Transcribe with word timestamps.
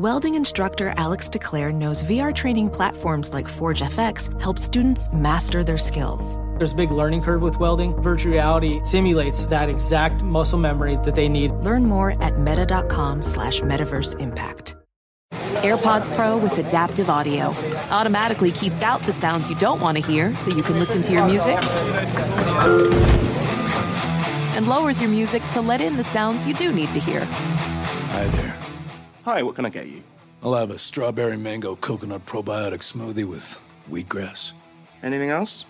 Welding 0.00 0.34
instructor 0.34 0.94
Alex 0.96 1.28
DeClaire 1.28 1.74
knows 1.74 2.02
VR 2.04 2.34
training 2.34 2.70
platforms 2.70 3.34
like 3.34 3.46
Forge 3.46 3.82
FX 3.82 4.40
help 4.40 4.58
students 4.58 5.12
master 5.12 5.62
their 5.62 5.76
skills. 5.76 6.38
There's 6.56 6.72
a 6.72 6.74
big 6.74 6.90
learning 6.90 7.20
curve 7.20 7.42
with 7.42 7.60
welding. 7.60 7.94
Virtual 8.00 8.32
reality 8.32 8.80
simulates 8.82 9.44
that 9.48 9.68
exact 9.68 10.22
muscle 10.22 10.58
memory 10.58 10.96
that 11.04 11.14
they 11.14 11.28
need. 11.28 11.50
Learn 11.50 11.84
more 11.84 12.12
at 12.22 12.38
meta.com 12.38 13.20
slash 13.20 13.60
metaverse 13.60 14.18
impact. 14.18 14.74
AirPods 15.60 16.16
Pro 16.16 16.38
with 16.38 16.56
adaptive 16.56 17.10
audio 17.10 17.48
automatically 17.90 18.52
keeps 18.52 18.82
out 18.82 19.02
the 19.02 19.12
sounds 19.12 19.50
you 19.50 19.56
don't 19.56 19.82
want 19.82 19.98
to 19.98 20.02
hear 20.02 20.34
so 20.34 20.50
you 20.50 20.62
can 20.62 20.78
listen 20.78 21.02
to 21.02 21.12
your 21.12 21.26
music 21.26 21.58
and 24.56 24.66
lowers 24.66 24.98
your 24.98 25.10
music 25.10 25.42
to 25.52 25.60
let 25.60 25.82
in 25.82 25.98
the 25.98 26.04
sounds 26.04 26.46
you 26.46 26.54
do 26.54 26.72
need 26.72 26.90
to 26.90 27.00
hear. 27.00 27.22
Hi 27.26 28.26
there. 28.28 28.69
Hi, 29.24 29.42
what 29.42 29.54
can 29.54 29.66
I 29.66 29.68
get 29.68 29.86
you? 29.86 30.02
I'll 30.42 30.54
have 30.54 30.70
a 30.70 30.78
strawberry 30.78 31.36
mango 31.36 31.76
coconut 31.76 32.24
probiotic 32.24 32.80
smoothie 32.80 33.28
with 33.28 33.60
wheatgrass. 33.90 34.52
Anything 35.02 35.28
else? 35.28 35.66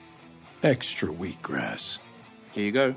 Extra 0.62 1.08
wheatgrass. 1.08 1.98
Here 2.52 2.64
you 2.64 2.70
go. 2.70 2.94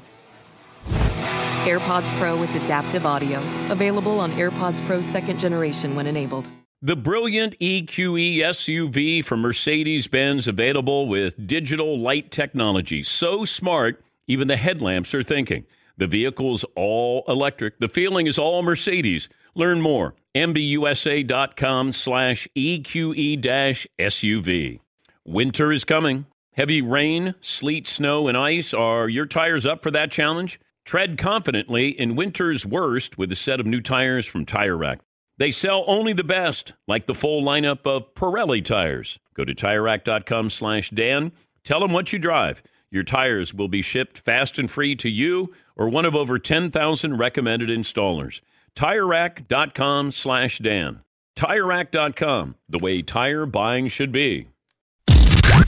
AirPods 1.66 2.16
Pro 2.20 2.40
with 2.40 2.54
adaptive 2.54 3.04
audio. 3.04 3.42
Available 3.72 4.20
on 4.20 4.32
AirPods 4.34 4.86
Pro 4.86 5.02
second 5.02 5.40
generation 5.40 5.96
when 5.96 6.06
enabled. 6.06 6.48
The 6.84 6.98
brilliant 6.98 7.58
EQE 7.60 8.38
SUV 8.38 9.26
from 9.26 9.42
Mercedes 9.42 10.06
Benz 10.06 10.48
available 10.48 11.08
with 11.08 11.48
digital 11.48 11.98
light 11.98 12.30
technology. 12.30 13.02
So 13.02 13.44
smart, 13.44 14.04
even 14.28 14.50
the 14.50 14.58
headlamps 14.58 15.16
are 15.16 15.24
thinking. 15.24 15.66
The 15.98 16.08
vehicle's 16.08 16.64
all 16.76 17.24
electric. 17.28 17.80
The 17.80 17.88
feeling 17.88 18.28
is 18.28 18.38
all 18.38 18.62
Mercedes. 18.62 19.30
Learn 19.56 19.82
more. 19.82 20.14
MBUSA.com 20.36 21.94
slash 21.94 22.48
EQE 22.56 23.40
SUV. 24.00 24.80
Winter 25.26 25.72
is 25.72 25.86
coming. 25.86 26.26
Heavy 26.54 26.82
rain, 26.82 27.36
sleet, 27.42 27.88
snow, 27.88 28.28
and 28.28 28.38
ice. 28.38 28.74
Are 28.74 29.08
your 29.08 29.26
tires 29.26 29.66
up 29.66 29.84
for 29.84 29.92
that 29.92 30.12
challenge? 30.12 30.60
Tread 30.86 31.18
confidently 31.18 31.90
in 31.90 32.16
winter's 32.16 32.66
worst 32.66 33.18
with 33.18 33.32
a 33.32 33.36
set 33.36 33.60
of 33.60 33.66
new 33.66 33.80
tires 33.80 34.26
from 34.26 34.46
Tire 34.46 34.76
Rack. 34.78 35.00
They 35.38 35.50
sell 35.50 35.84
only 35.88 36.14
the 36.14 36.24
best, 36.24 36.74
like 36.88 37.08
the 37.08 37.16
full 37.16 37.42
lineup 37.42 37.88
of 37.88 38.14
Pirelli 38.14 38.64
tires. 38.64 39.20
Go 39.34 39.46
to 39.46 39.56
TireRack.com 39.56 40.50
slash 40.50 40.90
Dan. 40.90 41.32
Tell 41.64 41.80
them 41.80 41.94
what 41.94 42.14
you 42.14 42.20
drive. 42.20 42.62
Your 42.92 43.04
tires 43.04 43.54
will 43.54 43.68
be 43.68 43.82
shipped 43.82 44.20
fast 44.20 44.60
and 44.60 44.70
free 44.70 44.96
to 44.98 45.10
you 45.10 45.54
or 45.76 45.90
one 45.90 46.06
of 46.06 46.16
over 46.16 46.38
10,000 46.38 47.18
recommended 47.18 47.70
installers. 47.70 48.42
TireRack.com 48.76 50.12
slash 50.12 50.60
Dan. 50.60 51.02
TireRack.com, 51.36 52.56
the 52.70 52.80
way 52.80 53.02
tire 53.02 53.46
buying 53.46 53.88
should 53.88 54.12
be. 54.12 54.48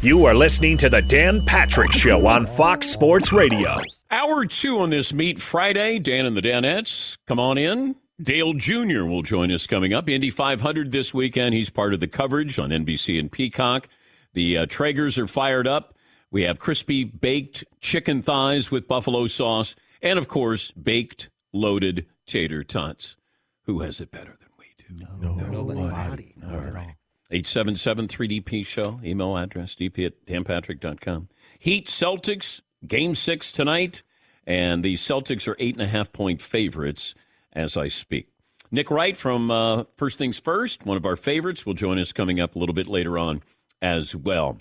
You 0.02 0.26
are 0.26 0.36
listening 0.36 0.78
to 0.78 0.90
the 0.90 1.02
Dan 1.02 1.46
Patrick 1.46 1.92
Show 1.92 2.28
on 2.28 2.46
Fox 2.46 2.88
Sports 2.88 3.34
Radio. 3.34 3.78
Hour 4.12 4.46
two 4.46 4.80
on 4.80 4.92
this 4.92 5.14
Meat 5.14 5.42
Friday. 5.42 6.00
Dan 6.00 6.26
and 6.26 6.38
the 6.38 6.42
Danettes, 6.42 7.18
come 7.26 7.40
on 7.40 7.58
in. 7.58 7.96
Dale 8.22 8.54
Jr. 8.54 9.04
will 9.04 9.24
join 9.24 9.52
us 9.52 9.68
coming 9.68 9.94
up. 9.94 10.08
Indy 10.08 10.30
500 10.30 10.92
this 10.92 11.14
weekend. 11.14 11.54
He's 11.54 11.70
part 11.70 11.94
of 11.94 12.00
the 12.00 12.08
coverage 12.08 12.58
on 12.60 12.70
NBC 12.70 13.20
and 13.20 13.32
Peacock. 13.32 13.90
The 14.34 14.60
uh, 14.60 14.66
Traegers 14.68 15.18
are 15.18 15.28
fired 15.28 15.68
up. 15.68 15.96
We 16.32 16.44
have 16.44 16.60
crispy 16.60 17.04
baked 17.04 17.64
chicken 17.82 18.22
thighs 18.22 18.72
with 18.72 18.88
buffalo 18.88 19.28
sauce, 19.28 19.76
and 20.02 20.20
of 20.20 20.28
course, 20.28 20.72
baked 20.72 21.30
loaded 21.52 22.06
tater 22.26 22.64
tots. 22.64 23.16
Who 23.64 23.80
has 23.80 24.00
it 24.00 24.12
better 24.12 24.38
than 24.40 24.50
we 24.58 24.66
do? 24.78 25.06
No, 25.20 25.34
nobody. 25.34 26.36
All 26.44 26.60
right. 26.60 26.96
877 27.32 28.08
3DP 28.08 28.66
Show. 28.66 29.00
Email 29.04 29.38
address 29.38 29.76
dp 29.76 30.06
at 30.06 30.26
danpatrick.com. 30.26 31.28
Heat 31.58 31.88
Celtics, 31.88 32.62
game 32.88 33.16
six 33.16 33.52
tonight. 33.52 34.04
And 34.46 34.86
the 34.86 34.94
Celtics 34.94 35.48
are 35.48 35.56
eight 35.58 35.74
and 35.74 35.82
a 35.82 35.88
half 35.88 36.14
point 36.14 36.42
favorites 36.42 37.16
as 37.52 37.76
I 37.76 37.88
speak. 37.88 38.30
Nick 38.72 38.92
Wright 38.92 39.18
from 39.18 39.50
uh, 39.50 39.86
First 39.98 40.18
Things 40.18 40.38
First, 40.38 40.86
one 40.86 40.98
of 40.98 41.06
our 41.06 41.16
favorites, 41.16 41.66
will 41.66 41.74
join 41.74 41.98
us 41.98 42.12
coming 42.12 42.40
up 42.40 42.56
a 42.56 42.60
little 42.60 42.76
bit 42.76 42.88
later 42.88 43.18
on 43.18 43.42
as 43.82 44.16
well. 44.16 44.60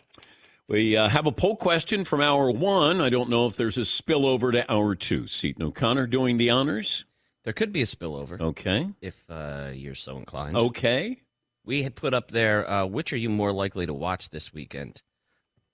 We 0.66 0.96
uh, 0.96 1.08
have 1.08 1.26
a 1.26 1.32
poll 1.32 1.56
question 1.56 2.04
from 2.04 2.22
hour 2.22 2.50
one. 2.50 3.00
I 3.00 3.10
don't 3.10 3.28
know 3.28 3.46
if 3.46 3.56
there's 3.56 3.76
a 3.76 3.82
spillover 3.82 4.52
to 4.52 4.70
hour 4.72 4.94
two. 4.94 5.26
Seton 5.26 5.62
O'Connor 5.62 6.06
doing 6.06 6.38
the 6.38 6.48
honors. 6.48 7.04
There 7.44 7.52
could 7.52 7.72
be 7.72 7.82
a 7.82 7.86
spillover. 7.86 8.40
Okay. 8.40 8.88
If 9.00 9.22
uh, 9.28 9.70
you're 9.74 9.94
so 9.94 10.16
inclined. 10.16 10.56
Okay. 10.56 11.20
We 11.64 11.82
had 11.82 11.94
put 11.94 12.14
up 12.14 12.30
there, 12.30 12.68
uh, 12.68 12.86
which 12.86 13.12
are 13.12 13.16
you 13.16 13.28
more 13.28 13.52
likely 13.52 13.86
to 13.86 13.94
watch 13.94 14.30
this 14.30 14.52
weekend? 14.52 15.02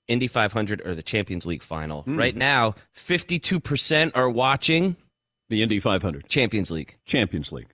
Indy 0.08 0.26
500 0.26 0.84
or 0.84 0.94
the 0.94 1.02
Champions 1.02 1.46
League 1.46 1.62
final? 1.62 2.02
Mm. 2.04 2.18
Right 2.18 2.36
now, 2.36 2.74
52% 2.96 4.12
are 4.14 4.28
watching 4.28 4.96
the 5.48 5.62
Indy 5.62 5.78
500. 5.80 6.28
Champions 6.28 6.70
League. 6.70 6.96
Champions 7.06 7.52
League. 7.52 7.72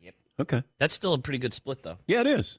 Yep. 0.00 0.14
Okay. 0.40 0.62
That's 0.78 0.94
still 0.94 1.12
a 1.12 1.18
pretty 1.18 1.38
good 1.38 1.52
split, 1.52 1.82
though. 1.82 1.98
Yeah, 2.06 2.20
it 2.20 2.26
is. 2.26 2.58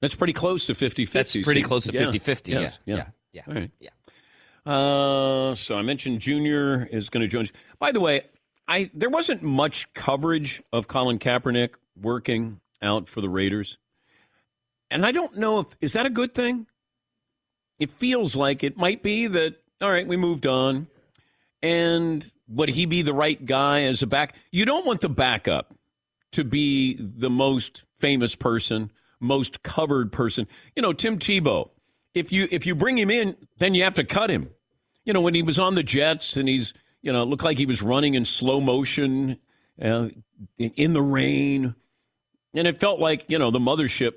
That's 0.00 0.14
pretty 0.14 0.32
close 0.32 0.66
to 0.66 0.74
50 0.74 1.04
50. 1.04 1.18
That's 1.40 1.46
pretty 1.46 1.62
close 1.62 1.84
to 1.84 1.92
50 1.92 2.18
50. 2.18 2.52
Yeah. 2.52 2.58
Yeah. 2.58 2.64
Yes. 2.64 2.78
Yeah. 2.86 2.96
yeah. 2.96 3.04
Yeah. 3.32 3.42
All 3.48 3.54
right. 3.54 3.70
Yeah. 3.80 3.90
Uh, 4.64 5.54
so 5.54 5.74
I 5.74 5.82
mentioned 5.82 6.20
Junior 6.20 6.86
is 6.90 7.10
going 7.10 7.22
to 7.22 7.28
join. 7.28 7.44
us. 7.44 7.52
By 7.78 7.92
the 7.92 8.00
way, 8.00 8.22
I 8.68 8.90
there 8.94 9.10
wasn't 9.10 9.42
much 9.42 9.92
coverage 9.94 10.62
of 10.72 10.88
Colin 10.88 11.18
Kaepernick 11.18 11.70
working 12.00 12.60
out 12.80 13.08
for 13.08 13.20
the 13.20 13.28
Raiders, 13.28 13.78
and 14.90 15.04
I 15.04 15.12
don't 15.12 15.36
know 15.36 15.60
if 15.60 15.76
is 15.80 15.92
that 15.94 16.06
a 16.06 16.10
good 16.10 16.34
thing. 16.34 16.66
It 17.78 17.90
feels 17.90 18.36
like 18.36 18.62
it 18.62 18.76
might 18.76 19.02
be 19.02 19.26
that. 19.26 19.56
All 19.80 19.90
right, 19.90 20.06
we 20.06 20.16
moved 20.16 20.46
on, 20.46 20.86
and 21.62 22.30
would 22.48 22.70
he 22.70 22.86
be 22.86 23.02
the 23.02 23.14
right 23.14 23.44
guy 23.44 23.82
as 23.82 24.02
a 24.02 24.06
back? 24.06 24.36
You 24.50 24.64
don't 24.64 24.86
want 24.86 25.00
the 25.00 25.08
backup 25.08 25.74
to 26.32 26.44
be 26.44 26.94
the 26.98 27.30
most 27.30 27.82
famous 27.98 28.34
person, 28.34 28.90
most 29.20 29.62
covered 29.62 30.12
person. 30.12 30.46
You 30.74 30.82
know, 30.82 30.92
Tim 30.92 31.18
Tebow. 31.18 31.70
If 32.14 32.30
you 32.30 32.48
if 32.50 32.66
you 32.66 32.74
bring 32.74 32.98
him 32.98 33.10
in, 33.10 33.36
then 33.58 33.74
you 33.74 33.84
have 33.84 33.94
to 33.94 34.04
cut 34.04 34.30
him. 34.30 34.50
You 35.04 35.12
know, 35.12 35.20
when 35.20 35.34
he 35.34 35.42
was 35.42 35.58
on 35.58 35.74
the 35.74 35.82
Jets 35.82 36.36
and 36.36 36.48
he's 36.48 36.74
you 37.02 37.12
know, 37.12 37.22
it 37.22 37.26
looked 37.26 37.44
like 37.44 37.58
he 37.58 37.66
was 37.66 37.82
running 37.82 38.14
in 38.14 38.24
slow 38.24 38.60
motion 38.60 39.38
uh, 39.80 40.08
in 40.58 40.92
the 40.92 41.02
rain. 41.02 41.74
And 42.54 42.66
it 42.66 42.78
felt 42.78 43.00
like, 43.00 43.24
you 43.28 43.38
know, 43.38 43.50
the 43.50 43.58
mothership, 43.58 44.14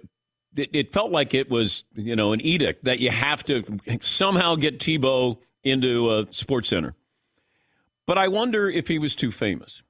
it, 0.55 0.69
it, 0.73 0.93
felt 0.93 1.11
like 1.11 1.33
it 1.33 1.49
was, 1.49 1.83
you 1.95 2.15
know, 2.15 2.31
an 2.33 2.41
edict 2.41 2.85
that 2.85 2.99
you 2.99 3.09
have 3.09 3.43
to 3.45 3.63
somehow 4.01 4.55
get 4.55 4.79
Tebow 4.79 5.39
into 5.63 6.13
a 6.13 6.27
sports 6.31 6.69
center. 6.69 6.95
But 8.05 8.17
I 8.17 8.27
wonder 8.27 8.69
if 8.69 8.87
he 8.87 8.99
was 8.99 9.15
too 9.15 9.31
famous. 9.31 9.81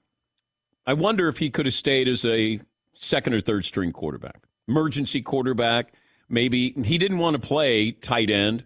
I 0.88 0.94
wonder 0.94 1.28
if 1.28 1.38
he 1.38 1.50
could 1.50 1.66
have 1.66 1.74
stayed 1.74 2.08
as 2.08 2.24
a 2.24 2.62
second 2.94 3.34
or 3.34 3.42
third 3.42 3.66
string 3.66 3.92
quarterback, 3.92 4.44
emergency 4.68 5.22
quarterback. 5.22 5.94
Maybe 6.30 6.72
he 6.84 6.98
didn't 6.98 7.18
want 7.18 7.36
to 7.40 7.46
play 7.46 7.92
tight 7.92 8.30
end. 8.30 8.64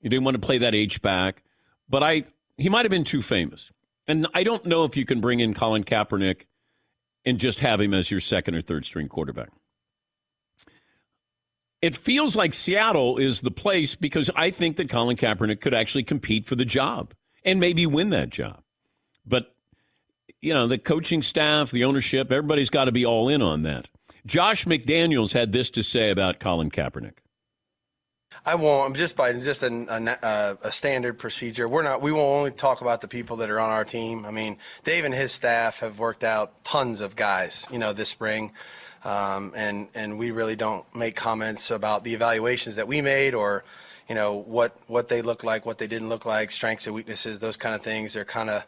He 0.00 0.08
didn't 0.08 0.24
want 0.24 0.36
to 0.36 0.40
play 0.40 0.58
that 0.58 0.74
H 0.74 1.02
back. 1.02 1.42
But 1.88 2.02
I, 2.02 2.24
he 2.62 2.68
might 2.68 2.84
have 2.84 2.90
been 2.90 3.04
too 3.04 3.22
famous. 3.22 3.70
And 4.06 4.26
I 4.34 4.42
don't 4.42 4.66
know 4.66 4.84
if 4.84 4.96
you 4.96 5.04
can 5.04 5.20
bring 5.20 5.40
in 5.40 5.54
Colin 5.54 5.84
Kaepernick 5.84 6.42
and 7.24 7.38
just 7.38 7.60
have 7.60 7.80
him 7.80 7.94
as 7.94 8.10
your 8.10 8.20
second 8.20 8.54
or 8.54 8.60
third 8.60 8.84
string 8.84 9.08
quarterback. 9.08 9.50
It 11.82 11.96
feels 11.96 12.36
like 12.36 12.52
Seattle 12.52 13.16
is 13.16 13.40
the 13.40 13.50
place 13.50 13.94
because 13.94 14.30
I 14.36 14.50
think 14.50 14.76
that 14.76 14.90
Colin 14.90 15.16
Kaepernick 15.16 15.60
could 15.60 15.74
actually 15.74 16.02
compete 16.02 16.44
for 16.44 16.54
the 16.54 16.64
job 16.64 17.14
and 17.44 17.58
maybe 17.58 17.86
win 17.86 18.10
that 18.10 18.30
job. 18.30 18.62
But, 19.24 19.54
you 20.40 20.52
know, 20.52 20.66
the 20.66 20.76
coaching 20.76 21.22
staff, 21.22 21.70
the 21.70 21.84
ownership, 21.84 22.30
everybody's 22.30 22.70
got 22.70 22.84
to 22.84 22.92
be 22.92 23.06
all 23.06 23.28
in 23.28 23.40
on 23.40 23.62
that. 23.62 23.88
Josh 24.26 24.66
McDaniels 24.66 25.32
had 25.32 25.52
this 25.52 25.70
to 25.70 25.82
say 25.82 26.10
about 26.10 26.40
Colin 26.40 26.70
Kaepernick. 26.70 27.18
I 28.44 28.54
won't. 28.54 28.96
Just 28.96 29.16
by 29.16 29.32
just 29.34 29.62
a, 29.62 30.18
a, 30.22 30.58
a, 30.62 30.72
standard 30.72 31.18
procedure. 31.18 31.68
We're 31.68 31.82
not. 31.82 32.00
We 32.00 32.10
won't 32.10 32.38
only 32.38 32.50
talk 32.50 32.80
about 32.80 33.00
the 33.00 33.08
people 33.08 33.36
that 33.36 33.50
are 33.50 33.60
on 33.60 33.70
our 33.70 33.84
team. 33.84 34.24
I 34.24 34.30
mean, 34.30 34.56
Dave 34.82 35.04
and 35.04 35.14
his 35.14 35.32
staff 35.32 35.80
have 35.80 35.98
worked 35.98 36.24
out 36.24 36.64
tons 36.64 37.00
of 37.00 37.16
guys. 37.16 37.66
You 37.70 37.78
know, 37.78 37.92
this 37.92 38.08
spring, 38.08 38.52
um, 39.04 39.52
and 39.54 39.88
and 39.94 40.18
we 40.18 40.30
really 40.30 40.56
don't 40.56 40.84
make 40.94 41.16
comments 41.16 41.70
about 41.70 42.02
the 42.04 42.14
evaluations 42.14 42.76
that 42.76 42.88
we 42.88 43.02
made 43.02 43.34
or, 43.34 43.62
you 44.08 44.14
know, 44.14 44.34
what 44.34 44.74
what 44.86 45.08
they 45.08 45.20
look 45.20 45.44
like, 45.44 45.66
what 45.66 45.76
they 45.76 45.86
didn't 45.86 46.08
look 46.08 46.24
like, 46.24 46.50
strengths 46.50 46.86
and 46.86 46.94
weaknesses, 46.94 47.40
those 47.40 47.58
kind 47.58 47.74
of 47.74 47.82
things. 47.82 48.14
They're 48.14 48.24
kind 48.24 48.48
of 48.48 48.64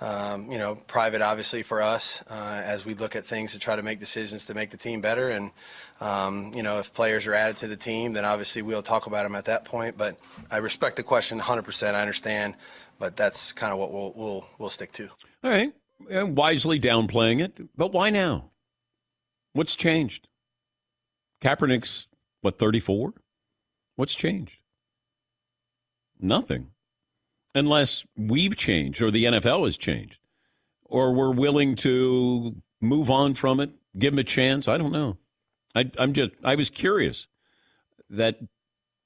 um, 0.00 0.50
you 0.50 0.58
know, 0.58 0.74
private 0.74 1.22
obviously 1.22 1.62
for 1.62 1.80
us 1.80 2.22
uh, 2.30 2.62
as 2.64 2.84
we 2.84 2.94
look 2.94 3.16
at 3.16 3.24
things 3.24 3.52
to 3.52 3.58
try 3.58 3.76
to 3.76 3.82
make 3.82 3.98
decisions 3.98 4.44
to 4.46 4.54
make 4.54 4.70
the 4.70 4.76
team 4.76 5.00
better. 5.00 5.30
And, 5.30 5.52
um, 6.00 6.52
you 6.54 6.62
know, 6.62 6.78
if 6.78 6.92
players 6.92 7.26
are 7.26 7.34
added 7.34 7.56
to 7.58 7.66
the 7.66 7.76
team, 7.76 8.12
then 8.12 8.24
obviously 8.24 8.62
we'll 8.62 8.82
talk 8.82 9.06
about 9.06 9.22
them 9.22 9.34
at 9.34 9.46
that 9.46 9.64
point. 9.64 9.96
But 9.96 10.18
I 10.50 10.58
respect 10.58 10.96
the 10.96 11.02
question 11.02 11.40
100%. 11.40 11.94
I 11.94 12.00
understand, 12.00 12.54
but 12.98 13.16
that's 13.16 13.52
kind 13.52 13.72
of 13.72 13.78
what 13.78 13.92
we'll, 13.92 14.12
we'll, 14.14 14.46
we'll 14.58 14.70
stick 14.70 14.92
to. 14.92 15.08
All 15.42 15.50
right. 15.50 15.72
Wisely 16.10 16.78
downplaying 16.78 17.42
it. 17.42 17.76
But 17.76 17.92
why 17.92 18.10
now? 18.10 18.50
What's 19.54 19.74
changed? 19.74 20.28
Kaepernick's, 21.40 22.08
what, 22.42 22.58
34? 22.58 23.14
What's 23.96 24.14
changed? 24.14 24.58
Nothing. 26.20 26.68
Unless 27.56 28.04
we've 28.18 28.54
changed 28.54 29.00
or 29.00 29.10
the 29.10 29.24
NFL 29.24 29.64
has 29.64 29.78
changed 29.78 30.18
or 30.84 31.14
we're 31.14 31.32
willing 31.32 31.74
to 31.76 32.54
move 32.82 33.10
on 33.10 33.32
from 33.32 33.60
it, 33.60 33.70
give 33.98 34.12
him 34.12 34.18
a 34.18 34.24
chance. 34.24 34.68
I 34.68 34.76
don't 34.76 34.92
know. 34.92 35.16
I, 35.74 35.90
I'm 35.98 36.12
just, 36.12 36.32
I 36.44 36.54
was 36.54 36.68
curious 36.68 37.28
that 38.10 38.40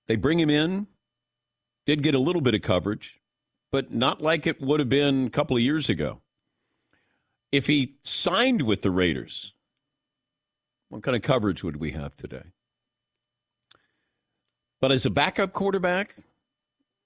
they 0.08 0.16
bring 0.16 0.40
him 0.40 0.50
in, 0.50 0.88
did 1.86 2.02
get 2.02 2.16
a 2.16 2.18
little 2.18 2.42
bit 2.42 2.54
of 2.54 2.62
coverage, 2.62 3.20
but 3.70 3.92
not 3.92 4.20
like 4.20 4.48
it 4.48 4.60
would 4.60 4.80
have 4.80 4.88
been 4.88 5.28
a 5.28 5.30
couple 5.30 5.56
of 5.56 5.62
years 5.62 5.88
ago. 5.88 6.20
If 7.52 7.68
he 7.68 7.98
signed 8.02 8.62
with 8.62 8.82
the 8.82 8.90
Raiders, 8.90 9.54
what 10.88 11.04
kind 11.04 11.16
of 11.16 11.22
coverage 11.22 11.62
would 11.62 11.76
we 11.76 11.92
have 11.92 12.16
today? 12.16 12.46
But 14.80 14.90
as 14.90 15.06
a 15.06 15.10
backup 15.10 15.52
quarterback, 15.52 16.16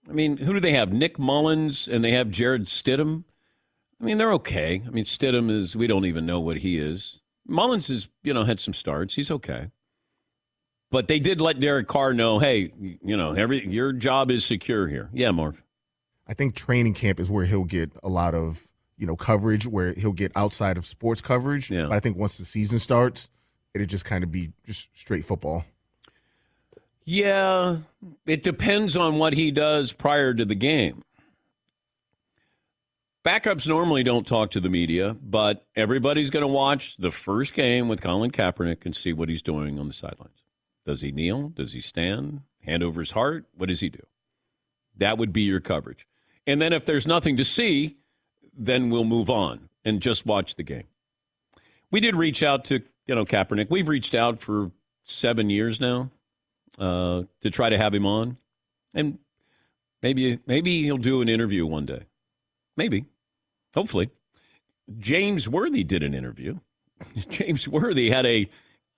I 0.08 0.12
mean, 0.12 0.36
who 0.38 0.52
do 0.52 0.60
they 0.60 0.72
have? 0.72 0.92
Nick 0.92 1.18
Mullens 1.18 1.88
and 1.88 2.04
they 2.04 2.12
have 2.12 2.30
Jarrett 2.30 2.64
Stidham. 2.64 3.24
I 4.00 4.04
mean, 4.04 4.18
they're 4.18 4.32
okay. 4.34 4.82
I 4.86 4.90
mean, 4.90 5.04
Stidham 5.04 5.50
is, 5.50 5.74
we 5.74 5.86
don't 5.86 6.04
even 6.04 6.26
know 6.26 6.40
what 6.40 6.58
he 6.58 6.78
is. 6.78 7.20
Mullins 7.46 7.88
has, 7.88 8.08
you 8.22 8.34
know, 8.34 8.44
had 8.44 8.60
some 8.60 8.74
starts. 8.74 9.14
He's 9.14 9.30
okay. 9.30 9.70
But 10.90 11.08
they 11.08 11.18
did 11.18 11.40
let 11.40 11.58
Derek 11.58 11.88
Carr 11.88 12.14
know, 12.14 12.38
hey, 12.38 12.72
you 12.78 13.16
know, 13.16 13.32
every 13.32 13.66
your 13.66 13.92
job 13.92 14.30
is 14.30 14.44
secure 14.44 14.86
here. 14.88 15.10
Yeah, 15.12 15.30
Marv. 15.30 15.62
I 16.26 16.34
think 16.34 16.54
training 16.54 16.94
camp 16.94 17.18
is 17.18 17.30
where 17.30 17.44
he'll 17.44 17.64
get 17.64 17.90
a 18.02 18.08
lot 18.08 18.34
of, 18.34 18.66
you 18.96 19.06
know, 19.06 19.16
coverage, 19.16 19.66
where 19.66 19.92
he'll 19.94 20.12
get 20.12 20.32
outside 20.36 20.76
of 20.76 20.86
sports 20.86 21.20
coverage. 21.20 21.70
Yeah. 21.70 21.86
But 21.86 21.94
I 21.94 22.00
think 22.00 22.16
once 22.16 22.38
the 22.38 22.44
season 22.44 22.78
starts, 22.78 23.28
it'll 23.74 23.86
just 23.86 24.04
kind 24.04 24.22
of 24.22 24.30
be 24.30 24.52
just 24.64 24.88
straight 24.96 25.24
football. 25.24 25.64
Yeah, 27.04 27.78
it 28.26 28.42
depends 28.42 28.96
on 28.96 29.18
what 29.18 29.34
he 29.34 29.50
does 29.50 29.92
prior 29.92 30.32
to 30.32 30.44
the 30.44 30.54
game. 30.54 31.02
Backups 33.24 33.66
normally 33.66 34.02
don't 34.02 34.26
talk 34.26 34.50
to 34.50 34.60
the 34.60 34.68
media, 34.68 35.16
but 35.22 35.64
everybody's 35.76 36.30
going 36.30 36.42
to 36.42 36.46
watch 36.46 36.96
the 36.98 37.10
first 37.10 37.54
game 37.54 37.88
with 37.88 38.02
Colin 38.02 38.30
Kaepernick 38.30 38.84
and 38.84 38.94
see 38.94 39.12
what 39.12 39.28
he's 39.28 39.42
doing 39.42 39.78
on 39.78 39.86
the 39.86 39.94
sidelines. 39.94 40.42
Does 40.86 41.00
he 41.00 41.10
kneel? 41.10 41.48
Does 41.48 41.72
he 41.72 41.80
stand? 41.80 42.42
Hand 42.60 42.82
over 42.82 43.00
his 43.00 43.12
heart? 43.12 43.46
What 43.54 43.68
does 43.68 43.80
he 43.80 43.88
do? 43.88 44.02
That 44.96 45.16
would 45.18 45.32
be 45.32 45.42
your 45.42 45.60
coverage. 45.60 46.06
And 46.46 46.60
then 46.60 46.72
if 46.72 46.84
there's 46.84 47.06
nothing 47.06 47.36
to 47.38 47.44
see, 47.44 47.96
then 48.56 48.90
we'll 48.90 49.04
move 49.04 49.30
on 49.30 49.68
and 49.84 50.00
just 50.00 50.26
watch 50.26 50.54
the 50.54 50.62
game. 50.62 50.84
We 51.90 52.00
did 52.00 52.16
reach 52.16 52.42
out 52.42 52.64
to, 52.66 52.82
you 53.06 53.14
know, 53.14 53.24
Kaepernick. 53.24 53.70
We've 53.70 53.88
reached 53.88 54.14
out 54.14 54.40
for 54.40 54.70
seven 55.04 55.48
years 55.48 55.80
now 55.80 56.10
uh, 56.78 57.22
to 57.42 57.50
try 57.50 57.68
to 57.68 57.78
have 57.78 57.94
him 57.94 58.06
on. 58.06 58.36
And 58.92 59.18
maybe 60.02 60.38
maybe 60.46 60.82
he'll 60.82 60.98
do 60.98 61.20
an 61.20 61.28
interview 61.28 61.66
one 61.66 61.86
day. 61.86 62.04
Maybe. 62.76 63.06
Hopefully. 63.74 64.10
James 64.98 65.48
Worthy 65.48 65.82
did 65.82 66.02
an 66.02 66.14
interview. 66.14 66.58
James 67.30 67.66
Worthy 67.66 68.10
had 68.10 68.26
a 68.26 68.48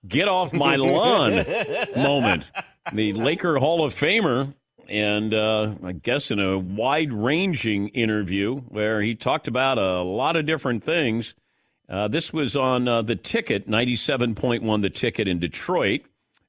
get 0.07 0.27
off 0.27 0.53
my 0.53 0.75
lawn 0.77 1.45
moment. 1.95 2.51
The 2.93 3.13
Laker 3.13 3.57
Hall 3.57 3.83
of 3.83 3.93
Famer, 3.93 4.53
and 4.87 5.33
uh, 5.33 5.75
I 5.83 5.91
guess 5.93 6.31
in 6.31 6.39
a 6.39 6.57
wide 6.57 7.11
ranging 7.11 7.89
interview 7.89 8.57
where 8.57 9.01
he 9.01 9.15
talked 9.15 9.47
about 9.47 9.77
a 9.77 10.01
lot 10.01 10.35
of 10.35 10.45
different 10.45 10.83
things. 10.83 11.33
Uh, 11.89 12.07
this 12.07 12.33
was 12.33 12.55
on 12.55 12.87
uh, 12.87 13.01
the 13.01 13.15
ticket, 13.15 13.69
97.1 13.69 14.81
the 14.81 14.89
ticket 14.89 15.27
in 15.27 15.39
Detroit, 15.39 16.01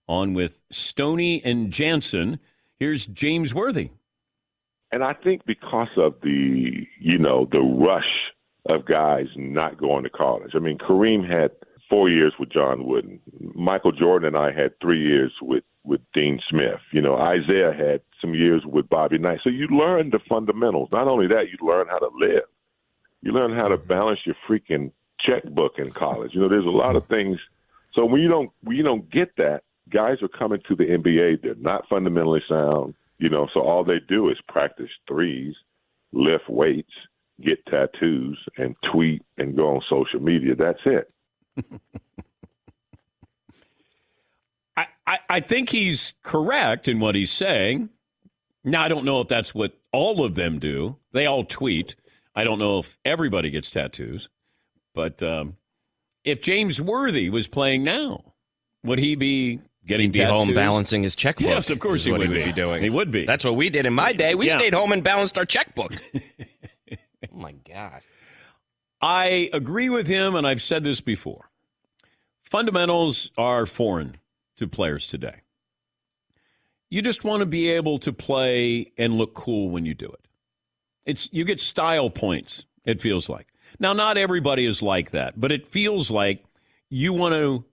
on 0.08 0.34
with 0.34 0.60
Stoney 0.70 1.42
and 1.44 1.70
Jansen. 1.72 2.40
Here's 2.78 3.06
James 3.06 3.54
Worthy. 3.54 3.90
And 4.90 5.04
I 5.04 5.12
think 5.12 5.44
because 5.44 5.88
of 5.96 6.14
the, 6.22 6.86
you 6.98 7.18
know, 7.18 7.46
the 7.50 7.60
rush 7.60 8.32
of 8.68 8.86
guys 8.86 9.26
not 9.36 9.78
going 9.78 10.04
to 10.04 10.10
college. 10.10 10.52
I 10.54 10.58
mean, 10.58 10.78
Kareem 10.78 11.28
had 11.28 11.50
four 11.88 12.08
years 12.08 12.34
with 12.38 12.50
John 12.50 12.86
Wooden. 12.86 13.20
Michael 13.54 13.92
Jordan 13.92 14.28
and 14.28 14.36
I 14.36 14.52
had 14.52 14.78
three 14.80 15.02
years 15.02 15.32
with 15.40 15.64
with 15.84 16.00
Dean 16.12 16.38
Smith. 16.50 16.80
You 16.92 17.00
know, 17.00 17.14
Isiah 17.14 17.72
had 17.72 18.02
some 18.20 18.34
years 18.34 18.62
with 18.66 18.88
Bobby 18.88 19.18
Knight. 19.18 19.40
So 19.42 19.48
you 19.48 19.68
learn 19.68 20.10
the 20.10 20.18
fundamentals. 20.28 20.90
Not 20.92 21.08
only 21.08 21.26
that, 21.28 21.44
you 21.50 21.66
learn 21.66 21.86
how 21.88 21.98
to 21.98 22.10
live. 22.14 22.44
You 23.22 23.32
learn 23.32 23.54
how 23.54 23.68
to 23.68 23.76
mm-hmm. 23.76 23.88
balance 23.88 24.20
your 24.24 24.36
freaking 24.48 24.92
checkbook 25.20 25.78
in 25.78 25.90
college. 25.92 26.32
You 26.34 26.40
know, 26.40 26.48
there's 26.48 26.66
a 26.66 26.70
lot 26.70 26.96
of 26.96 27.06
things. 27.08 27.38
So 27.94 28.04
when 28.04 28.20
you 28.20 28.28
don't 28.28 28.50
when 28.62 28.76
you 28.76 28.82
don't 28.82 29.10
get 29.10 29.36
that, 29.36 29.62
guys 29.90 30.18
are 30.22 30.28
coming 30.28 30.60
to 30.68 30.76
the 30.76 30.84
NBA. 30.84 31.42
They're 31.42 31.54
not 31.56 31.88
fundamentally 31.88 32.42
sound. 32.48 32.94
You 33.18 33.28
know, 33.28 33.48
so 33.52 33.60
all 33.60 33.84
they 33.84 34.00
do 34.08 34.30
is 34.30 34.36
practice 34.48 34.90
threes, 35.08 35.54
lift 36.12 36.48
weights, 36.48 36.92
get 37.44 37.64
tattoos, 37.66 38.38
and 38.56 38.76
tweet 38.92 39.22
and 39.38 39.56
go 39.56 39.76
on 39.76 39.82
social 39.88 40.20
media. 40.20 40.54
That's 40.54 40.78
it. 40.84 41.12
I, 44.76 44.86
I, 45.06 45.18
I 45.28 45.40
think 45.40 45.70
he's 45.70 46.14
correct 46.22 46.86
in 46.86 47.00
what 47.00 47.16
he's 47.16 47.32
saying. 47.32 47.88
Now, 48.62 48.82
I 48.82 48.88
don't 48.88 49.04
know 49.04 49.20
if 49.20 49.28
that's 49.28 49.54
what 49.54 49.76
all 49.92 50.24
of 50.24 50.34
them 50.34 50.58
do. 50.60 50.96
They 51.12 51.26
all 51.26 51.44
tweet. 51.44 51.96
I 52.34 52.44
don't 52.44 52.58
know 52.60 52.78
if 52.78 52.98
everybody 53.04 53.50
gets 53.50 53.70
tattoos. 53.70 54.28
But 54.94 55.22
um, 55.22 55.56
if 56.24 56.40
James 56.40 56.80
Worthy 56.80 57.30
was 57.30 57.48
playing 57.48 57.82
now, 57.82 58.34
would 58.84 58.98
he 58.98 59.16
be 59.16 59.60
getting 59.88 60.10
be 60.12 60.20
tattoos? 60.20 60.30
home 60.30 60.54
balancing 60.54 61.02
his 61.02 61.16
checkbook. 61.16 61.48
Yes, 61.48 61.70
of 61.70 61.80
course 61.80 62.04
he 62.04 62.12
would 62.12 62.20
he 62.20 62.28
would 62.28 62.34
be. 62.34 62.44
be 62.44 62.52
doing. 62.52 62.82
He 62.82 62.90
would 62.90 63.10
be. 63.10 63.24
That's 63.26 63.44
what 63.44 63.56
we 63.56 63.70
did 63.70 63.86
in 63.86 63.94
my 63.94 64.12
day. 64.12 64.34
We 64.36 64.46
Yeah. 64.46 64.56
stayed 64.58 64.74
home 64.74 64.92
and 64.92 65.02
balanced 65.02 65.36
our 65.36 65.44
checkbook. 65.44 65.94
oh 66.92 66.96
my 67.32 67.52
god. 67.52 68.02
I 69.00 69.50
agree 69.52 69.88
with 69.88 70.06
him, 70.06 70.34
and 70.34 70.46
I've 70.46 70.62
said 70.62 70.84
this 70.84 71.00
before. 71.00 71.50
Fundamentals 72.42 73.30
are 73.36 73.66
foreign 73.66 74.18
to 74.56 74.66
players 74.66 75.06
today. 75.06 75.42
You 76.90 77.02
just 77.02 77.22
want 77.24 77.40
to 77.40 77.46
be 77.46 77.68
able 77.70 77.98
to 77.98 78.12
play 78.12 78.92
and 78.96 79.14
look 79.14 79.34
cool 79.34 79.68
when 79.70 79.84
you 79.84 79.94
do 79.94 80.06
it. 80.08 80.26
It's 81.04 81.28
you 81.32 81.44
get 81.44 81.60
style 81.60 82.10
points, 82.10 82.64
it 82.84 83.00
feels 83.00 83.28
like. 83.28 83.46
Now 83.78 83.92
not 83.92 84.16
everybody 84.16 84.64
is 84.64 84.82
like 84.82 85.10
that, 85.10 85.38
but 85.38 85.52
it 85.52 85.66
feels 85.66 86.10
like 86.10 86.44
you 86.88 87.12
want 87.12 87.34
to 87.34 87.64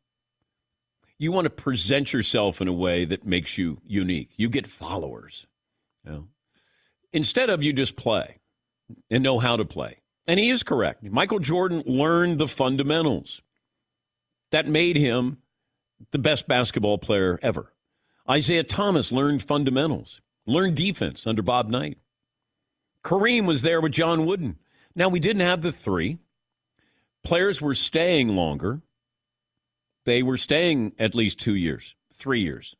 you 1.17 1.31
want 1.31 1.45
to 1.45 1.49
present 1.49 2.13
yourself 2.13 2.61
in 2.61 2.67
a 2.67 2.73
way 2.73 3.05
that 3.05 3.25
makes 3.25 3.57
you 3.57 3.79
unique. 3.85 4.31
You 4.37 4.49
get 4.49 4.67
followers. 4.67 5.47
You 6.03 6.11
know? 6.11 6.27
Instead 7.13 7.49
of 7.49 7.63
you 7.63 7.73
just 7.73 7.95
play 7.95 8.39
and 9.09 9.23
know 9.23 9.39
how 9.39 9.55
to 9.55 9.65
play. 9.65 10.01
And 10.27 10.39
he 10.39 10.49
is 10.49 10.63
correct. 10.63 11.03
Michael 11.03 11.39
Jordan 11.39 11.83
learned 11.85 12.39
the 12.39 12.47
fundamentals. 12.47 13.41
That 14.51 14.67
made 14.67 14.95
him 14.95 15.37
the 16.11 16.19
best 16.19 16.47
basketball 16.47 16.97
player 16.97 17.39
ever. 17.41 17.73
Isiah 18.29 18.63
Thomas 18.63 19.11
learned 19.11 19.43
fundamentals, 19.43 20.21
learned 20.45 20.75
defense 20.75 21.27
under 21.27 21.41
Bob 21.41 21.69
Knight. 21.69 21.97
Kareem 23.03 23.45
was 23.45 23.61
there 23.61 23.79
with 23.81 23.91
John 23.91 24.25
Wooden. 24.25 24.57
Now, 24.95 25.09
we 25.09 25.19
didn't 25.19 25.41
have 25.41 25.61
the 25.61 25.71
three. 25.71 26.17
Players 27.23 27.61
were 27.61 27.75
staying 27.75 28.29
longer. 28.29 28.81
They 30.05 30.23
were 30.23 30.37
staying 30.37 30.93
at 30.97 31.15
least 31.15 31.39
two 31.39 31.55
years, 31.55 31.95
three 32.13 32.41
years. 32.41 32.75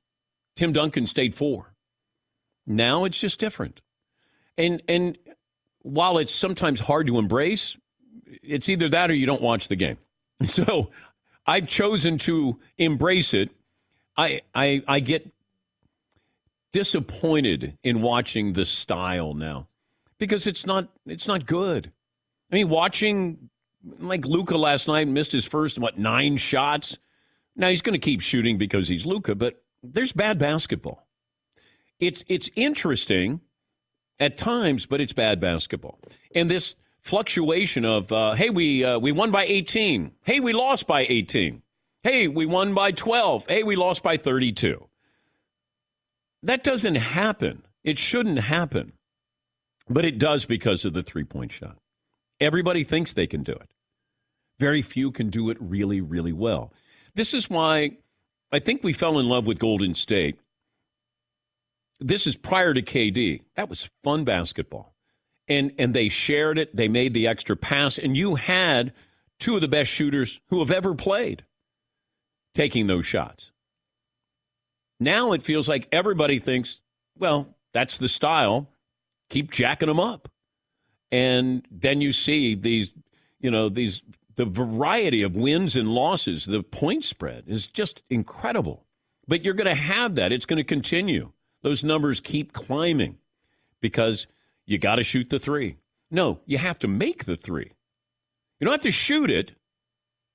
Tim 0.55 0.71
Duncan 0.71 1.07
stayed 1.07 1.35
four. 1.35 1.73
Now 2.65 3.05
it's 3.05 3.19
just 3.19 3.39
different. 3.39 3.81
And 4.57 4.81
and 4.87 5.17
while 5.81 6.17
it's 6.17 6.33
sometimes 6.33 6.79
hard 6.79 7.07
to 7.07 7.19
embrace, 7.19 7.77
it's 8.25 8.69
either 8.69 8.89
that 8.89 9.11
or 9.11 9.13
you 9.13 9.25
don't 9.25 9.41
watch 9.41 9.67
the 9.67 9.75
game. 9.75 9.97
So 10.47 10.91
I've 11.47 11.67
chosen 11.67 12.17
to 12.19 12.59
embrace 12.77 13.33
it. 13.33 13.49
I 14.17 14.41
I 14.53 14.81
I 14.87 14.99
get 14.99 15.31
disappointed 16.73 17.77
in 17.83 18.01
watching 18.01 18.51
the 18.51 18.65
style 18.65 19.33
now 19.33 19.67
because 20.17 20.45
it's 20.45 20.65
not 20.65 20.89
it's 21.05 21.27
not 21.27 21.45
good. 21.45 21.91
I 22.51 22.55
mean, 22.55 22.69
watching 22.69 23.49
like 23.99 24.25
Luka 24.25 24.57
last 24.57 24.87
night 24.87 25.07
missed 25.07 25.31
his 25.31 25.45
first 25.45 25.79
what 25.79 25.97
nine 25.97 26.37
shots. 26.37 26.97
Now 27.55 27.69
he's 27.69 27.81
going 27.81 27.93
to 27.93 27.99
keep 27.99 28.21
shooting 28.21 28.57
because 28.57 28.87
he's 28.87 29.05
Luka, 29.05 29.35
but 29.35 29.63
there's 29.81 30.11
bad 30.11 30.37
basketball. 30.37 31.07
It's 31.99 32.23
it's 32.27 32.49
interesting 32.55 33.41
at 34.19 34.37
times, 34.37 34.85
but 34.85 34.99
it's 34.99 35.13
bad 35.13 35.39
basketball. 35.39 35.99
And 36.33 36.49
this 36.51 36.75
fluctuation 37.01 37.85
of 37.85 38.11
uh, 38.11 38.33
hey 38.33 38.49
we 38.49 38.83
uh, 38.83 38.99
we 38.99 39.11
won 39.11 39.31
by 39.31 39.45
18, 39.45 40.11
hey 40.23 40.39
we 40.39 40.53
lost 40.53 40.87
by 40.87 41.05
18, 41.07 41.61
hey 42.03 42.27
we 42.27 42.45
won 42.45 42.73
by 42.73 42.91
12, 42.91 43.47
hey 43.47 43.63
we 43.63 43.75
lost 43.75 44.03
by 44.03 44.17
32. 44.17 44.87
That 46.43 46.63
doesn't 46.63 46.95
happen. 46.95 47.63
It 47.83 47.97
shouldn't 47.97 48.39
happen, 48.39 48.93
but 49.89 50.05
it 50.05 50.19
does 50.19 50.45
because 50.45 50.85
of 50.85 50.93
the 50.93 51.03
three 51.03 51.23
point 51.23 51.51
shot. 51.51 51.77
Everybody 52.39 52.83
thinks 52.83 53.13
they 53.13 53.27
can 53.27 53.43
do 53.43 53.53
it. 53.53 53.69
Very 54.59 54.81
few 54.81 55.11
can 55.11 55.29
do 55.29 55.49
it 55.49 55.57
really, 55.59 56.01
really 56.01 56.33
well. 56.33 56.73
This 57.15 57.33
is 57.33 57.49
why 57.49 57.97
I 58.51 58.59
think 58.59 58.83
we 58.83 58.93
fell 58.93 59.17
in 59.19 59.27
love 59.27 59.47
with 59.47 59.59
Golden 59.59 59.95
State. 59.95 60.37
This 61.99 62.27
is 62.27 62.35
prior 62.35 62.73
to 62.73 62.81
KD. 62.81 63.41
That 63.55 63.69
was 63.69 63.89
fun 64.03 64.25
basketball. 64.25 64.93
And 65.47 65.71
and 65.77 65.93
they 65.93 66.09
shared 66.09 66.57
it. 66.57 66.75
They 66.75 66.87
made 66.87 67.13
the 67.13 67.27
extra 67.27 67.55
pass 67.55 67.97
and 67.97 68.17
you 68.17 68.35
had 68.35 68.93
two 69.39 69.55
of 69.55 69.61
the 69.61 69.67
best 69.67 69.89
shooters 69.91 70.39
who 70.49 70.59
have 70.59 70.71
ever 70.71 70.93
played 70.93 71.45
taking 72.53 72.87
those 72.87 73.05
shots. 73.05 73.51
Now 74.99 75.33
it 75.33 75.43
feels 75.43 75.67
like 75.67 75.87
everybody 75.91 76.39
thinks, 76.39 76.79
well, 77.17 77.55
that's 77.73 77.97
the 77.97 78.07
style. 78.07 78.69
Keep 79.29 79.51
jacking 79.51 79.87
them 79.87 79.99
up. 79.99 80.29
And 81.11 81.65
then 81.69 82.01
you 82.01 82.11
see 82.11 82.55
these, 82.55 82.93
you 83.39 83.51
know, 83.51 83.69
these 83.69 84.01
the 84.35 84.45
variety 84.45 85.21
of 85.21 85.35
wins 85.35 85.75
and 85.75 85.89
losses, 85.89 86.45
the 86.45 86.63
point 86.63 87.03
spread 87.03 87.45
is 87.47 87.67
just 87.67 88.01
incredible. 88.09 88.85
But 89.27 89.43
you're 89.43 89.53
going 89.53 89.65
to 89.67 89.75
have 89.75 90.15
that. 90.15 90.31
It's 90.31 90.45
going 90.45 90.57
to 90.57 90.63
continue. 90.63 91.31
Those 91.61 91.83
numbers 91.83 92.19
keep 92.19 92.53
climbing 92.53 93.17
because 93.81 94.27
you 94.65 94.77
got 94.77 94.95
to 94.95 95.03
shoot 95.03 95.29
the 95.29 95.39
three. 95.39 95.77
No, 96.11 96.41
you 96.45 96.57
have 96.57 96.79
to 96.79 96.87
make 96.87 97.25
the 97.25 97.35
three. 97.35 97.71
You 98.59 98.65
don't 98.65 98.73
have 98.73 98.81
to 98.81 98.91
shoot 98.91 99.31
it. 99.31 99.53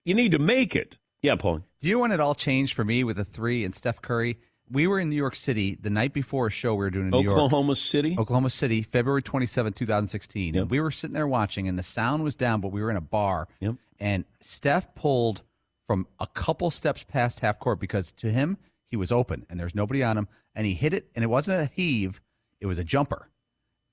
You 0.04 0.14
need 0.14 0.33
to 0.33 0.38
make 0.38 0.75
it. 0.75 0.97
Yeah, 1.23 1.37
Paul. 1.37 1.61
Do 1.80 1.88
you 1.88 1.95
know 1.95 2.00
when 2.00 2.12
it 2.12 2.21
all 2.21 2.35
changed 2.35 2.75
for 2.75 2.85
me 2.85 3.04
with 3.04 3.16
the 3.16 3.25
three 3.25 3.64
and 3.64 3.75
Steph 3.75 4.02
Curry? 4.02 4.38
We 4.70 4.86
were 4.86 5.00
in 5.00 5.10
New 5.10 5.16
York 5.16 5.34
City 5.34 5.76
the 5.80 5.90
night 5.90 6.12
before 6.12 6.46
a 6.46 6.50
show 6.50 6.74
we 6.74 6.84
were 6.84 6.90
doing 6.90 7.06
in 7.06 7.10
New 7.10 7.22
York. 7.22 7.36
Oklahoma 7.36 7.74
City? 7.74 8.16
Oklahoma 8.18 8.50
City, 8.50 8.82
February 8.82 9.22
27, 9.22 9.72
2016. 9.72 10.54
Yep. 10.54 10.62
And 10.62 10.70
we 10.70 10.80
were 10.80 10.90
sitting 10.90 11.14
there 11.14 11.26
watching, 11.26 11.66
and 11.66 11.78
the 11.78 11.82
sound 11.82 12.22
was 12.22 12.36
down, 12.36 12.60
but 12.60 12.68
we 12.68 12.80
were 12.80 12.90
in 12.90 12.96
a 12.96 13.00
bar. 13.00 13.48
Yep. 13.60 13.74
And 13.98 14.24
Steph 14.40 14.94
pulled 14.94 15.42
from 15.86 16.06
a 16.20 16.26
couple 16.26 16.70
steps 16.70 17.04
past 17.04 17.40
half 17.40 17.58
court 17.58 17.80
because 17.80 18.12
to 18.12 18.30
him, 18.30 18.58
he 18.86 18.96
was 18.96 19.10
open 19.10 19.46
and 19.50 19.58
there's 19.58 19.74
nobody 19.74 20.02
on 20.02 20.16
him. 20.16 20.28
And 20.54 20.66
he 20.66 20.74
hit 20.74 20.94
it, 20.94 21.08
and 21.14 21.24
it 21.24 21.28
wasn't 21.28 21.60
a 21.60 21.70
heave, 21.74 22.20
it 22.60 22.66
was 22.66 22.78
a 22.78 22.84
jumper. 22.84 23.28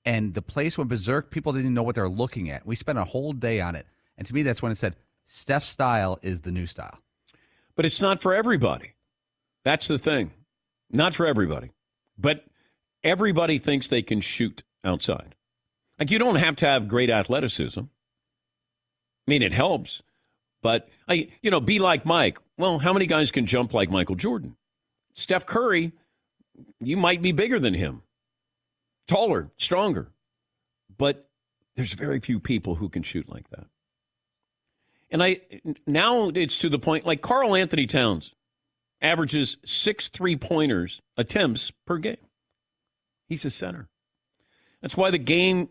And 0.04 0.34
the 0.34 0.42
place 0.42 0.78
went 0.78 0.88
berserk. 0.88 1.30
People 1.30 1.52
didn't 1.52 1.74
know 1.74 1.82
what 1.82 1.94
they 1.94 2.00
were 2.00 2.08
looking 2.08 2.50
at. 2.50 2.66
We 2.66 2.76
spent 2.76 2.98
a 2.98 3.04
whole 3.04 3.32
day 3.32 3.60
on 3.60 3.74
it. 3.74 3.86
And 4.16 4.26
to 4.26 4.34
me, 4.34 4.42
that's 4.42 4.62
when 4.62 4.72
it 4.72 4.78
said, 4.78 4.96
Steph's 5.26 5.68
style 5.68 6.18
is 6.22 6.40
the 6.40 6.50
new 6.50 6.66
style. 6.66 6.98
But 7.76 7.84
it's 7.84 8.00
not 8.00 8.20
for 8.20 8.34
everybody. 8.34 8.94
That's 9.64 9.86
the 9.86 9.98
thing. 9.98 10.32
Not 10.90 11.14
for 11.14 11.26
everybody. 11.26 11.70
But 12.16 12.44
everybody 13.04 13.58
thinks 13.58 13.88
they 13.88 14.02
can 14.02 14.20
shoot 14.20 14.62
outside. 14.84 15.34
Like 15.98 16.10
you 16.10 16.18
don't 16.18 16.36
have 16.36 16.56
to 16.56 16.66
have 16.66 16.88
great 16.88 17.10
athleticism. 17.10 17.80
I 17.80 17.86
mean, 19.26 19.42
it 19.42 19.52
helps. 19.52 20.02
But 20.62 20.88
I, 21.08 21.28
you 21.42 21.50
know, 21.50 21.60
be 21.60 21.78
like 21.78 22.04
Mike. 22.04 22.38
Well, 22.56 22.78
how 22.78 22.92
many 22.92 23.06
guys 23.06 23.30
can 23.30 23.46
jump 23.46 23.72
like 23.72 23.90
Michael 23.90 24.16
Jordan? 24.16 24.56
Steph 25.14 25.46
Curry, 25.46 25.92
you 26.80 26.96
might 26.96 27.22
be 27.22 27.32
bigger 27.32 27.58
than 27.58 27.74
him, 27.74 28.02
taller, 29.06 29.50
stronger. 29.56 30.12
But 30.96 31.28
there's 31.76 31.92
very 31.92 32.20
few 32.20 32.40
people 32.40 32.76
who 32.76 32.88
can 32.88 33.02
shoot 33.02 33.28
like 33.28 33.48
that. 33.50 33.66
And 35.10 35.22
I 35.22 35.40
now 35.86 36.28
it's 36.28 36.58
to 36.58 36.68
the 36.68 36.78
point 36.78 37.06
like 37.06 37.22
Karl-Anthony 37.22 37.86
Towns 37.86 38.34
averages 39.00 39.56
six 39.64 40.08
three 40.08 40.36
pointers 40.36 41.00
attempts 41.16 41.72
per 41.86 41.98
game. 41.98 42.16
He's 43.28 43.44
a 43.44 43.50
center. 43.50 43.88
That's 44.82 44.96
why 44.96 45.10
the 45.10 45.18
game. 45.18 45.68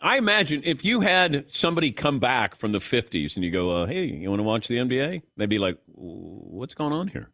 I 0.00 0.18
imagine 0.18 0.62
if 0.64 0.84
you 0.84 1.00
had 1.00 1.46
somebody 1.48 1.90
come 1.90 2.20
back 2.20 2.54
from 2.54 2.70
the 2.70 2.78
50s 2.78 3.34
and 3.34 3.44
you 3.44 3.50
go, 3.50 3.70
uh, 3.70 3.86
hey, 3.86 4.04
you 4.04 4.28
want 4.28 4.38
to 4.38 4.44
watch 4.44 4.68
the 4.68 4.76
NBA? 4.76 5.22
They'd 5.36 5.48
be 5.48 5.58
like, 5.58 5.78
what's 5.86 6.74
going 6.74 6.92
on 6.92 7.08
here? 7.08 7.30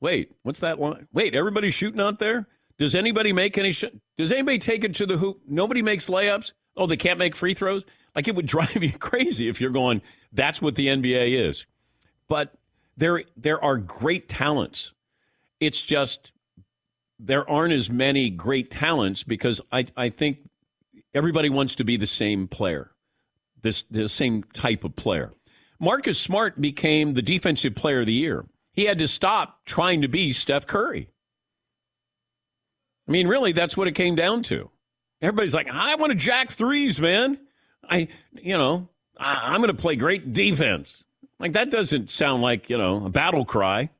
Wait, 0.00 0.32
what's 0.42 0.58
that 0.60 0.80
line? 0.80 1.06
Wait, 1.12 1.36
everybody's 1.36 1.74
shooting 1.74 2.00
out 2.00 2.18
there? 2.18 2.48
Does 2.76 2.96
anybody 2.96 3.32
make 3.32 3.56
any? 3.56 3.70
Sh- 3.70 3.84
Does 4.18 4.32
anybody 4.32 4.58
take 4.58 4.82
it 4.82 4.96
to 4.96 5.06
the 5.06 5.16
hoop? 5.16 5.38
Nobody 5.46 5.80
makes 5.80 6.08
layups. 6.08 6.52
Oh, 6.76 6.86
they 6.88 6.96
can't 6.96 7.18
make 7.20 7.36
free 7.36 7.54
throws. 7.54 7.84
Like 8.16 8.26
it 8.26 8.34
would 8.34 8.46
drive 8.56 8.82
you 8.82 8.90
crazy 8.92 9.48
if 9.48 9.60
you're 9.60 9.70
going. 9.70 10.02
That's 10.32 10.60
what 10.60 10.74
the 10.74 10.88
NBA 10.88 11.48
is. 11.48 11.66
But 12.28 12.52
there, 12.96 13.22
there 13.36 13.62
are 13.62 13.76
great 13.76 14.28
talents. 14.28 14.92
It's 15.60 15.80
just 15.80 16.32
there 17.18 17.48
aren't 17.48 17.72
as 17.72 17.88
many 17.88 18.30
great 18.30 18.70
talents 18.70 19.22
because 19.22 19.60
I, 19.70 19.86
I 19.96 20.10
think 20.10 20.38
everybody 21.14 21.48
wants 21.48 21.76
to 21.76 21.84
be 21.84 21.96
the 21.96 22.06
same 22.06 22.48
player, 22.48 22.90
this 23.62 23.84
the 23.84 24.08
same 24.08 24.42
type 24.52 24.84
of 24.84 24.96
player. 24.96 25.32
Marcus 25.78 26.18
Smart 26.18 26.60
became 26.60 27.14
the 27.14 27.22
defensive 27.22 27.74
player 27.74 28.00
of 28.00 28.06
the 28.06 28.12
year. 28.12 28.44
He 28.72 28.84
had 28.84 28.98
to 28.98 29.08
stop 29.08 29.64
trying 29.64 30.02
to 30.02 30.08
be 30.08 30.32
Steph 30.32 30.66
Curry. 30.66 31.08
I 33.06 33.10
mean, 33.10 33.26
really, 33.26 33.52
that's 33.52 33.76
what 33.76 33.88
it 33.88 33.94
came 33.94 34.14
down 34.14 34.42
to. 34.44 34.70
Everybody's 35.20 35.54
like, 35.54 35.68
I 35.70 35.94
want 35.96 36.10
to 36.10 36.16
jack 36.16 36.50
threes, 36.50 37.00
man. 37.00 37.38
I, 37.88 38.08
you 38.32 38.56
know, 38.56 38.88
I, 39.18 39.48
I'm 39.52 39.60
going 39.60 39.74
to 39.74 39.80
play 39.80 39.96
great 39.96 40.32
defense. 40.32 41.04
Like 41.38 41.52
that 41.52 41.70
doesn't 41.70 42.10
sound 42.10 42.42
like 42.42 42.70
you 42.70 42.78
know 42.78 43.04
a 43.06 43.10
battle 43.10 43.44
cry, 43.44 43.90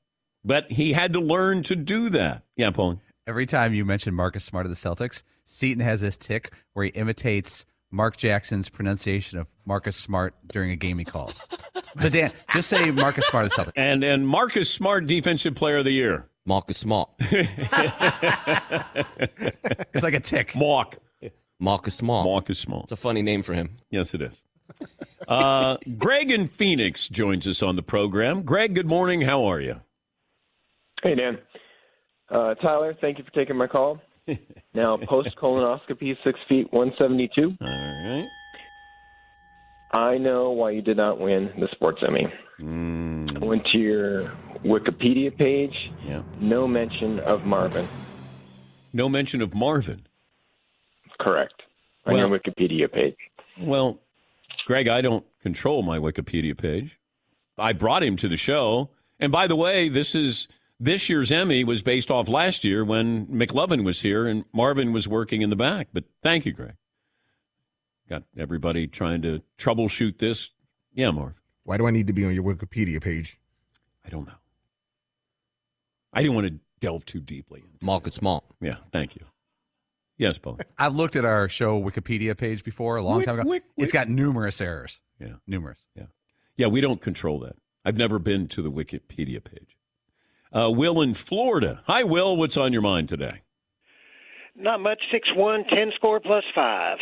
but 0.45 0.71
he 0.71 0.93
had 0.93 1.13
to 1.15 1.21
learn 1.21 1.63
to 1.65 1.77
do 1.77 2.09
that. 2.11 2.43
Yeah, 2.57 2.71
Paul. 2.71 3.01
Every 3.27 3.47
time 3.47 3.75
you 3.75 3.85
mention 3.85 4.15
Marcus 4.15 4.45
Smart 4.45 4.67
of 4.67 4.71
the 4.71 4.77
Celtics, 4.77 5.23
Seton 5.45 5.81
has 5.83 6.01
this 6.01 6.17
tick 6.17 6.53
where 6.73 6.85
he 6.87 6.91
imitates 6.93 7.65
Mark 7.91 8.17
Jackson's 8.17 8.69
pronunciation 8.69 9.39
of 9.39 9.47
Marcus 9.65 9.97
Smart 9.97 10.35
during 10.53 10.71
a 10.71 10.77
game 10.77 10.99
he 10.99 11.05
calls. 11.05 11.47
So 12.01 12.09
Dan, 12.09 12.33
just 12.55 12.69
say 12.71 12.91
Marcus 12.91 13.27
Smart 13.27 13.45
of 13.45 13.51
the 13.53 13.57
Celtics. 13.63 13.73
And 13.77 14.03
and 14.03 14.27
Marcus 14.27 14.71
Smart, 14.71 15.07
defensive 15.07 15.55
player 15.55 15.77
of 15.77 15.85
the 15.85 15.91
year. 15.91 16.27
Marcus 16.47 16.79
Smart. 16.79 17.11
It's 19.95 20.03
like 20.03 20.15
a 20.15 20.21
tick. 20.21 20.55
Mark. 20.57 20.97
Marcus 21.61 21.95
Smart. 21.97 22.25
Marcus 22.25 22.59
Smart. 22.59 22.85
It's 22.85 22.93
a 22.93 22.97
funny 22.97 23.21
name 23.21 23.43
for 23.43 23.53
him. 23.53 23.77
Yes, 23.91 24.15
it 24.15 24.23
is. 24.23 24.43
Uh, 25.29 25.77
Greg 25.99 26.31
in 26.31 26.49
Phoenix 26.49 27.09
joins 27.09 27.47
us 27.47 27.63
on 27.63 27.77
the 27.77 27.83
program. 27.83 28.43
Greg, 28.43 28.75
good 28.75 28.87
morning. 28.87 29.23
How 29.23 29.45
are 29.45 29.61
you? 29.61 29.81
Hey, 31.05 31.15
Dan. 31.15 31.39
Uh, 32.29 32.55
Tyler, 32.55 32.95
thank 33.01 33.19
you 33.19 33.25
for 33.25 33.31
taking 33.31 33.57
my 33.57 33.67
call. 33.67 34.01
Now, 34.75 34.97
post 34.97 35.29
colonoscopy, 35.37 36.17
six 36.25 36.41
feet, 36.49 36.67
172. 36.73 37.57
All 37.61 37.67
right. 37.69 38.27
I 39.93 40.17
know 40.17 40.51
why 40.53 40.71
you 40.71 40.81
did 40.81 40.97
not 40.97 41.21
win 41.21 41.51
the 41.61 41.69
Sports 41.73 42.01
Emmy. 42.09 42.23
Mm, 42.59 43.43
I 43.43 43.45
went 43.45 43.67
to 43.75 43.79
your 43.79 44.33
Wikipedia 44.65 45.37
page. 45.37 45.75
yeah. 46.07 46.23
No 46.41 46.67
mention 46.67 47.19
of 47.21 47.45
Marvin. 47.45 47.87
No 48.95 49.11
mention 49.11 49.43
of 49.43 49.55
Marvin. 49.55 50.07
Correct. 51.21 51.53
On 52.07 52.17
your 52.17 52.29
Wikipedia 52.29 52.91
page. 52.91 53.17
Well, 53.61 54.01
Greg, 54.67 54.89
I 54.89 55.01
don't 55.01 55.25
control 55.41 55.83
my 55.83 55.99
Wikipedia 55.99 56.57
page. 56.57 56.99
I 57.59 57.73
brought 57.73 58.03
him 58.03 58.17
to 58.17 58.29
the 58.29 58.37
show. 58.37 58.91
And 59.19 59.31
by 59.31 59.47
the 59.47 59.57
way, 59.57 59.89
this 59.89 60.15
is 60.15 60.49
this 60.81 61.09
year's 61.09 61.31
Emmy 61.31 61.65
was 61.65 61.83
based 61.83 62.11
off 62.11 62.29
last 62.29 62.65
year 62.65 62.85
when 62.85 63.27
McLovin 63.27 63.85
was 63.85 64.01
here 64.01 64.27
and 64.27 64.45
Marvin 64.53 64.93
was 64.93 65.07
working 65.07 65.43
in 65.43 65.51
the 65.51 65.57
back. 65.57 65.89
But 65.93 66.05
thank 66.23 66.45
you, 66.45 66.53
Greg. 66.53 66.75
Got 68.09 68.25
everybody 68.37 68.87
trying 68.87 69.23
to 69.23 69.43
troubleshoot 69.59 70.19
this. 70.19 70.51
Yeah, 70.93 71.11
Marv. 71.11 71.35
Why 71.65 71.77
do 71.77 71.87
I 71.87 71.91
need 71.93 72.09
to 72.09 72.13
be 72.13 72.25
on 72.25 72.35
your 72.35 72.43
Wikipedia 72.43 73.01
page? 73.01 73.39
I 74.05 74.11
don't 74.11 74.27
know. 74.27 74.35
I 76.13 76.23
didn't 76.23 76.35
want 76.35 76.49
to 76.49 76.59
delve 76.81 77.05
too 77.05 77.21
deeply. 77.21 77.63
Marcus 77.81 78.17
Smart. 78.17 78.45
Yeah, 78.61 78.77
thank 78.93 79.15
you. 79.15 79.25
Yes, 80.23 80.39
Paul. 80.39 80.59
I've 80.79 80.95
looked 80.95 81.17
at 81.17 81.25
our 81.25 81.49
show 81.49 81.83
Wikipedia 81.83 82.37
page 82.39 82.63
before 82.63 82.95
a 82.97 83.03
long 83.03 83.17
Wick, 83.19 83.27
time 83.27 83.41
ago. 83.41 83.49
wick, 83.49 83.65
It's 83.77 83.87
wick. 83.87 83.93
got 83.93 84.09
numerous 84.09 84.61
errors. 84.61 85.01
Yeah. 85.19 85.35
Numerous. 85.49 85.81
Yeah. 85.97 86.05
Yeah, 86.57 86.69
we 86.69 86.81
don't 86.81 87.01
control 87.01 87.41
that. 87.41 87.57
I've 87.85 87.97
never 87.97 88.21
been 88.21 88.47
to 88.49 88.63
the 88.63 88.71
Wikipedia 88.71 89.43
page. 89.43 89.77
Uh, 90.53 90.71
Will 90.71 91.01
in 91.01 91.15
Florida. 91.15 91.83
Hi, 91.89 92.05
Will. 92.05 92.37
What's 92.37 92.57
on 92.57 92.73
your 92.73 92.83
mind 92.83 93.09
today? 93.09 93.41
Not 94.55 94.81
much. 94.81 95.01
Six 95.13 95.29
one, 95.35 95.65
ten 95.65 95.91
score 95.97 96.21
plus 96.21 96.45
five. 96.55 96.99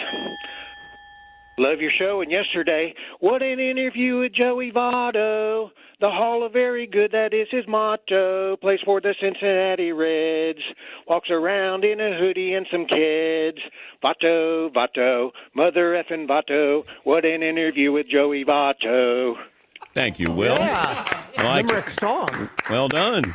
Love 1.60 1.82
your 1.82 1.90
show. 1.98 2.22
And 2.22 2.32
yesterday, 2.32 2.94
what 3.18 3.42
an 3.42 3.60
interview 3.60 4.20
with 4.20 4.32
Joey 4.32 4.72
Votto. 4.72 5.68
The 6.00 6.08
Hall 6.08 6.42
of 6.46 6.54
Very 6.54 6.86
Good, 6.86 7.12
that 7.12 7.34
is 7.34 7.48
his 7.50 7.66
motto. 7.68 8.56
Plays 8.56 8.78
for 8.82 9.02
the 9.02 9.14
Cincinnati 9.20 9.92
Reds. 9.92 10.64
Walks 11.06 11.28
around 11.30 11.84
in 11.84 12.00
a 12.00 12.18
hoodie 12.18 12.54
and 12.54 12.66
some 12.72 12.86
kids. 12.86 13.58
Votto, 14.02 14.72
Votto, 14.72 15.32
mother 15.54 16.02
effing 16.02 16.26
Votto. 16.26 16.84
What 17.04 17.26
an 17.26 17.42
interview 17.42 17.92
with 17.92 18.06
Joey 18.08 18.42
Votto. 18.46 19.34
Thank 19.94 20.18
you, 20.18 20.30
Will. 20.30 20.56
Yeah. 20.56 21.24
I 21.36 21.42
like 21.42 21.66
Limerick 21.66 21.90
song. 21.90 22.48
Well 22.70 22.88
done. 22.88 23.34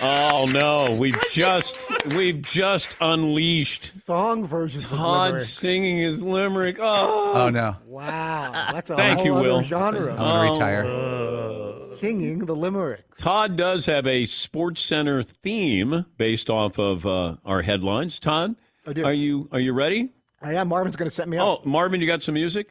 Oh 0.00 0.46
no, 0.52 0.96
we've 0.98 1.18
just 1.30 1.76
we've 2.06 2.42
just 2.42 2.96
unleashed 3.00 4.04
Song 4.04 4.44
versions 4.46 4.88
Todd 4.88 5.26
limericks. 5.26 5.48
singing 5.50 5.98
his 5.98 6.22
limerick. 6.22 6.78
Oh, 6.80 7.32
Oh, 7.34 7.48
no. 7.50 7.76
Wow. 7.86 8.50
That's 8.72 8.90
a 8.90 8.96
Thank 8.96 9.18
whole 9.18 9.26
you, 9.26 9.34
other 9.34 9.42
Will. 9.42 9.62
genre. 9.62 10.12
I'm 10.12 10.18
going 10.18 10.46
to 10.46 10.52
retire. 10.52 10.84
Uh, 10.84 11.94
singing 11.96 12.40
the 12.40 12.54
limericks. 12.56 13.20
Todd 13.20 13.56
does 13.56 13.86
have 13.86 14.06
a 14.06 14.24
Sports 14.26 14.82
Center 14.82 15.22
theme 15.22 16.06
based 16.16 16.50
off 16.50 16.78
of 16.78 17.06
uh, 17.06 17.36
our 17.44 17.62
headlines. 17.62 18.18
Todd, 18.18 18.56
I 18.86 18.92
do. 18.94 19.04
are 19.04 19.12
you 19.12 19.48
are 19.52 19.60
you 19.60 19.72
ready? 19.72 20.10
I 20.40 20.54
am. 20.54 20.68
Marvin's 20.68 20.96
going 20.96 21.08
to 21.08 21.14
set 21.14 21.28
me 21.28 21.36
up. 21.38 21.46
Oh, 21.46 21.68
Marvin, 21.68 22.00
you 22.00 22.06
got 22.08 22.22
some 22.22 22.34
music? 22.34 22.70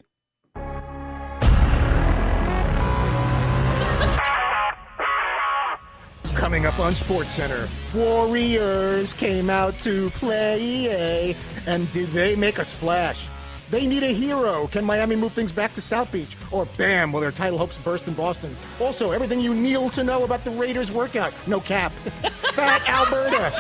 Coming 6.51 6.65
up 6.65 6.79
on 6.81 6.93
Sports 6.95 7.29
Center, 7.29 7.65
Warriors 7.95 9.13
came 9.13 9.49
out 9.49 9.79
to 9.79 10.09
play, 10.09 11.33
and 11.65 11.89
did 11.91 12.09
they 12.09 12.35
make 12.35 12.59
a 12.59 12.65
splash? 12.65 13.29
They 13.71 13.87
need 13.87 14.03
a 14.03 14.13
hero. 14.13 14.67
Can 14.67 14.83
Miami 14.83 15.15
move 15.15 15.31
things 15.31 15.53
back 15.53 15.73
to 15.75 15.81
South 15.81 16.11
Beach? 16.11 16.35
Or 16.51 16.65
bam, 16.77 17.13
will 17.13 17.21
their 17.21 17.31
title 17.31 17.57
hopes 17.57 17.77
burst 17.77 18.05
in 18.05 18.13
Boston? 18.13 18.53
Also, 18.81 19.11
everything 19.11 19.39
you 19.39 19.53
need 19.53 19.93
to 19.93 20.03
know 20.03 20.25
about 20.25 20.43
the 20.43 20.51
Raiders 20.51 20.91
workout. 20.91 21.33
No 21.47 21.61
cap. 21.61 21.93
Fat 22.53 22.87
Alberta. 22.89 23.53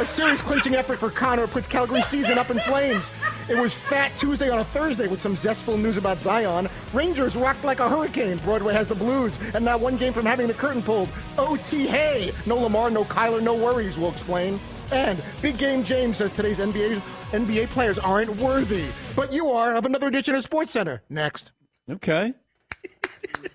A 0.00 0.06
serious 0.06 0.40
clinching 0.40 0.74
effort 0.74 0.98
for 0.98 1.10
Connor 1.10 1.46
puts 1.46 1.66
Calgary's 1.66 2.06
season 2.06 2.38
up 2.38 2.50
in 2.50 2.58
flames. 2.60 3.10
It 3.50 3.58
was 3.58 3.74
Fat 3.74 4.10
Tuesday 4.16 4.48
on 4.48 4.58
a 4.58 4.64
Thursday 4.64 5.06
with 5.06 5.20
some 5.20 5.36
zestful 5.36 5.76
news 5.76 5.98
about 5.98 6.18
Zion. 6.22 6.70
Rangers 6.94 7.36
rocked 7.36 7.62
like 7.62 7.80
a 7.80 7.90
hurricane. 7.90 8.38
Broadway 8.38 8.72
has 8.72 8.88
the 8.88 8.94
blues, 8.94 9.38
and 9.52 9.66
now 9.66 9.76
one 9.76 9.98
game 9.98 10.14
from 10.14 10.24
having 10.24 10.46
the 10.46 10.54
curtain 10.54 10.82
pulled. 10.82 11.10
OT, 11.36 11.86
hey! 11.86 12.32
No 12.46 12.56
Lamar, 12.56 12.88
no 12.88 13.04
Kyler, 13.04 13.42
no 13.42 13.54
worries, 13.54 13.98
we'll 13.98 14.12
explain. 14.12 14.58
And 14.90 15.22
Big 15.42 15.58
Game 15.58 15.84
James 15.84 16.16
says 16.16 16.32
today's 16.32 16.58
NBA 16.58 17.02
NBA 17.32 17.66
players 17.68 17.98
aren't 17.98 18.30
worthy, 18.36 18.86
but 19.14 19.32
you 19.32 19.50
are 19.50 19.74
of 19.74 19.84
another 19.84 20.08
edition 20.08 20.34
of 20.34 20.42
Sports 20.42 20.70
Center. 20.72 21.02
Next. 21.10 21.52
Okay. 21.90 22.32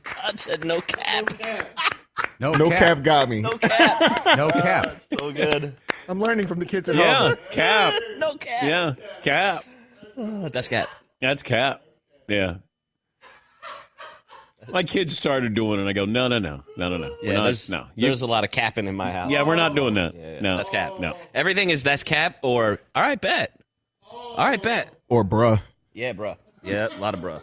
God 0.04 0.40
said 0.40 0.64
no 0.64 0.82
cap. 0.82 1.30
No, 2.40 2.52
No 2.52 2.70
cap. 2.70 2.80
cap 2.80 3.04
got 3.04 3.30
me. 3.30 3.42
No 3.42 3.58
cap. 3.58 4.26
No 4.38 4.50
cap. 4.50 5.02
so 5.20 5.32
good. 5.32 5.76
I'm 6.08 6.20
learning 6.20 6.46
from 6.48 6.60
the 6.60 6.66
kids 6.66 6.88
at 6.90 6.96
Yeah, 6.96 7.30
home. 7.30 7.38
cap. 7.52 7.94
No 8.18 8.38
cap. 8.38 8.64
Yeah, 8.64 8.94
cap. 9.24 9.64
Ah, 10.18 10.50
that's 10.50 10.68
cap. 10.68 10.90
That's 11.22 11.42
cap. 11.42 11.82
Yeah. 12.28 12.58
My 14.70 14.84
kids 14.84 15.18
started 15.18 15.54
doing 15.56 15.80
it, 15.80 15.82
and 15.82 15.90
I 15.90 15.94
go, 15.94 16.06
no, 16.06 16.28
no, 16.30 16.40
no, 16.40 16.64
no, 16.78 16.90
no, 16.90 16.98
no. 16.98 17.16
We're 17.22 17.30
Yeah, 17.32 17.34
not- 17.38 17.44
there's, 17.46 17.70
no. 17.70 17.88
You- 17.96 18.04
there's 18.08 18.22
a 18.22 18.28
lot 18.28 18.44
of 18.46 18.52
capping 18.52 18.88
in 18.88 18.96
my 18.96 19.12
house. 19.12 19.30
yeah, 19.32 19.44
we're 19.44 19.56
not 19.56 19.76
doing 19.76 19.96
that. 19.96 20.14
No, 20.42 20.56
That's 20.58 20.70
cap. 20.70 21.00
No. 21.00 21.18
Everything 21.34 21.70
is 21.70 21.84
that's 21.84 22.04
cap 22.04 22.38
or 22.44 22.80
all 22.96 23.04
right, 23.04 23.20
bet. 23.20 23.60
All 24.36 24.48
right, 24.48 24.62
bet. 24.62 24.92
Or 25.10 25.24
bruh. 25.24 25.62
Yeah, 25.94 26.14
bruh. 26.14 26.38
Yeah, 26.64 26.88
a 26.92 27.00
lot 27.00 27.14
of 27.14 27.20
bruh. 27.20 27.42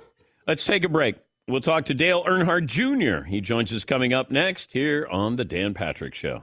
Let's 0.49 0.65
take 0.65 0.85
a 0.85 0.89
break. 0.89 1.15
We'll 1.47 1.61
talk 1.61 1.85
to 1.87 1.95
Dale 1.95 2.25
Earnhardt 2.25 2.67
Jr. 2.67 3.27
He 3.27 3.41
joins 3.41 3.73
us 3.73 3.85
coming 3.85 4.13
up 4.13 4.31
next 4.31 4.73
here 4.73 5.07
on 5.11 5.37
the 5.37 5.45
Dan 5.45 5.73
Patrick 5.73 6.15
Show. 6.15 6.43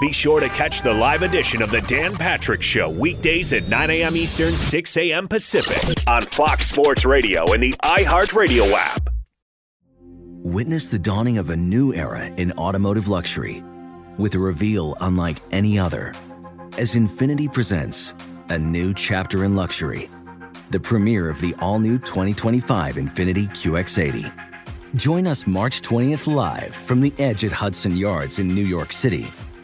Be 0.00 0.12
sure 0.12 0.40
to 0.40 0.48
catch 0.48 0.80
the 0.80 0.94
live 0.94 1.20
edition 1.20 1.60
of 1.60 1.70
the 1.70 1.82
Dan 1.82 2.14
Patrick 2.14 2.62
Show 2.62 2.88
weekdays 2.88 3.52
at 3.52 3.68
9 3.68 3.90
a.m. 3.90 4.16
Eastern, 4.16 4.56
6 4.56 4.96
a.m. 4.96 5.28
Pacific 5.28 6.02
on 6.06 6.22
Fox 6.22 6.68
Sports 6.68 7.04
Radio 7.04 7.52
and 7.52 7.62
the 7.62 7.72
iHeartRadio 7.82 8.72
app. 8.72 9.10
Witness 10.42 10.88
the 10.88 10.98
dawning 10.98 11.36
of 11.36 11.50
a 11.50 11.56
new 11.56 11.92
era 11.92 12.24
in 12.38 12.50
automotive 12.52 13.08
luxury 13.08 13.62
with 14.16 14.34
a 14.34 14.38
reveal 14.38 14.96
unlike 15.02 15.36
any 15.52 15.78
other 15.78 16.14
as 16.78 16.94
Infiniti 16.94 17.52
presents 17.52 18.14
a 18.48 18.58
new 18.58 18.94
chapter 18.94 19.44
in 19.44 19.54
luxury, 19.54 20.08
the 20.70 20.80
premiere 20.80 21.28
of 21.28 21.38
the 21.42 21.54
all 21.58 21.78
new 21.78 21.98
2025 21.98 22.94
Infiniti 22.94 23.50
QX80. 23.50 24.32
Join 24.94 25.26
us 25.26 25.46
March 25.46 25.82
20th 25.82 26.26
live 26.26 26.74
from 26.74 27.02
the 27.02 27.12
edge 27.18 27.44
at 27.44 27.52
Hudson 27.52 27.98
Yards 27.98 28.38
in 28.38 28.46
New 28.46 28.64
York 28.64 28.92
City, 28.92 29.30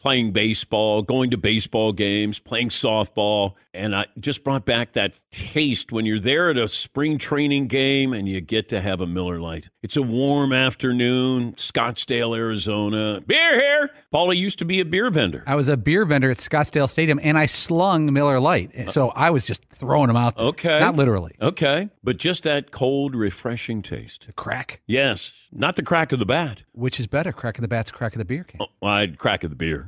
playing 0.00 0.32
baseball, 0.32 1.02
going 1.02 1.30
to 1.30 1.36
baseball 1.36 1.92
games, 1.92 2.38
playing 2.38 2.68
softball, 2.68 3.54
and 3.74 3.94
I 3.94 4.06
just 4.18 4.42
brought 4.44 4.64
back 4.64 4.94
that 4.94 5.18
taste 5.30 5.92
when 5.92 6.06
you're 6.06 6.18
there 6.18 6.50
at 6.50 6.56
a 6.56 6.68
spring 6.68 7.18
training 7.18 7.68
game 7.68 8.12
and 8.12 8.28
you 8.28 8.40
get 8.40 8.68
to 8.70 8.80
have 8.80 9.00
a 9.00 9.06
Miller 9.06 9.40
Lite. 9.40 9.68
It's 9.82 9.96
a 9.96 10.02
warm 10.02 10.52
afternoon, 10.52 11.52
Scottsdale, 11.54 12.36
Arizona. 12.36 13.20
Beer 13.26 13.60
here. 13.60 13.90
Paulie 14.12 14.36
used 14.36 14.58
to 14.58 14.64
be 14.64 14.80
a 14.80 14.84
beer 14.84 15.10
vendor. 15.10 15.44
I 15.46 15.54
was 15.54 15.68
a 15.68 15.76
beer 15.76 16.04
vendor 16.04 16.30
at 16.30 16.38
Scottsdale 16.38 16.88
Stadium, 16.88 17.20
and 17.22 17.38
I 17.38 17.46
slung 17.46 18.12
Miller 18.12 18.40
Lite. 18.40 18.90
So 18.90 19.10
I 19.10 19.30
was 19.30 19.44
just 19.44 19.64
throwing 19.72 20.08
them 20.08 20.16
out 20.16 20.36
there. 20.36 20.46
Okay. 20.46 20.80
Not 20.80 20.96
literally. 20.96 21.36
Okay. 21.40 21.90
But 22.02 22.16
just 22.16 22.42
that 22.44 22.70
cold, 22.70 23.14
refreshing 23.14 23.82
taste. 23.82 24.26
The 24.26 24.32
crack. 24.32 24.80
Yes. 24.86 25.32
Not 25.52 25.76
the 25.76 25.82
crack 25.82 26.12
of 26.12 26.18
the 26.18 26.26
bat. 26.26 26.62
Which 26.72 26.98
is 26.98 27.06
better, 27.06 27.32
crack 27.32 27.58
of 27.58 27.62
the 27.62 27.68
bat's 27.68 27.90
crack 27.90 28.14
of 28.14 28.18
the 28.18 28.24
beer 28.24 28.44
can. 28.44 28.60
Oh, 28.60 28.86
I'd 28.86 29.18
crack 29.18 29.44
of 29.44 29.50
the 29.50 29.56
beer. 29.56 29.87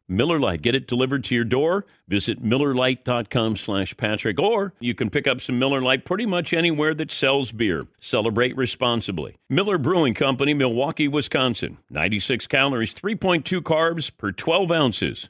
Miller 0.11 0.39
Lite. 0.39 0.61
Get 0.61 0.75
it 0.75 0.87
delivered 0.87 1.23
to 1.25 1.35
your 1.35 1.43
door. 1.43 1.85
Visit 2.07 2.43
MillerLite.com 2.43 3.55
slash 3.55 3.95
Patrick. 3.97 4.39
Or 4.39 4.73
you 4.79 4.93
can 4.93 5.09
pick 5.09 5.25
up 5.25 5.41
some 5.41 5.57
Miller 5.57 5.81
Lite 5.81 6.05
pretty 6.05 6.25
much 6.25 6.53
anywhere 6.53 6.93
that 6.93 7.11
sells 7.11 7.51
beer. 7.51 7.83
Celebrate 7.99 8.55
responsibly. 8.57 9.37
Miller 9.49 9.77
Brewing 9.77 10.13
Company, 10.13 10.53
Milwaukee, 10.53 11.07
Wisconsin. 11.07 11.77
96 11.89 12.45
calories, 12.47 12.93
3.2 12.93 13.61
carbs 13.61 14.11
per 14.15 14.31
12 14.31 14.71
ounces. 14.71 15.29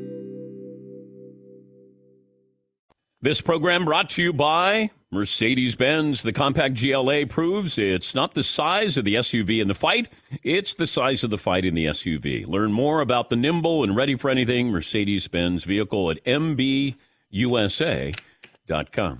This 3.23 3.39
program 3.39 3.85
brought 3.85 4.09
to 4.11 4.23
you 4.23 4.33
by 4.33 4.89
Mercedes 5.11 5.75
Benz. 5.75 6.23
The 6.23 6.33
compact 6.33 6.81
GLA 6.81 7.27
proves 7.27 7.77
it's 7.77 8.15
not 8.15 8.33
the 8.33 8.41
size 8.41 8.97
of 8.97 9.05
the 9.05 9.13
SUV 9.13 9.61
in 9.61 9.67
the 9.67 9.75
fight, 9.75 10.11
it's 10.41 10.73
the 10.73 10.87
size 10.87 11.23
of 11.23 11.29
the 11.29 11.37
fight 11.37 11.63
in 11.63 11.75
the 11.75 11.85
SUV. 11.85 12.47
Learn 12.47 12.71
more 12.71 12.99
about 12.99 13.29
the 13.29 13.35
nimble 13.35 13.83
and 13.83 13.95
ready 13.95 14.15
for 14.15 14.31
anything 14.31 14.71
Mercedes 14.71 15.27
Benz 15.27 15.65
vehicle 15.65 16.09
at 16.09 16.17
MBUSA.com. 16.25 16.97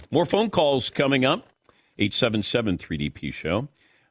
More 0.09 0.25
phone 0.25 0.49
calls 0.49 0.89
coming 0.89 1.23
up 1.23 1.45
877 1.99 2.79
3DP 2.79 3.31
Show. 3.31 3.67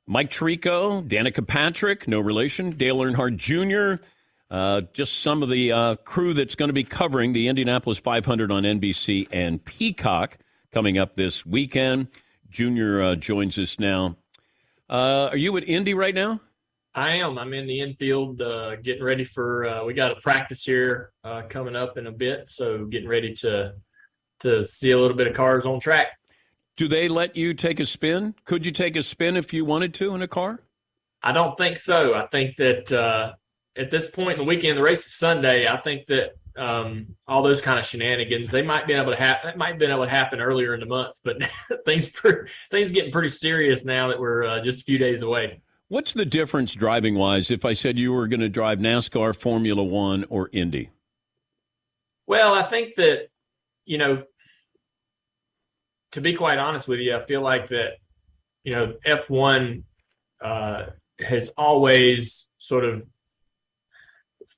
Mike 0.06 0.30
Tirico, 0.30 1.04
Danica 1.04 1.44
Patrick, 1.44 2.06
no 2.06 2.20
relation, 2.20 2.70
Dale 2.70 2.98
Earnhardt 2.98 3.38
Jr., 3.38 4.00
uh, 4.50 4.82
just 4.92 5.20
some 5.20 5.42
of 5.42 5.48
the 5.48 5.70
uh, 5.70 5.96
crew 5.96 6.34
that's 6.34 6.54
going 6.54 6.68
to 6.68 6.74
be 6.74 6.82
covering 6.84 7.32
the 7.32 7.48
Indianapolis 7.48 7.98
500 7.98 8.50
on 8.50 8.64
NBC 8.64 9.28
and 9.30 9.64
Peacock 9.64 10.38
coming 10.72 10.98
up 10.98 11.14
this 11.14 11.46
weekend. 11.46 12.08
Junior 12.48 13.00
uh, 13.00 13.14
joins 13.14 13.58
us 13.58 13.78
now. 13.78 14.16
Uh, 14.88 15.28
are 15.30 15.36
you 15.36 15.56
at 15.56 15.68
Indy 15.68 15.94
right 15.94 16.14
now? 16.14 16.40
I 16.96 17.16
am. 17.16 17.38
I'm 17.38 17.54
in 17.54 17.68
the 17.68 17.78
infield, 17.78 18.42
uh, 18.42 18.74
getting 18.76 19.04
ready 19.04 19.22
for. 19.22 19.64
Uh, 19.64 19.84
we 19.84 19.94
got 19.94 20.10
a 20.10 20.20
practice 20.20 20.64
here 20.64 21.12
coming 21.48 21.76
up 21.76 21.96
in 21.96 22.08
a 22.08 22.12
bit, 22.12 22.48
so 22.48 22.86
getting 22.86 23.08
ready 23.08 23.32
to 23.34 23.74
to 24.40 24.64
see 24.64 24.90
a 24.90 24.98
little 24.98 25.16
bit 25.16 25.28
of 25.28 25.34
cars 25.34 25.64
on 25.64 25.78
track. 25.78 26.08
Do 26.76 26.88
they 26.88 27.06
let 27.06 27.36
you 27.36 27.54
take 27.54 27.78
a 27.78 27.86
spin? 27.86 28.34
Could 28.44 28.66
you 28.66 28.72
take 28.72 28.96
a 28.96 29.02
spin 29.04 29.36
if 29.36 29.52
you 29.52 29.64
wanted 29.64 29.94
to 29.94 30.14
in 30.16 30.22
a 30.22 30.28
car? 30.28 30.64
I 31.22 31.30
don't 31.30 31.56
think 31.56 31.76
so. 31.76 32.14
I 32.14 32.26
think 32.26 32.56
that 32.56 33.36
at 33.76 33.90
this 33.90 34.08
point 34.08 34.32
in 34.32 34.38
the 34.38 34.44
weekend, 34.44 34.76
the 34.76 34.82
race 34.82 35.06
is 35.06 35.14
Sunday. 35.14 35.68
I 35.68 35.76
think 35.76 36.06
that 36.06 36.36
um, 36.56 37.14
all 37.28 37.42
those 37.42 37.60
kind 37.60 37.78
of 37.78 37.86
shenanigans 37.86 38.50
they 38.50 38.62
might 38.62 38.86
be 38.86 38.92
able 38.92 39.12
to 39.12 39.18
happen. 39.18 39.48
That 39.48 39.56
might 39.56 39.68
have 39.68 39.78
been 39.78 39.90
able 39.90 40.04
to 40.04 40.10
happen 40.10 40.40
earlier 40.40 40.74
in 40.74 40.80
the 40.80 40.86
month, 40.86 41.18
but 41.24 41.38
things 41.86 42.10
things 42.70 42.92
getting 42.92 43.12
pretty 43.12 43.28
serious 43.28 43.84
now 43.84 44.08
that 44.08 44.18
we're 44.18 44.44
uh, 44.44 44.60
just 44.60 44.80
a 44.80 44.84
few 44.84 44.98
days 44.98 45.22
away. 45.22 45.62
What's 45.88 46.12
the 46.12 46.24
difference 46.24 46.74
driving 46.74 47.16
wise 47.16 47.50
if 47.50 47.64
I 47.64 47.72
said 47.72 47.98
you 47.98 48.12
were 48.12 48.28
going 48.28 48.40
to 48.40 48.48
drive 48.48 48.78
NASCAR, 48.78 49.34
Formula 49.34 49.82
One, 49.82 50.24
or 50.28 50.48
Indy? 50.52 50.90
Well, 52.26 52.54
I 52.54 52.62
think 52.62 52.94
that 52.96 53.28
you 53.86 53.98
know, 53.98 54.24
to 56.12 56.20
be 56.20 56.34
quite 56.34 56.58
honest 56.58 56.88
with 56.88 57.00
you, 57.00 57.16
I 57.16 57.22
feel 57.24 57.40
like 57.40 57.68
that 57.70 57.94
you 58.64 58.74
know 58.74 58.94
F 59.04 59.30
one 59.30 59.84
uh, 60.40 60.86
has 61.20 61.50
always 61.56 62.48
sort 62.58 62.84
of 62.84 63.02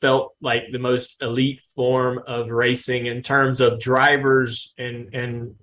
felt 0.03 0.35
like 0.41 0.65
the 0.73 0.79
most 0.81 1.17
elite 1.23 1.61
form 1.75 2.21
of 2.27 2.51
racing 2.51 3.07
in 3.07 3.23
terms 3.23 3.61
of 3.61 3.81
drivers 3.81 4.75
and 4.77 5.15
and 5.15 5.55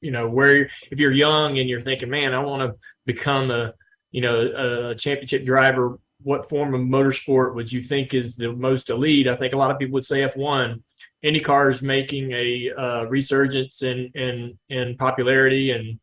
you 0.00 0.10
know 0.10 0.28
where 0.28 0.68
if 0.90 0.98
you're 0.98 1.12
young 1.12 1.58
and 1.58 1.68
you're 1.68 1.80
thinking 1.80 2.10
man 2.10 2.34
i 2.34 2.40
want 2.40 2.60
to 2.60 2.76
become 3.06 3.52
a 3.52 3.72
you 4.10 4.20
know 4.20 4.90
a 4.90 4.94
championship 4.96 5.44
driver 5.44 5.98
what 6.22 6.48
form 6.48 6.74
of 6.74 6.80
motorsport 6.80 7.54
would 7.54 7.70
you 7.70 7.82
think 7.82 8.12
is 8.12 8.34
the 8.36 8.52
most 8.52 8.90
elite 8.90 9.28
i 9.28 9.36
think 9.36 9.54
a 9.54 9.56
lot 9.56 9.70
of 9.70 9.78
people 9.78 9.94
would 9.94 10.04
say 10.04 10.22
f1 10.22 10.82
indycar 11.24 11.70
is 11.70 11.80
making 11.80 12.32
a 12.32 12.70
uh, 12.76 13.04
resurgence 13.04 13.82
in 13.82 14.10
in 14.14 14.58
in 14.68 14.96
popularity 14.96 15.70
and 15.70 16.00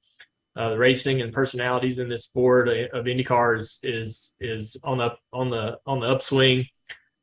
uh, 0.55 0.71
the 0.71 0.77
racing 0.77 1.21
and 1.21 1.31
personalities 1.31 1.99
in 1.99 2.09
this 2.09 2.25
sport 2.25 2.67
of 2.67 3.05
IndyCar 3.05 3.57
is 3.57 3.79
is 3.83 4.33
is 4.39 4.77
on 4.83 4.97
the 4.97 5.15
on 5.31 5.49
the 5.49 5.79
on 5.85 6.01
the 6.01 6.07
upswing. 6.07 6.67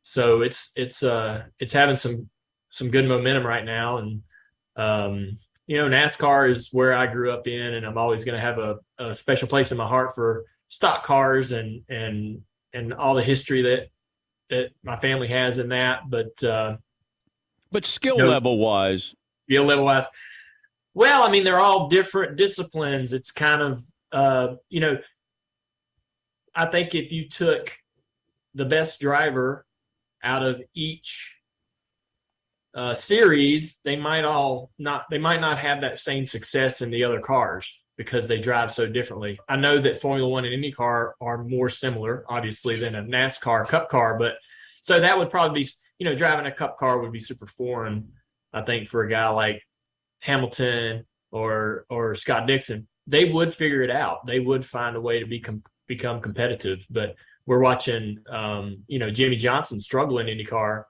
So 0.09 0.41
it's 0.41 0.71
it's 0.75 1.03
uh 1.03 1.43
it's 1.61 1.75
having 1.75 1.97
some 1.97 2.31
some 2.71 2.91
good 2.91 3.07
momentum 3.07 3.47
right 3.47 3.65
now, 3.65 3.99
and 3.99 4.23
um, 4.75 5.37
you 5.67 5.77
know 5.77 5.87
NASCAR 5.87 6.49
is 6.49 6.71
where 6.73 6.95
I 6.95 7.07
grew 7.07 7.31
up 7.31 7.47
in, 7.47 7.75
and 7.75 7.85
I'm 7.85 7.99
always 7.99 8.25
going 8.25 8.35
to 8.35 8.41
have 8.41 8.57
a, 8.57 8.79
a 8.99 9.15
special 9.15 9.49
place 9.49 9.71
in 9.71 9.77
my 9.77 9.87
heart 9.87 10.15
for 10.15 10.47
stock 10.69 11.03
cars 11.03 11.53
and 11.53 11.83
and 11.91 12.41
and 12.73 12.95
all 12.95 13.17
the 13.17 13.23
history 13.23 13.61
that 13.61 13.89
that 14.49 14.71
my 14.83 14.97
family 14.97 15.29
has 15.29 15.59
in 15.59 15.69
that. 15.69 16.09
But 16.09 16.43
uh, 16.43 16.79
but 17.71 17.85
skill 17.85 18.17
you 18.17 18.23
know, 18.23 18.31
level 18.31 18.57
wise, 18.57 19.15
skill 19.47 19.65
level 19.65 19.85
wise, 19.85 20.07
well, 20.95 21.23
I 21.23 21.31
mean 21.31 21.45
they're 21.45 21.61
all 21.61 21.89
different 21.89 22.37
disciplines. 22.37 23.13
It's 23.13 23.31
kind 23.31 23.61
of 23.61 23.83
uh, 24.11 24.55
you 24.71 24.81
know, 24.81 24.99
I 26.55 26.65
think 26.65 26.95
if 26.95 27.13
you 27.13 27.29
took 27.29 27.77
the 28.55 28.65
best 28.65 29.01
driver 29.01 29.67
out 30.23 30.43
of 30.43 30.63
each 30.75 31.39
uh, 32.75 32.95
series, 32.95 33.81
they 33.85 33.97
might 33.97 34.25
all 34.25 34.71
not 34.79 35.05
they 35.11 35.19
might 35.19 35.41
not 35.41 35.59
have 35.59 35.81
that 35.81 35.99
same 35.99 36.27
success 36.27 36.81
in 36.81 36.91
the 36.91 37.05
other 37.05 37.21
cars 37.21 37.73
because 37.97 38.27
they 38.27 38.39
drive 38.39 38.73
so 38.73 38.87
differently. 38.87 39.39
I 39.49 39.57
know 39.57 39.79
that 39.79 40.01
Formula 40.01 40.29
One 40.29 40.45
and 40.45 40.55
IndyCar 40.55 41.13
are 41.21 41.45
more 41.45 41.69
similar, 41.69 42.25
obviously, 42.29 42.77
than 42.77 42.95
a 42.95 43.03
NASCAR 43.03 43.67
Cup 43.67 43.89
car, 43.89 44.17
but 44.19 44.35
so 44.81 45.01
that 45.01 45.19
would 45.19 45.31
probably 45.31 45.63
be 45.63 45.69
you 45.99 46.05
know 46.05 46.15
driving 46.15 46.47
a 46.47 46.53
Cup 46.53 46.79
car 46.79 47.01
would 47.01 47.13
be 47.13 47.19
super 47.19 47.47
foreign, 47.47 48.13
I 48.53 48.63
think, 48.63 48.87
for 48.87 49.03
a 49.03 49.11
guy 49.11 49.29
like 49.31 49.63
Hamilton 50.21 51.05
or 51.33 51.85
or 51.91 52.15
Scott 52.15 52.47
Dixon. 52.47 52.87
They 53.07 53.25
would 53.25 53.53
figure 53.53 53.83
it 53.83 53.91
out. 53.91 54.27
They 54.27 54.41
would 54.41 54.65
find 54.65 54.95
a 54.95 55.01
way 55.01 55.21
to 55.21 55.27
be 55.27 55.41
com- 55.41 55.65
become 55.87 56.21
competitive, 56.21 56.87
but 56.91 57.17
we're 57.49 57.61
watching, 57.61 58.19
um, 58.29 58.85
you 58.89 58.99
know, 58.99 59.11
Jimmie 59.11 59.37
Johnson 59.37 59.81
struggle 59.81 60.19
in 60.19 60.27
IndyCar, 60.27 60.85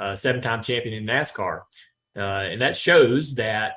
uh, 0.00 0.16
seven-time 0.16 0.60
champion 0.60 0.92
in 0.92 1.06
NASCAR, 1.06 1.60
uh, 2.16 2.20
and 2.50 2.60
that 2.60 2.76
shows 2.76 3.36
that 3.36 3.74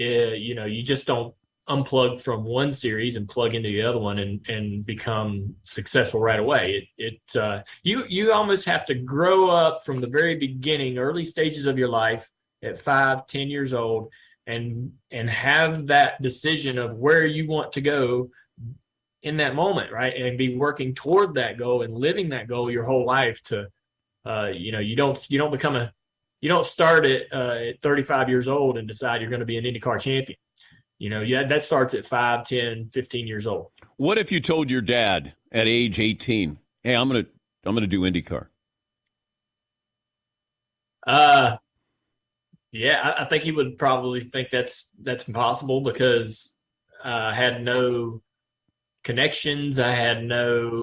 uh, 0.00 0.32
you 0.34 0.54
know 0.54 0.64
you 0.64 0.82
just 0.82 1.06
don't 1.06 1.34
unplug 1.68 2.22
from 2.22 2.42
one 2.42 2.70
series 2.70 3.16
and 3.16 3.28
plug 3.28 3.54
into 3.54 3.68
the 3.68 3.82
other 3.82 3.98
one 3.98 4.18
and 4.18 4.40
and 4.48 4.86
become 4.86 5.54
successful 5.62 6.20
right 6.20 6.40
away. 6.40 6.88
It 6.96 7.20
it 7.32 7.38
uh, 7.38 7.62
you 7.82 8.04
you 8.08 8.32
almost 8.32 8.64
have 8.64 8.86
to 8.86 8.94
grow 8.94 9.50
up 9.50 9.84
from 9.84 10.00
the 10.00 10.06
very 10.06 10.36
beginning, 10.36 10.96
early 10.96 11.24
stages 11.24 11.66
of 11.66 11.78
your 11.78 11.88
life 11.88 12.30
at 12.62 12.78
five, 12.78 13.26
ten 13.26 13.48
years 13.48 13.74
old, 13.74 14.10
and 14.46 14.90
and 15.10 15.28
have 15.28 15.86
that 15.88 16.22
decision 16.22 16.78
of 16.78 16.96
where 16.96 17.26
you 17.26 17.46
want 17.46 17.72
to 17.72 17.82
go 17.82 18.30
in 19.24 19.38
that 19.38 19.54
moment, 19.54 19.90
right? 19.90 20.14
And 20.14 20.36
be 20.36 20.54
working 20.54 20.94
toward 20.94 21.34
that 21.34 21.58
goal 21.58 21.82
and 21.82 21.94
living 21.94 22.28
that 22.28 22.46
goal 22.46 22.70
your 22.70 22.84
whole 22.84 23.06
life 23.06 23.42
to, 23.44 23.68
uh, 24.26 24.50
you 24.54 24.70
know, 24.70 24.78
you 24.78 24.94
don't, 24.94 25.18
you 25.30 25.38
don't 25.38 25.50
become 25.50 25.76
a, 25.76 25.90
you 26.42 26.50
don't 26.50 26.66
start 26.66 27.06
at, 27.06 27.22
uh, 27.32 27.70
at 27.70 27.80
35 27.80 28.28
years 28.28 28.48
old 28.48 28.76
and 28.76 28.86
decide 28.86 29.22
you're 29.22 29.30
going 29.30 29.40
to 29.40 29.46
be 29.46 29.56
an 29.56 29.64
IndyCar 29.64 29.98
champion. 29.98 30.38
You 30.98 31.08
know, 31.08 31.22
yeah, 31.22 31.44
that 31.44 31.62
starts 31.62 31.94
at 31.94 32.04
5, 32.06 32.46
10, 32.46 32.90
15 32.92 33.26
years 33.26 33.46
old. 33.46 33.68
What 33.96 34.18
if 34.18 34.30
you 34.30 34.40
told 34.40 34.70
your 34.70 34.82
dad 34.82 35.32
at 35.50 35.66
age 35.66 35.98
18, 35.98 36.58
hey, 36.82 36.94
I'm 36.94 37.08
going 37.08 37.24
to, 37.24 37.30
I'm 37.64 37.74
going 37.74 37.82
to 37.82 37.86
do 37.86 38.02
IndyCar? 38.02 38.48
Uh, 41.06 41.56
yeah, 42.72 43.14
I, 43.16 43.22
I 43.22 43.24
think 43.26 43.42
he 43.42 43.52
would 43.52 43.78
probably 43.78 44.20
think 44.20 44.50
that's, 44.50 44.90
that's 45.02 45.26
impossible 45.28 45.80
because 45.80 46.54
uh, 47.02 47.30
I 47.32 47.34
had 47.34 47.62
no 47.62 48.20
connections. 49.04 49.78
I 49.78 49.92
had 49.92 50.24
no 50.24 50.82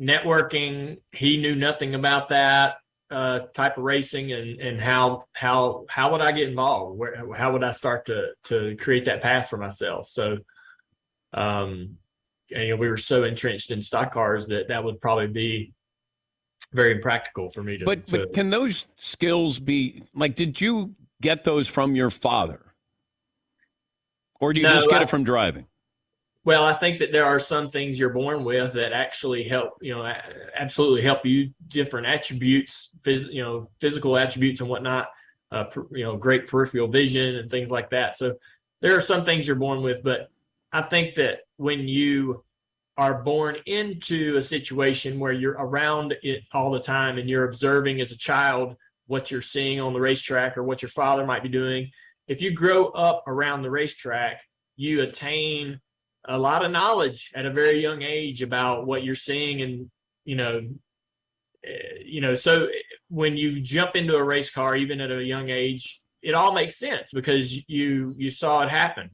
networking. 0.00 0.98
He 1.12 1.36
knew 1.36 1.54
nothing 1.54 1.94
about 1.94 2.28
that. 2.28 2.76
uh, 3.10 3.40
type 3.52 3.76
of 3.76 3.84
racing 3.84 4.32
and 4.32 4.58
and 4.58 4.80
how 4.80 5.26
how 5.34 5.84
how 5.90 6.10
would 6.10 6.22
I 6.22 6.32
get 6.32 6.48
involved? 6.48 6.98
Where 6.98 7.34
how 7.36 7.52
would 7.52 7.62
I 7.62 7.72
start 7.72 8.06
to 8.06 8.28
to 8.44 8.74
create 8.76 9.04
that 9.04 9.20
path 9.20 9.50
for 9.50 9.58
myself? 9.58 10.08
So, 10.08 10.38
um, 11.34 11.98
and, 12.50 12.62
you 12.64 12.68
know, 12.70 12.76
we 12.76 12.88
were 12.88 12.96
so 12.96 13.24
entrenched 13.24 13.70
in 13.70 13.82
stock 13.82 14.12
cars 14.12 14.46
that 14.46 14.68
that 14.68 14.82
would 14.82 14.98
probably 15.02 15.26
be 15.26 15.74
very 16.72 16.92
impractical 16.92 17.50
for 17.50 17.62
me 17.62 17.76
to. 17.76 17.84
But 17.84 18.06
to, 18.06 18.18
but 18.20 18.32
can 18.32 18.48
those 18.48 18.86
skills 18.96 19.58
be 19.58 20.04
like? 20.14 20.34
Did 20.34 20.58
you 20.58 20.94
get 21.20 21.44
those 21.44 21.68
from 21.68 21.94
your 21.94 22.08
father, 22.08 22.60
or 24.40 24.54
do 24.54 24.60
you 24.60 24.66
No, 24.66 24.74
just 24.76 24.88
get 24.88 25.00
I- 25.00 25.02
it 25.02 25.10
from 25.10 25.22
driving? 25.24 25.66
Well, 26.44 26.64
I 26.64 26.72
think 26.72 26.98
that 26.98 27.12
there 27.12 27.24
are 27.24 27.38
some 27.38 27.68
things 27.68 27.98
you're 27.98 28.10
born 28.10 28.42
with 28.42 28.72
that 28.72 28.92
actually 28.92 29.44
help, 29.44 29.74
you 29.80 29.94
know, 29.94 30.12
absolutely 30.56 31.02
help 31.02 31.24
you 31.24 31.50
different 31.68 32.06
attributes, 32.06 32.90
phys, 33.02 33.32
you 33.32 33.42
know, 33.42 33.70
physical 33.80 34.16
attributes 34.16 34.60
and 34.60 34.68
whatnot, 34.68 35.08
uh, 35.52 35.64
you 35.92 36.02
know, 36.04 36.16
great 36.16 36.48
peripheral 36.48 36.88
vision 36.88 37.36
and 37.36 37.48
things 37.48 37.70
like 37.70 37.90
that. 37.90 38.16
So 38.16 38.34
there 38.80 38.96
are 38.96 39.00
some 39.00 39.24
things 39.24 39.46
you're 39.46 39.54
born 39.54 39.82
with, 39.82 40.02
but 40.02 40.30
I 40.72 40.82
think 40.82 41.14
that 41.14 41.40
when 41.58 41.86
you 41.86 42.42
are 42.96 43.22
born 43.22 43.56
into 43.66 44.36
a 44.36 44.42
situation 44.42 45.20
where 45.20 45.32
you're 45.32 45.52
around 45.52 46.16
it 46.22 46.42
all 46.52 46.72
the 46.72 46.80
time 46.80 47.18
and 47.18 47.30
you're 47.30 47.48
observing 47.48 48.00
as 48.00 48.10
a 48.10 48.18
child 48.18 48.76
what 49.06 49.30
you're 49.30 49.42
seeing 49.42 49.80
on 49.80 49.92
the 49.92 50.00
racetrack 50.00 50.58
or 50.58 50.64
what 50.64 50.82
your 50.82 50.88
father 50.88 51.24
might 51.24 51.42
be 51.44 51.48
doing, 51.48 51.88
if 52.26 52.42
you 52.42 52.50
grow 52.50 52.86
up 52.88 53.22
around 53.28 53.62
the 53.62 53.70
racetrack, 53.70 54.42
you 54.76 55.02
attain 55.02 55.80
a 56.26 56.38
lot 56.38 56.64
of 56.64 56.70
knowledge 56.70 57.32
at 57.34 57.46
a 57.46 57.52
very 57.52 57.80
young 57.80 58.02
age 58.02 58.42
about 58.42 58.86
what 58.86 59.02
you're 59.02 59.14
seeing 59.14 59.62
and 59.62 59.90
you 60.24 60.36
know 60.36 60.60
eh, 61.64 61.98
you 62.04 62.20
know 62.20 62.34
so 62.34 62.68
when 63.08 63.36
you 63.36 63.60
jump 63.60 63.96
into 63.96 64.16
a 64.16 64.22
race 64.22 64.50
car 64.50 64.76
even 64.76 65.00
at 65.00 65.10
a 65.10 65.24
young 65.24 65.50
age 65.50 66.00
it 66.22 66.34
all 66.34 66.52
makes 66.52 66.76
sense 66.76 67.10
because 67.12 67.68
you 67.68 68.14
you 68.16 68.30
saw 68.30 68.62
it 68.62 68.70
happen 68.70 69.10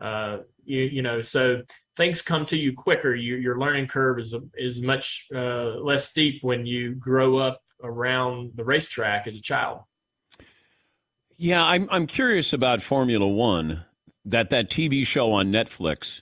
uh 0.00 0.38
you 0.64 0.82
you 0.82 1.02
know 1.02 1.20
so 1.20 1.62
things 1.96 2.22
come 2.22 2.46
to 2.46 2.56
you 2.56 2.72
quicker 2.72 3.14
your 3.14 3.38
your 3.38 3.58
learning 3.58 3.86
curve 3.86 4.18
is 4.18 4.34
is 4.56 4.80
much 4.80 5.26
uh 5.34 5.74
less 5.80 6.08
steep 6.08 6.42
when 6.42 6.64
you 6.64 6.94
grow 6.94 7.36
up 7.36 7.60
around 7.82 8.52
the 8.54 8.64
racetrack 8.64 9.26
as 9.26 9.36
a 9.36 9.42
child 9.42 9.80
Yeah, 11.36 11.64
I'm 11.64 11.88
I'm 11.90 12.06
curious 12.06 12.52
about 12.52 12.82
Formula 12.82 13.26
One. 13.26 13.84
That 14.24 14.50
that 14.50 14.70
TV 14.70 15.04
show 15.04 15.32
on 15.32 15.50
Netflix 15.50 16.20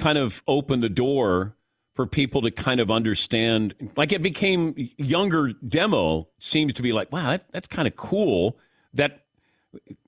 kind 0.00 0.18
of 0.18 0.42
opened 0.48 0.82
the 0.82 0.88
door 0.88 1.54
for 1.94 2.06
people 2.06 2.42
to 2.42 2.50
kind 2.50 2.80
of 2.80 2.90
understand. 2.90 3.74
Like 3.96 4.12
it 4.12 4.22
became 4.22 4.74
younger 4.96 5.52
demo 5.52 6.28
seems 6.38 6.72
to 6.74 6.82
be 6.82 6.92
like, 6.92 7.12
wow, 7.12 7.30
that, 7.30 7.44
that's 7.52 7.68
kind 7.68 7.86
of 7.86 7.96
cool. 7.96 8.56
That 8.94 9.20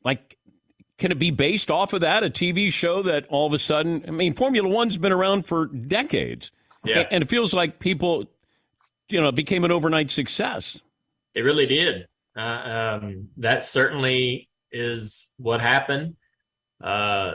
like 0.04 0.36
can 0.98 1.10
it 1.12 1.18
be 1.18 1.30
based 1.30 1.70
off 1.70 1.92
of 1.92 2.00
that 2.00 2.22
a 2.22 2.30
TV 2.30 2.72
show 2.72 3.02
that 3.02 3.26
all 3.28 3.46
of 3.46 3.52
a 3.52 3.58
sudden? 3.58 4.04
I 4.06 4.10
mean, 4.12 4.34
Formula 4.34 4.68
One's 4.68 4.96
been 4.96 5.12
around 5.12 5.46
for 5.46 5.66
decades, 5.66 6.50
Yeah. 6.84 7.06
and 7.10 7.22
it 7.24 7.28
feels 7.28 7.52
like 7.52 7.78
people, 7.80 8.26
you 9.08 9.20
know, 9.20 9.28
it 9.28 9.34
became 9.34 9.64
an 9.64 9.72
overnight 9.72 10.10
success. 10.12 10.78
It 11.34 11.40
really 11.42 11.66
did. 11.66 12.06
Uh, 12.36 12.98
um, 13.02 13.28
that 13.38 13.64
certainly 13.64 14.48
is 14.70 15.30
what 15.38 15.60
happened. 15.60 16.14
Uh, 16.80 17.34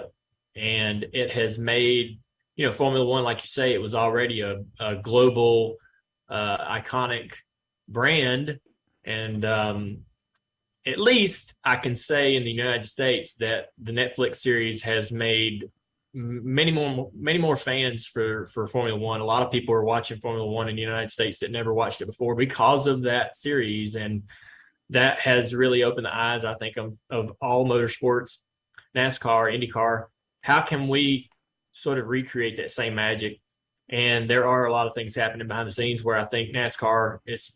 and 0.55 1.05
it 1.13 1.31
has 1.33 1.59
made, 1.59 2.19
you 2.57 2.65
know, 2.65 2.73
Formula 2.73 3.05
One, 3.05 3.23
like 3.23 3.41
you 3.41 3.47
say, 3.47 3.73
it 3.73 3.81
was 3.81 3.95
already 3.95 4.41
a, 4.41 4.63
a 4.79 4.95
global, 4.95 5.77
uh, 6.27 6.57
iconic 6.57 7.33
brand. 7.87 8.59
And 9.05 9.45
um, 9.45 9.99
at 10.85 10.99
least 10.99 11.53
I 11.63 11.75
can 11.77 11.95
say 11.95 12.35
in 12.35 12.43
the 12.43 12.51
United 12.51 12.85
States 12.85 13.35
that 13.35 13.67
the 13.81 13.91
Netflix 13.91 14.37
series 14.37 14.81
has 14.83 15.11
made 15.11 15.69
many 16.13 16.71
more 16.71 17.11
many 17.15 17.37
more 17.37 17.55
fans 17.55 18.05
for 18.05 18.47
for 18.47 18.65
Formula 18.65 18.97
One. 18.97 19.21
A 19.21 19.25
lot 19.25 19.43
of 19.43 19.51
people 19.51 19.75
are 19.75 19.83
watching 19.83 20.17
Formula 20.17 20.45
One 20.49 20.67
in 20.67 20.75
the 20.75 20.81
United 20.81 21.11
States 21.11 21.39
that 21.39 21.51
never 21.51 21.73
watched 21.73 22.01
it 22.01 22.07
before 22.07 22.35
because 22.35 22.87
of 22.87 23.03
that 23.03 23.35
series, 23.35 23.95
and 23.95 24.23
that 24.89 25.19
has 25.19 25.53
really 25.53 25.83
opened 25.83 26.05
the 26.05 26.15
eyes, 26.15 26.43
I 26.43 26.55
think, 26.55 26.77
of 26.77 26.97
of 27.09 27.33
all 27.39 27.67
motorsports, 27.67 28.37
NASCAR, 28.95 29.53
IndyCar. 29.53 30.05
How 30.41 30.61
can 30.61 30.87
we 30.87 31.26
sort 31.81 31.99
of 31.99 32.07
recreate 32.07 32.57
that 32.57 32.71
same 32.71 32.95
magic? 32.95 33.39
And 33.89 34.29
there 34.29 34.45
are 34.47 34.65
a 34.65 34.71
lot 34.71 34.87
of 34.87 34.93
things 34.93 35.15
happening 35.15 35.47
behind 35.47 35.67
the 35.67 35.73
scenes 35.73 36.03
where 36.03 36.17
I 36.17 36.25
think 36.25 36.53
NASCAR 36.53 37.19
is 37.25 37.53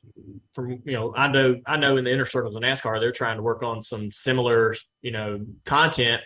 from 0.56 0.82
you 0.86 0.94
know 0.94 1.14
I 1.16 1.28
know 1.28 1.60
I 1.66 1.76
know 1.76 1.98
in 1.98 2.06
the 2.06 2.14
inner 2.14 2.26
circles 2.26 2.56
of 2.56 2.62
NASCAR 2.62 3.02
they're 3.02 3.12
trying 3.12 3.36
to 3.38 3.44
work 3.44 3.64
on 3.64 3.82
some 3.82 4.12
similar 4.12 4.74
you 5.02 5.12
know 5.12 5.46
content 5.66 6.22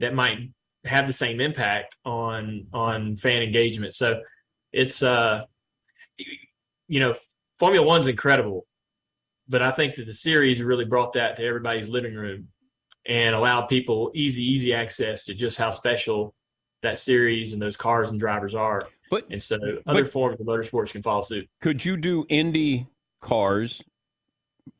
that 0.00 0.14
might 0.14 0.50
have 0.84 1.06
the 1.06 1.12
same 1.12 1.40
impact 1.40 1.96
on 2.04 2.66
on 2.74 3.16
fan 3.16 3.42
engagement. 3.42 3.94
So 3.94 4.20
it's 4.72 5.02
uh 5.02 5.42
you 6.88 7.00
know 7.00 7.14
Formula 7.58 7.86
One's 7.86 8.08
incredible, 8.08 8.66
but 9.48 9.62
I 9.62 9.70
think 9.70 9.96
that 9.96 10.06
the 10.06 10.14
series 10.14 10.62
really 10.62 10.84
brought 10.84 11.14
that 11.14 11.36
to 11.36 11.44
everybody's 11.44 11.88
living 11.88 12.14
room 12.14 12.48
and 13.06 13.34
allowed 13.34 13.66
people 13.66 14.10
easy 14.14 14.42
easy 14.42 14.74
access 14.74 15.24
to 15.24 15.34
just 15.34 15.56
how 15.56 15.70
special 15.70 16.34
that 16.84 16.98
series 16.98 17.52
and 17.52 17.60
those 17.60 17.76
cars 17.76 18.10
and 18.10 18.20
drivers 18.20 18.54
are. 18.54 18.88
But 19.10 19.26
and 19.30 19.42
so 19.42 19.56
other 19.86 20.04
but- 20.04 20.12
forms 20.12 20.40
of 20.40 20.46
motorsports 20.46 20.92
can 20.92 21.02
follow 21.02 21.22
suit. 21.22 21.48
Could 21.60 21.84
you 21.84 21.96
do 21.96 22.24
Indy 22.28 22.86
cars, 23.20 23.82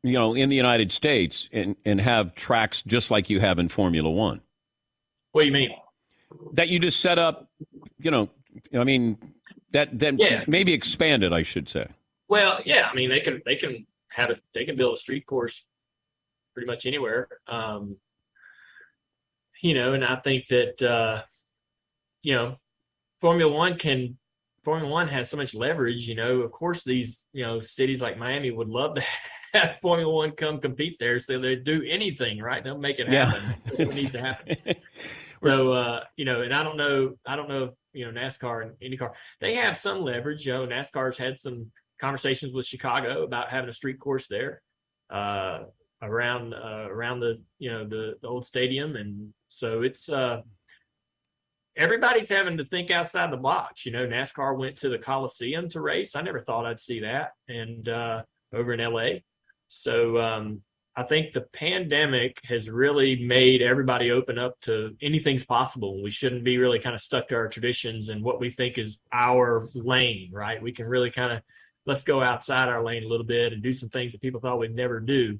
you 0.03 0.13
know, 0.13 0.33
in 0.33 0.49
the 0.49 0.55
United 0.55 0.91
States 0.91 1.49
and, 1.51 1.75
and 1.85 1.99
have 2.01 2.33
tracks 2.35 2.81
just 2.85 3.11
like 3.11 3.29
you 3.29 3.39
have 3.39 3.59
in 3.59 3.69
Formula 3.69 4.09
One? 4.09 4.41
What 5.31 5.41
do 5.41 5.47
you 5.47 5.53
mean? 5.53 5.71
That 6.53 6.69
you 6.69 6.79
just 6.79 6.99
set 7.01 7.19
up, 7.19 7.49
you 7.99 8.09
know, 8.11 8.29
I 8.73 8.83
mean, 8.83 9.17
that 9.71 9.97
then 9.97 10.17
Yeah. 10.17 10.43
maybe 10.47 10.73
expand 10.73 11.23
it, 11.23 11.31
I 11.33 11.43
should 11.43 11.67
say. 11.69 11.87
Well, 12.27 12.59
yeah, 12.65 12.89
I 12.91 12.95
mean 12.95 13.09
they 13.09 13.19
can 13.19 13.41
they 13.45 13.55
can 13.55 13.85
have 14.09 14.29
it 14.31 14.41
they 14.53 14.65
can 14.65 14.75
build 14.75 14.93
a 14.95 14.97
street 14.97 15.25
course 15.27 15.65
pretty 16.53 16.65
much 16.65 16.85
anywhere. 16.85 17.27
Um 17.47 17.97
you 19.61 19.73
know, 19.73 19.93
and 19.93 20.03
I 20.03 20.15
think 20.17 20.47
that 20.47 20.81
uh 20.81 21.23
you 22.25 22.33
know, 22.33 22.55
Formula 23.21 23.51
1 23.51 23.77
can 23.77 24.17
Formula 24.63 24.91
1 24.91 25.07
has 25.09 25.29
so 25.29 25.37
much 25.37 25.53
leverage, 25.53 26.07
you 26.09 26.15
know. 26.15 26.41
Of 26.41 26.51
course 26.51 26.83
these, 26.83 27.27
you 27.33 27.45
know, 27.45 27.59
cities 27.59 28.01
like 28.01 28.17
Miami 28.17 28.49
would 28.49 28.67
love 28.67 28.95
to 28.95 29.03
have 29.53 29.79
Formula 29.79 30.11
1 30.11 30.31
come 30.31 30.59
compete 30.59 30.97
there 30.99 31.19
so 31.19 31.39
they 31.39 31.55
do 31.55 31.83
anything, 31.87 32.39
right? 32.41 32.63
They'll 32.63 32.79
make 32.79 32.97
it 32.97 33.07
happen. 33.07 33.43
Yeah. 33.67 33.75
it 33.77 33.93
needs 33.93 34.11
to 34.13 34.21
happen. 34.21 34.57
So 35.43 35.73
uh, 35.73 35.99
you 36.15 36.25
know, 36.25 36.41
and 36.41 36.55
I 36.55 36.63
don't 36.63 36.77
know, 36.77 37.13
I 37.27 37.35
don't 37.35 37.49
know 37.49 37.65
if 37.65 37.71
you 37.93 38.09
know 38.09 38.19
NASCAR 38.19 38.63
and 38.63 38.71
IndyCar, 38.79 39.11
they 39.41 39.53
have 39.55 39.77
some 39.77 40.01
leverage. 40.01 40.47
You 40.47 40.53
know, 40.53 40.65
NASCAR's 40.65 41.17
had 41.17 41.37
some 41.37 41.71
conversations 42.01 42.51
with 42.51 42.65
Chicago 42.65 43.23
about 43.23 43.49
having 43.49 43.69
a 43.69 43.73
street 43.73 43.99
course 43.99 44.27
there, 44.27 44.63
uh, 45.11 45.65
around 46.01 46.55
uh, 46.55 46.87
around 46.89 47.19
the 47.19 47.39
you 47.59 47.69
know 47.69 47.85
the, 47.85 48.15
the 48.21 48.27
old 48.27 48.45
stadium, 48.45 48.95
and 48.95 49.33
so 49.49 49.83
it's 49.83 50.09
uh, 50.09 50.41
everybody's 51.77 52.29
having 52.29 52.57
to 52.57 52.65
think 52.65 52.91
outside 52.91 53.31
the 53.31 53.37
box. 53.37 53.85
You 53.85 53.91
know, 53.91 54.07
NASCAR 54.07 54.57
went 54.57 54.77
to 54.77 54.89
the 54.89 54.97
Coliseum 54.97 55.69
to 55.69 55.81
race. 55.81 56.15
I 56.15 56.21
never 56.21 56.39
thought 56.39 56.65
I'd 56.65 56.79
see 56.79 57.01
that, 57.01 57.31
and 57.47 57.87
uh, 57.87 58.23
over 58.53 58.73
in 58.73 58.79
LA. 58.79 59.19
So 59.67 60.17
um, 60.17 60.61
I 60.95 61.03
think 61.03 61.33
the 61.33 61.41
pandemic 61.41 62.39
has 62.45 62.69
really 62.69 63.25
made 63.25 63.61
everybody 63.61 64.11
open 64.11 64.37
up 64.37 64.59
to 64.61 64.95
anything's 65.01 65.45
possible. 65.45 66.01
We 66.01 66.09
shouldn't 66.09 66.43
be 66.43 66.57
really 66.57 66.79
kind 66.79 66.95
of 66.95 67.01
stuck 67.01 67.27
to 67.29 67.35
our 67.35 67.49
traditions 67.49 68.09
and 68.09 68.23
what 68.23 68.39
we 68.39 68.49
think 68.49 68.77
is 68.77 68.99
our 69.11 69.67
lane, 69.73 70.29
right? 70.31 70.61
We 70.61 70.71
can 70.71 70.87
really 70.87 71.11
kind 71.11 71.33
of 71.33 71.41
let's 71.85 72.03
go 72.03 72.21
outside 72.21 72.69
our 72.69 72.83
lane 72.83 73.03
a 73.03 73.07
little 73.07 73.25
bit 73.25 73.53
and 73.53 73.61
do 73.61 73.73
some 73.73 73.89
things 73.89 74.11
that 74.11 74.21
people 74.21 74.39
thought 74.39 74.59
we'd 74.59 74.75
never 74.75 74.99
do. 74.99 75.37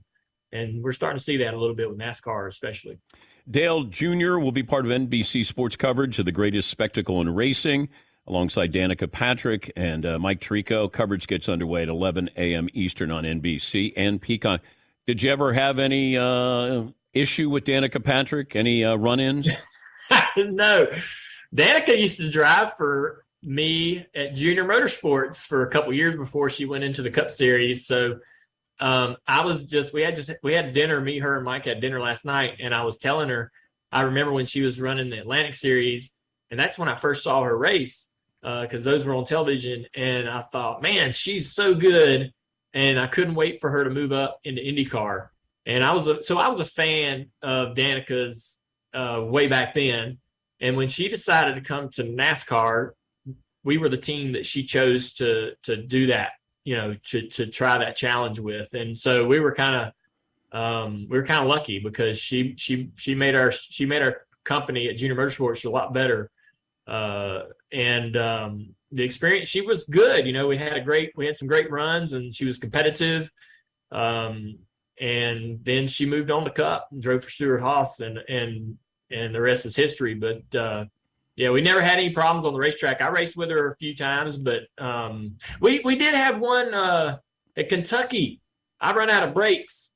And 0.52 0.84
we're 0.84 0.92
starting 0.92 1.18
to 1.18 1.24
see 1.24 1.38
that 1.38 1.54
a 1.54 1.60
little 1.60 1.76
bit 1.76 1.90
with 1.90 1.98
NASCAR, 1.98 2.48
especially. 2.48 3.00
Dale 3.50 3.84
Jr. 3.84 4.38
will 4.38 4.52
be 4.52 4.64
part 4.64 4.86
of 4.86 4.92
NBC 4.92 5.46
Sports 5.46 5.76
coverage 5.76 6.18
of 6.20 6.26
the 6.26 6.32
greatest 6.32 6.70
spectacle 6.70 7.22
in 7.22 7.34
racing 7.34 7.90
alongside 8.28 8.74
Danica 8.74 9.12
Patrick 9.12 9.72
and 9.76 10.06
uh, 10.06 10.18
Mike 10.18 10.42
Tirico. 10.42 10.92
Coverage 10.92 11.28
gets 11.28 11.48
underway 11.48 11.84
at 11.84 11.90
11 11.90 12.32
a.m. 12.38 12.70
Eastern 12.74 13.12
on 13.12 13.24
NBC 13.24 13.94
and 13.96 14.20
Peacock. 14.22 14.62
Did 15.06 15.22
you 15.22 15.32
ever 15.32 15.54
have 15.54 15.78
any 15.78 16.18
uh, 16.18 16.86
issue 17.14 17.50
with 17.50 17.66
Danica 17.66 18.04
Patrick? 18.04 18.56
Any 18.56 18.84
uh, 18.84 18.96
run 18.96 19.20
ins? 19.20 19.48
no. 20.38 20.88
Danica 21.56 22.00
used 22.00 22.18
to 22.18 22.30
drive 22.30 22.76
for 22.76 23.26
me 23.44 24.08
at 24.16 24.34
Junior 24.34 24.66
Motorsports 24.66 25.46
for 25.46 25.64
a 25.64 25.70
couple 25.70 25.94
years 25.94 26.16
before 26.16 26.50
she 26.50 26.66
went 26.66 26.84
into 26.84 27.04
the 27.04 27.12
Cup 27.12 27.30
Series. 27.30 27.86
So 27.86 28.20
um, 28.80 29.18
I 29.28 29.44
was 29.46 29.64
just 29.64 29.94
we 29.94 30.02
had 30.02 30.16
just 30.16 30.32
we 30.44 30.54
had 30.54 30.74
dinner. 30.74 31.00
Me, 31.02 31.20
her, 31.20 31.36
and 31.36 31.46
Mike 31.46 31.66
had 31.66 31.82
dinner 31.82 32.00
last 32.00 32.26
night, 32.26 32.58
and 32.60 32.74
I 32.74 32.84
was 32.84 32.98
telling 32.98 33.30
her 33.30 33.52
I 33.92 34.02
remember 34.02 34.34
when 34.34 34.46
she 34.46 34.62
was 34.62 34.82
running 34.82 35.10
the 35.10 35.20
Atlantic 35.20 35.54
Series, 35.54 36.12
and 36.52 36.60
that's 36.60 36.78
when 36.78 36.90
I 36.90 36.96
first 36.96 37.24
saw 37.24 37.44
her 37.44 37.58
race 37.58 38.10
because 38.42 38.84
those 38.84 39.06
were 39.06 39.16
on 39.16 39.26
television, 39.26 39.86
and 39.96 40.30
I 40.30 40.42
thought, 40.52 40.82
man, 40.82 41.12
she's 41.12 41.54
so 41.54 41.74
good. 41.74 42.32
and 42.76 43.00
I 43.00 43.08
couldn't 43.08 43.36
wait 43.36 43.60
for 43.62 43.72
her 43.72 43.84
to 43.86 43.90
move 43.90 44.12
up 44.12 44.40
into 44.44 44.62
IndyCar. 44.62 45.30
And 45.66 45.84
I 45.84 45.94
was 45.94 46.08
a, 46.08 46.22
so 46.22 46.38
I 46.38 46.50
was 46.50 46.60
a 46.60 46.66
fan 46.66 47.28
of 47.42 47.76
Danica's 47.76 48.58
uh, 48.94 49.22
way 49.24 49.48
back 49.48 49.74
then. 49.74 50.20
And 50.60 50.76
when 50.78 50.90
she 50.90 51.08
decided 51.10 51.56
to 51.56 51.62
come 51.62 51.90
to 51.92 52.04
NASCAR, 52.04 52.92
we 53.64 53.78
were 53.78 53.90
the 53.90 53.98
team 53.98 54.34
that 54.34 54.46
she 54.46 54.64
chose 54.64 55.14
to 55.14 55.54
to 55.64 55.76
do 55.78 56.08
that, 56.08 56.34
you 56.66 56.76
know, 56.76 56.96
to 57.06 57.28
to 57.30 57.46
try 57.46 57.78
that 57.78 57.96
challenge 57.96 58.40
with. 58.40 58.74
And 58.74 58.98
so 58.98 59.26
we 59.26 59.40
were 59.40 59.54
kind 59.54 59.76
of 59.76 59.94
um, 60.52 61.08
we 61.10 61.18
were 61.18 61.26
kind 61.26 61.44
of 61.44 61.50
lucky 61.50 61.80
because 61.80 62.20
she 62.20 62.56
she 62.58 62.92
she 62.96 63.16
made 63.16 63.36
our 63.36 63.52
she 63.52 63.86
made 63.86 64.02
our 64.02 64.24
company 64.44 64.90
at 64.90 64.98
Junior 64.98 65.16
Motorsports 65.16 65.66
a 65.66 65.70
lot 65.70 65.94
better. 65.94 66.32
Uh, 66.88 67.44
and 67.72 68.16
um, 68.18 68.76
the 68.92 69.04
experience 69.04 69.48
she 69.48 69.62
was 69.62 69.84
good. 69.86 70.26
You 70.26 70.34
know, 70.34 70.48
we 70.48 70.58
had 70.58 70.74
a 70.74 70.82
great 70.82 71.12
we 71.16 71.26
had 71.26 71.38
some 71.38 71.48
great 71.48 71.72
runs 71.72 72.14
and 72.14 72.34
she 72.34 72.46
was 72.46 72.58
competitive. 72.58 73.32
Um, 73.92 74.58
and 75.00 75.60
then 75.64 75.88
she 75.88 76.06
moved 76.06 76.32
on 76.32 76.46
to 76.46 76.52
Cup 76.52 76.88
and 76.92 77.02
drove 77.02 77.24
for 77.24 77.30
Stewart-Haas 77.30 78.00
and 78.00 78.18
and 78.28 78.78
and 79.12 79.36
the 79.36 79.42
rest 79.42 79.66
is 79.66 79.76
history. 79.76 80.16
But 80.16 80.56
uh, 80.58 80.86
yeah, 81.36 81.50
we 81.50 81.62
never 81.62 81.82
had 81.82 82.00
any 82.00 82.12
problems 82.12 82.46
on 82.46 82.54
the 82.54 82.60
racetrack. 82.60 83.02
I 83.02 83.10
raced 83.10 83.36
with 83.36 83.50
her 83.50 83.72
a 83.72 83.76
few 83.76 83.96
times, 83.96 84.38
but 84.38 84.64
um, 84.78 85.38
we 85.60 85.82
we 85.84 85.96
did 85.96 86.16
have 86.16 86.40
one 86.40 86.74
uh, 86.74 87.18
at 87.58 87.70
Kentucky. 87.70 88.42
I 88.80 88.94
run 88.94 89.10
out 89.10 89.24
of 89.24 89.34
brakes. 89.34 89.92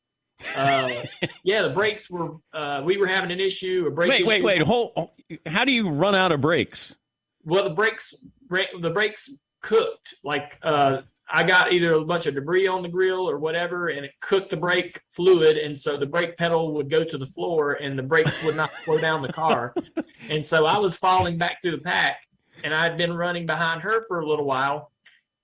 Uh, 0.56 1.04
yeah, 1.44 1.62
the 1.62 1.70
brakes 1.70 2.10
were. 2.10 2.36
Uh, 2.54 2.82
we 2.84 2.98
were 2.98 3.08
having 3.08 3.32
an 3.32 3.40
issue. 3.40 3.86
A 3.88 3.92
brake. 3.92 4.10
Wait, 4.10 4.26
wait, 4.26 4.36
issue. 4.38 4.46
wait. 4.46 4.62
Hold. 4.64 5.10
How 5.46 5.64
do 5.64 5.72
you 5.72 5.90
run 5.90 6.16
out 6.16 6.32
of 6.32 6.42
brakes? 6.42 6.96
Well, 7.44 7.64
the 7.64 7.70
brakes 7.70 8.14
the 8.50 8.90
brakes 8.90 9.30
cooked. 9.62 10.16
Like 10.24 10.58
uh, 10.62 11.02
I 11.32 11.44
got 11.44 11.72
either 11.72 11.94
a 11.94 12.04
bunch 12.04 12.26
of 12.26 12.36
debris 12.36 12.68
on 12.68 12.82
the 12.82 12.90
grill 12.90 13.30
or 13.30 13.38
whatever, 13.38 13.90
and 13.90 14.06
it 14.06 14.12
cooked 14.20 14.50
the 14.50 14.58
brake 14.58 15.00
fluid, 15.12 15.58
and 15.58 15.78
so 15.78 15.96
the 15.96 16.06
brake 16.06 16.38
pedal 16.38 16.74
would 16.74 16.90
go 16.90 17.04
to 17.04 17.18
the 17.18 17.26
floor, 17.26 17.74
and 17.74 17.98
the 17.98 18.04
brakes 18.04 18.44
would 18.44 18.56
not 18.56 18.72
slow 18.84 18.98
down 18.98 19.22
the 19.22 19.34
car. 19.34 19.74
And 20.30 20.44
so 20.44 20.66
I 20.66 20.78
was 20.78 20.98
falling 20.98 21.38
back 21.38 21.62
through 21.62 21.72
the 21.72 21.78
pack, 21.80 22.18
and 22.64 22.74
I'd 22.74 22.98
been 22.98 23.14
running 23.14 23.46
behind 23.46 23.82
her 23.82 24.06
for 24.08 24.20
a 24.20 24.28
little 24.28 24.46
while, 24.46 24.92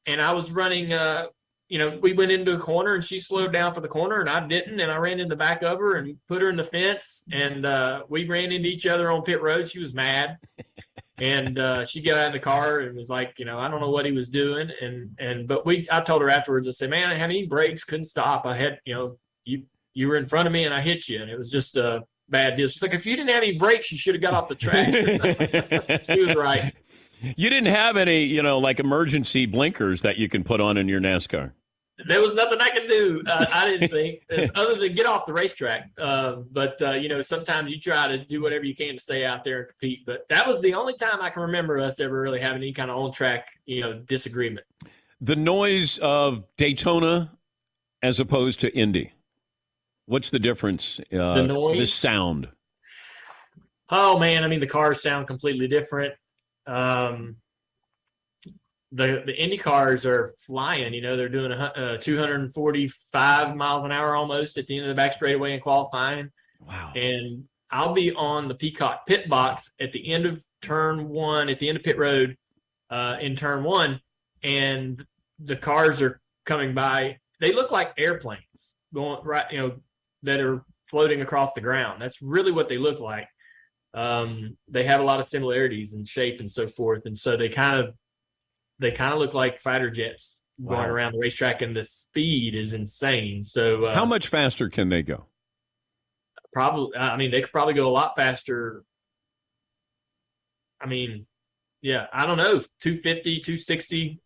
and 0.06 0.22
I 0.22 0.34
was 0.34 0.52
running. 0.52 0.94
Uh, 0.94 1.28
you 1.68 1.80
know, 1.80 1.98
we 2.02 2.14
went 2.14 2.32
into 2.32 2.54
a 2.54 2.60
corner 2.60 2.94
and 2.94 3.04
she 3.04 3.20
slowed 3.20 3.52
down 3.52 3.74
for 3.74 3.82
the 3.82 3.88
corner 3.88 4.20
and 4.20 4.30
I 4.30 4.46
didn't. 4.46 4.80
And 4.80 4.92
I 4.92 4.98
ran 4.98 5.20
in 5.20 5.28
the 5.28 5.36
back 5.36 5.64
of 5.64 5.80
her 5.80 5.96
and 5.96 6.16
put 6.28 6.44
her 6.44 6.50
in 6.50 6.58
the 6.58 6.64
fence. 6.64 7.24
And 7.32 7.66
uh, 7.66 8.04
we 8.08 8.28
ran 8.28 8.52
into 8.52 8.70
each 8.70 8.86
other 8.86 9.10
on 9.10 9.24
pit 9.24 9.42
road. 9.42 9.68
She 9.68 9.80
was 9.80 9.92
mad 9.92 10.38
and 11.18 11.60
uh, 11.60 11.86
she 11.86 12.02
got 12.02 12.18
out 12.18 12.28
of 12.28 12.34
the 12.34 12.40
car 12.40 12.80
and 12.82 12.96
was 12.96 13.10
like, 13.10 13.36
you 13.38 13.46
know, 13.46 13.58
I 13.58 13.70
don't 13.70 13.80
know 13.80 13.90
what 13.90 14.06
he 14.06 14.12
was 14.12 14.30
doing, 14.30 14.70
and 14.82 15.16
and 15.20 15.48
but 15.48 15.66
we, 15.66 15.88
I 15.92 16.02
told 16.02 16.22
her 16.22 16.30
afterwards, 16.30 16.68
I 16.68 16.72
said, 16.72 16.90
man, 16.90 17.10
I 17.10 17.16
had 17.16 17.30
any 17.30 17.46
brakes, 17.46 17.84
couldn't 17.84 18.06
stop. 18.06 18.46
I 18.46 18.56
had, 18.56 18.80
you 18.86 18.94
know, 18.94 19.18
you 19.46 19.64
you 19.94 20.08
were 20.08 20.18
in 20.18 20.28
front 20.28 20.48
of 20.48 20.52
me 20.52 20.66
and 20.66 20.74
I 20.74 20.82
hit 20.82 21.08
you, 21.08 21.22
and 21.22 21.32
it 21.32 21.38
was 21.38 21.52
just 21.52 21.78
a 21.78 22.04
bad 22.28 22.58
deal. 22.58 22.68
She's 22.68 22.82
like, 22.82 22.94
if 22.94 23.06
you 23.06 23.16
didn't 23.16 23.30
have 23.30 23.44
any 23.44 23.58
brakes, 23.58 23.92
you 23.92 23.98
should 23.98 24.16
have 24.16 24.22
got 24.22 24.34
off 24.34 24.50
the 24.50 24.56
track. 24.56 24.94
she 26.04 26.24
was 26.24 26.36
right. 26.36 26.74
You 27.38 27.50
didn't 27.50 27.74
have 27.74 27.96
any, 27.96 28.24
you 28.24 28.44
know, 28.44 28.60
like 28.60 28.80
emergency 28.80 29.46
blinkers 29.46 30.02
that 30.02 30.18
you 30.18 30.28
can 30.28 30.44
put 30.44 30.60
on 30.60 30.76
in 30.78 30.90
your 30.90 31.00
NASCAR 31.00 31.54
there 32.08 32.20
was 32.20 32.34
nothing 32.34 32.60
I 32.60 32.70
could 32.70 32.90
do. 32.90 33.24
Uh, 33.26 33.46
I 33.52 33.66
didn't 33.66 33.90
think 33.90 34.22
other 34.56 34.76
than 34.76 34.96
get 34.96 35.06
off 35.06 35.26
the 35.26 35.34
racetrack. 35.34 35.92
Uh, 35.98 36.38
but 36.52 36.82
uh, 36.82 36.92
you 36.92 37.08
know, 37.10 37.22
sometimes 37.22 37.72
you 37.72 37.80
try 37.80 38.08
to 38.08 38.18
do 38.18 38.42
whatever 38.42 38.66
you 38.66 38.76
can 38.76 38.96
to 38.96 39.00
stay 39.00 39.26
out 39.26 39.44
there 39.44 39.60
and 39.60 39.68
compete. 39.70 40.06
But 40.06 40.26
that 40.30 40.46
was 40.46 40.62
the 40.62 40.74
only 40.74 40.96
time 40.96 41.22
I 41.22 41.30
can 41.30 41.44
remember 41.44 41.80
us 41.80 42.00
ever 42.00 42.20
really 42.20 42.40
having 42.40 42.62
any 42.62 42.74
kind 42.74 42.92
of 42.92 42.98
on 42.98 43.12
track, 43.12 43.48
you 43.66 43.82
know, 43.82 43.94
disagreement. 44.00 44.66
The 45.22 45.36
noise 45.36 45.98
of 46.00 46.44
Daytona 46.58 47.32
as 48.04 48.20
opposed 48.20 48.60
to 48.60 48.76
Indy. 48.76 49.14
What's 50.06 50.30
the 50.30 50.40
difference? 50.40 51.00
Uh, 51.12 51.36
the 51.36 51.44
noise, 51.44 51.80
the 51.80 51.88
sound. 51.88 52.50
Oh 53.90 54.20
man, 54.20 54.44
I 54.44 54.48
mean 54.48 54.60
the 54.60 54.68
cars 54.68 55.02
sound 55.02 55.28
completely 55.28 55.68
different. 55.68 56.14
Um, 56.68 57.38
the 58.96 59.24
the 59.26 59.36
Indy 59.36 59.58
cars 59.58 60.06
are 60.06 60.34
flying. 60.40 60.94
You 60.94 61.02
know, 61.02 61.18
they're 61.18 61.30
doing 61.30 61.52
a, 61.52 61.56
uh, 61.56 61.98
245 61.98 63.56
miles 63.56 63.84
an 63.84 63.92
hour 63.92 64.16
almost 64.16 64.58
at 64.58 64.68
the 64.68 64.78
end 64.78 64.86
of 64.86 64.90
the 64.90 64.96
back 64.96 65.14
straightaway 65.14 65.54
in 65.54 65.60
qualifying. 65.60 66.32
Wow! 66.66 66.94
And 66.96 67.44
I'll 67.70 67.94
be 67.94 68.14
on 68.14 68.48
the 68.48 68.56
Peacock 68.56 69.06
pit 69.06 69.28
box 69.28 69.72
at 69.82 69.92
the 69.92 70.14
end 70.14 70.26
of 70.26 70.44
turn 70.62 71.10
one, 71.10 71.50
at 71.50 71.60
the 71.60 71.68
end 71.68 71.78
of 71.78 71.84
pit 71.84 71.98
road, 71.98 72.38
uh, 72.90 73.18
in 73.20 73.36
turn 73.36 73.66
one, 73.66 74.00
and 74.44 75.06
the 75.40 75.58
cars 75.58 76.02
are 76.02 76.22
coming 76.46 76.74
by. 76.74 77.18
They 77.42 77.52
look 77.52 77.72
like 77.72 77.94
airplanes 77.98 78.76
going 78.94 79.22
right, 79.26 79.46
you 79.52 79.58
know, 79.58 79.76
that 80.24 80.40
are 80.40 80.64
floating 80.88 81.22
across 81.22 81.52
the 81.54 81.62
ground. 81.62 82.02
That's 82.02 82.22
really 82.22 82.54
what 82.54 82.70
they 82.70 82.78
look 82.78 83.02
like. 83.02 83.28
Um, 83.94 84.58
they 84.70 84.84
have 84.84 85.02
a 85.02 85.04
lot 85.04 85.20
of 85.20 85.26
similarities 85.26 85.94
in 85.94 86.06
shape 86.06 86.40
and 86.40 86.50
so 86.50 86.66
forth, 86.66 87.06
and 87.06 87.18
so 87.18 87.36
they 87.36 87.50
kind 87.50 87.76
of 87.78 87.94
they 88.80 88.92
kind 88.92 89.14
of 89.14 89.20
look 89.20 89.34
like 89.34 89.62
fighter 89.62 89.90
jets 89.90 90.42
wow. 90.58 90.76
going 90.76 90.90
around 90.90 91.14
the 91.14 91.20
racetrack, 91.20 91.62
and 91.62 91.76
the 91.76 91.84
speed 91.84 92.56
is 92.56 92.74
insane. 92.74 93.44
So, 93.44 93.86
uh, 93.86 93.96
how 93.96 94.06
much 94.06 94.28
faster 94.28 94.70
can 94.70 94.90
they 94.90 95.02
go? 95.02 95.26
Probably, 96.54 96.98
I 96.98 97.18
mean, 97.18 97.32
they 97.32 97.42
could 97.42 97.52
probably 97.52 97.74
go 97.74 97.88
a 97.88 97.90
lot 97.90 98.16
faster. 98.16 98.84
I 100.82 100.88
mean, 100.88 101.26
yeah, 101.82 102.08
I 102.14 102.26
don't 102.26 102.38
know, 102.38 102.62
250, 102.82 103.40
260. 103.42 104.20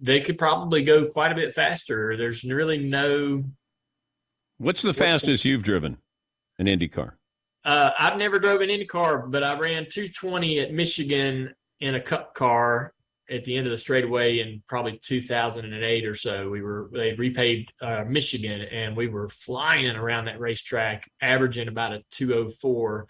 They 0.00 0.20
could 0.20 0.38
probably 0.38 0.82
go 0.82 1.06
quite 1.06 1.32
a 1.32 1.34
bit 1.34 1.52
faster. 1.52 2.16
There's 2.16 2.44
really 2.44 2.78
no. 2.78 3.44
What's 4.58 4.82
the 4.82 4.94
fastest 4.94 5.44
you've 5.44 5.62
driven 5.62 5.98
an 6.58 6.68
Indy 6.68 6.88
car? 6.88 7.18
Uh, 7.64 7.90
I've 7.98 8.18
never 8.18 8.38
drove 8.38 8.60
an 8.60 8.70
Indy 8.70 8.84
car, 8.84 9.26
but 9.26 9.42
I 9.42 9.58
ran 9.58 9.86
220 9.88 10.60
at 10.60 10.72
Michigan 10.72 11.54
in 11.80 11.94
a 11.94 12.00
cup 12.00 12.34
car 12.34 12.93
at 13.30 13.44
the 13.44 13.56
end 13.56 13.66
of 13.66 13.70
the 13.70 13.78
straightaway 13.78 14.40
in 14.40 14.62
probably 14.68 15.00
2008 15.02 16.06
or 16.06 16.14
so. 16.14 16.50
We 16.50 16.62
were 16.62 16.90
they 16.92 17.12
repaved 17.12 17.68
uh, 17.80 18.04
Michigan, 18.06 18.62
and 18.62 18.96
we 18.96 19.08
were 19.08 19.28
flying 19.28 19.96
around 19.96 20.26
that 20.26 20.40
racetrack, 20.40 21.10
averaging 21.20 21.68
about 21.68 21.92
a 21.92 22.02
204, 22.10 23.06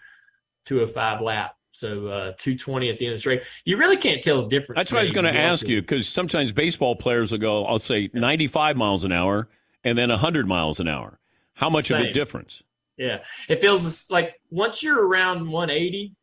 205 0.65 1.21
lap. 1.21 1.55
So 1.71 2.07
uh, 2.07 2.33
220 2.37 2.89
at 2.89 2.99
the 2.99 3.05
end 3.05 3.13
of 3.13 3.17
the 3.17 3.19
straight. 3.19 3.43
You 3.65 3.75
really 3.75 3.97
can't 3.97 4.23
tell 4.23 4.41
the 4.41 4.47
difference. 4.47 4.79
That's 4.79 4.93
what 4.93 4.99
I 4.99 5.03
was 5.03 5.11
going 5.11 5.25
to 5.25 5.37
ask 5.37 5.67
you 5.67 5.81
because 5.81 6.07
sometimes 6.07 6.53
baseball 6.53 6.95
players 6.95 7.31
will 7.31 7.39
go, 7.39 7.65
I'll 7.65 7.79
say 7.79 8.09
95 8.13 8.77
miles 8.77 9.03
an 9.03 9.11
hour 9.11 9.49
and 9.83 9.97
then 9.97 10.09
100 10.09 10.47
miles 10.47 10.79
an 10.79 10.87
hour. 10.87 11.19
How 11.55 11.69
much 11.69 11.87
Same. 11.87 12.01
of 12.01 12.07
a 12.07 12.13
difference? 12.13 12.63
Yeah, 12.97 13.19
it 13.49 13.59
feels 13.59 14.09
like 14.09 14.39
once 14.51 14.81
you're 14.81 15.05
around 15.05 15.49
180, 15.49 16.15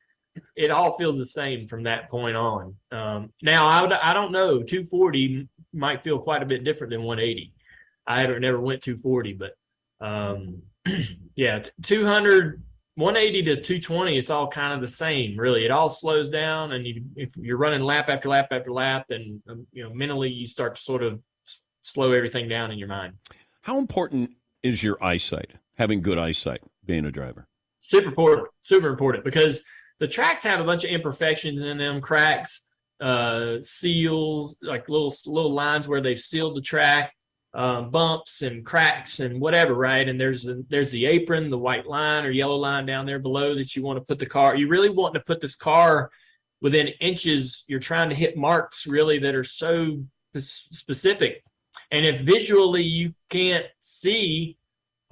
it 0.56 0.70
all 0.70 0.96
feels 0.96 1.18
the 1.18 1.26
same 1.26 1.66
from 1.66 1.84
that 1.84 2.10
point 2.10 2.36
on. 2.36 2.74
Um, 2.90 3.32
now, 3.42 3.66
I, 3.66 3.82
would, 3.82 3.92
I 3.92 4.14
don't 4.14 4.32
know. 4.32 4.62
240 4.62 5.48
might 5.72 6.02
feel 6.02 6.18
quite 6.18 6.42
a 6.42 6.46
bit 6.46 6.64
different 6.64 6.90
than 6.90 7.02
180. 7.02 7.52
I 8.06 8.26
never 8.26 8.60
went 8.60 8.82
240, 8.82 9.34
but 9.34 9.56
um, 10.00 10.62
yeah, 11.36 11.62
200, 11.82 12.62
180 12.96 13.42
to 13.44 13.62
220, 13.62 14.18
it's 14.18 14.30
all 14.30 14.48
kind 14.48 14.74
of 14.74 14.80
the 14.80 14.86
same, 14.86 15.38
really. 15.38 15.64
It 15.64 15.70
all 15.70 15.88
slows 15.88 16.28
down, 16.28 16.72
and 16.72 16.86
you, 16.86 17.04
if 17.16 17.30
you're 17.36 17.56
running 17.56 17.80
lap 17.80 18.08
after 18.08 18.28
lap 18.28 18.48
after 18.50 18.72
lap, 18.72 19.06
and 19.10 19.40
um, 19.48 19.66
you 19.72 19.84
know 19.84 19.94
mentally 19.94 20.30
you 20.30 20.46
start 20.46 20.74
to 20.74 20.82
sort 20.82 21.02
of 21.02 21.20
slow 21.82 22.12
everything 22.12 22.48
down 22.48 22.70
in 22.70 22.78
your 22.78 22.88
mind. 22.88 23.14
How 23.62 23.78
important 23.78 24.32
is 24.62 24.82
your 24.82 25.02
eyesight? 25.02 25.52
Having 25.76 26.02
good 26.02 26.18
eyesight, 26.18 26.60
being 26.84 27.06
a 27.06 27.10
driver. 27.10 27.46
Super 27.80 28.08
important. 28.08 28.48
Super 28.60 28.88
important 28.88 29.24
because 29.24 29.60
the 30.02 30.08
tracks 30.08 30.42
have 30.42 30.58
a 30.58 30.64
bunch 30.64 30.82
of 30.82 30.90
imperfections 30.90 31.62
in 31.62 31.78
them, 31.78 32.00
cracks, 32.00 32.68
uh, 33.00 33.58
seals, 33.60 34.56
like 34.60 34.88
little 34.88 35.14
little 35.26 35.52
lines 35.52 35.86
where 35.86 36.00
they've 36.00 36.18
sealed 36.18 36.56
the 36.56 36.60
track, 36.60 37.14
um, 37.54 37.88
bumps 37.88 38.42
and 38.42 38.66
cracks 38.66 39.20
and 39.20 39.40
whatever, 39.40 39.74
right? 39.74 40.08
And 40.08 40.20
there's 40.20 40.42
the, 40.42 40.66
there's 40.68 40.90
the 40.90 41.06
apron, 41.06 41.50
the 41.50 41.58
white 41.58 41.86
line 41.86 42.24
or 42.24 42.30
yellow 42.30 42.56
line 42.56 42.84
down 42.84 43.06
there 43.06 43.20
below 43.20 43.54
that 43.54 43.76
you 43.76 43.84
want 43.84 43.96
to 43.96 44.04
put 44.04 44.18
the 44.18 44.26
car. 44.26 44.56
You 44.56 44.66
really 44.66 44.90
want 44.90 45.14
to 45.14 45.20
put 45.20 45.40
this 45.40 45.54
car 45.54 46.10
within 46.60 46.88
inches. 47.00 47.62
You're 47.68 47.78
trying 47.78 48.08
to 48.08 48.16
hit 48.16 48.36
marks 48.36 48.88
really 48.88 49.20
that 49.20 49.36
are 49.36 49.44
so 49.44 50.02
specific. 50.36 51.44
And 51.92 52.04
if 52.04 52.22
visually 52.22 52.82
you 52.82 53.14
can't 53.30 53.66
see 53.78 54.58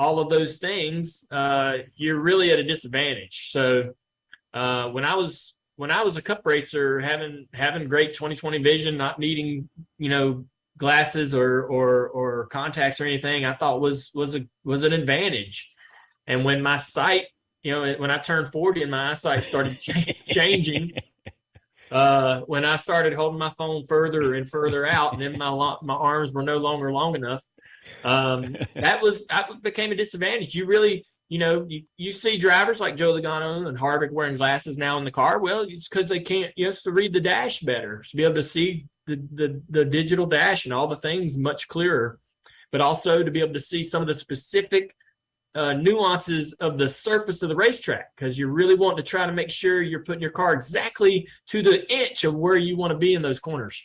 all 0.00 0.18
of 0.18 0.30
those 0.30 0.56
things, 0.56 1.28
uh, 1.30 1.74
you're 1.94 2.18
really 2.18 2.50
at 2.50 2.58
a 2.58 2.64
disadvantage. 2.64 3.52
So 3.52 3.94
uh, 4.54 4.88
when 4.88 5.04
I 5.04 5.14
was 5.14 5.54
when 5.76 5.90
I 5.90 6.02
was 6.02 6.16
a 6.16 6.22
cup 6.22 6.42
racer, 6.44 7.00
having 7.00 7.46
having 7.54 7.88
great 7.88 8.12
2020 8.12 8.58
vision, 8.62 8.96
not 8.96 9.18
needing 9.18 9.68
you 9.98 10.08
know 10.08 10.44
glasses 10.76 11.34
or 11.34 11.62
or 11.64 12.08
or 12.08 12.46
contacts 12.46 13.00
or 13.00 13.04
anything, 13.04 13.44
I 13.44 13.54
thought 13.54 13.80
was 13.80 14.10
was 14.14 14.36
a 14.36 14.46
was 14.64 14.84
an 14.84 14.92
advantage. 14.92 15.72
And 16.26 16.44
when 16.44 16.62
my 16.62 16.76
sight, 16.76 17.26
you 17.62 17.72
know, 17.72 17.92
when 17.94 18.10
I 18.10 18.18
turned 18.18 18.52
40 18.52 18.82
and 18.82 18.90
my 18.90 19.10
eyesight 19.10 19.44
started 19.44 19.80
changing, 20.24 20.92
uh, 21.90 22.40
when 22.42 22.64
I 22.64 22.76
started 22.76 23.14
holding 23.14 23.38
my 23.38 23.50
phone 23.50 23.84
further 23.86 24.34
and 24.34 24.48
further 24.48 24.86
out, 24.86 25.12
and 25.12 25.22
then 25.22 25.36
my 25.38 25.76
my 25.82 25.94
arms 25.94 26.32
were 26.32 26.42
no 26.42 26.58
longer 26.58 26.92
long 26.92 27.14
enough, 27.14 27.42
Um, 28.04 28.56
that 28.74 29.02
was 29.02 29.24
that 29.26 29.62
became 29.62 29.92
a 29.92 29.96
disadvantage. 29.96 30.54
You 30.54 30.66
really, 30.66 31.04
you 31.30 31.38
know, 31.38 31.64
you, 31.68 31.84
you 31.96 32.10
see 32.10 32.36
drivers 32.36 32.80
like 32.80 32.96
Joey 32.96 33.22
Logano 33.22 33.68
and 33.68 33.78
Harvick 33.78 34.10
wearing 34.10 34.36
glasses 34.36 34.76
now 34.76 34.98
in 34.98 35.04
the 35.04 35.12
car. 35.12 35.38
Well, 35.38 35.64
it's 35.66 35.88
because 35.88 36.08
they 36.08 36.18
can't. 36.18 36.52
You 36.56 36.66
have 36.66 36.82
to 36.82 36.90
read 36.90 37.12
the 37.12 37.20
dash 37.20 37.60
better 37.60 38.02
to 38.02 38.16
be 38.16 38.24
able 38.24 38.34
to 38.34 38.42
see 38.42 38.86
the, 39.06 39.22
the 39.32 39.62
the 39.70 39.84
digital 39.84 40.26
dash 40.26 40.64
and 40.64 40.74
all 40.74 40.88
the 40.88 40.96
things 40.96 41.38
much 41.38 41.68
clearer, 41.68 42.18
but 42.72 42.80
also 42.80 43.22
to 43.22 43.30
be 43.30 43.40
able 43.40 43.54
to 43.54 43.60
see 43.60 43.84
some 43.84 44.02
of 44.02 44.08
the 44.08 44.14
specific 44.14 44.96
uh, 45.54 45.72
nuances 45.72 46.52
of 46.54 46.78
the 46.78 46.88
surface 46.88 47.44
of 47.44 47.48
the 47.48 47.56
racetrack 47.56 48.10
because 48.16 48.36
you 48.36 48.48
really 48.48 48.74
want 48.74 48.96
to 48.96 49.02
try 49.02 49.24
to 49.24 49.32
make 49.32 49.52
sure 49.52 49.82
you're 49.82 50.02
putting 50.02 50.20
your 50.20 50.30
car 50.30 50.52
exactly 50.52 51.28
to 51.46 51.62
the 51.62 51.88
inch 51.92 52.24
of 52.24 52.34
where 52.34 52.56
you 52.56 52.76
want 52.76 52.90
to 52.90 52.98
be 52.98 53.14
in 53.14 53.22
those 53.22 53.38
corners. 53.38 53.80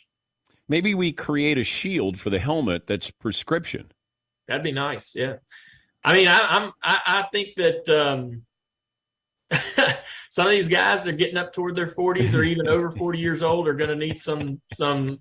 Maybe 0.68 0.96
we 0.96 1.12
create 1.12 1.58
a 1.58 1.64
shield 1.64 2.18
for 2.18 2.30
the 2.30 2.40
helmet 2.40 2.88
that's 2.88 3.12
prescription. 3.12 3.92
That'd 4.48 4.64
be 4.64 4.72
nice. 4.72 5.14
Yeah. 5.14 5.36
I 6.06 6.12
mean, 6.12 6.28
I, 6.28 6.38
I'm 6.38 6.72
I, 6.82 7.00
I 7.06 7.22
think 7.32 7.56
that 7.56 7.88
um, 7.88 8.42
some 10.30 10.46
of 10.46 10.52
these 10.52 10.68
guys 10.68 11.06
are 11.08 11.12
getting 11.12 11.36
up 11.36 11.52
toward 11.52 11.74
their 11.74 11.88
40s 11.88 12.32
or 12.32 12.44
even 12.44 12.68
over 12.68 12.90
40 12.96 13.18
years 13.18 13.42
old 13.42 13.66
are 13.66 13.74
going 13.74 13.90
to 13.90 13.96
need 13.96 14.16
some 14.16 14.60
some. 14.72 15.18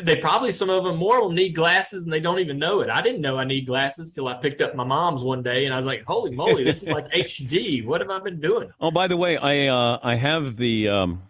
They 0.00 0.14
probably 0.14 0.52
some 0.52 0.70
of 0.70 0.84
them 0.84 0.96
more 0.96 1.20
will 1.20 1.32
need 1.32 1.56
glasses 1.56 2.04
and 2.04 2.12
they 2.12 2.20
don't 2.20 2.38
even 2.38 2.56
know 2.56 2.82
it. 2.82 2.88
I 2.88 3.00
didn't 3.00 3.20
know 3.20 3.36
I 3.36 3.42
need 3.42 3.66
glasses 3.66 4.12
till 4.12 4.28
I 4.28 4.34
picked 4.34 4.60
up 4.60 4.76
my 4.76 4.84
mom's 4.84 5.24
one 5.24 5.42
day 5.42 5.64
and 5.64 5.74
I 5.74 5.76
was 5.76 5.86
like, 5.86 6.04
"Holy 6.04 6.30
moly, 6.30 6.62
this 6.62 6.84
is 6.84 6.88
like 6.88 7.10
HD! 7.12 7.84
What 7.84 8.00
have 8.00 8.08
I 8.08 8.20
been 8.20 8.40
doing?" 8.40 8.70
Oh, 8.80 8.92
by 8.92 9.08
the 9.08 9.16
way, 9.16 9.36
I 9.36 9.66
uh, 9.66 9.98
I 10.00 10.14
have 10.14 10.56
the 10.56 10.88
um, 10.88 11.22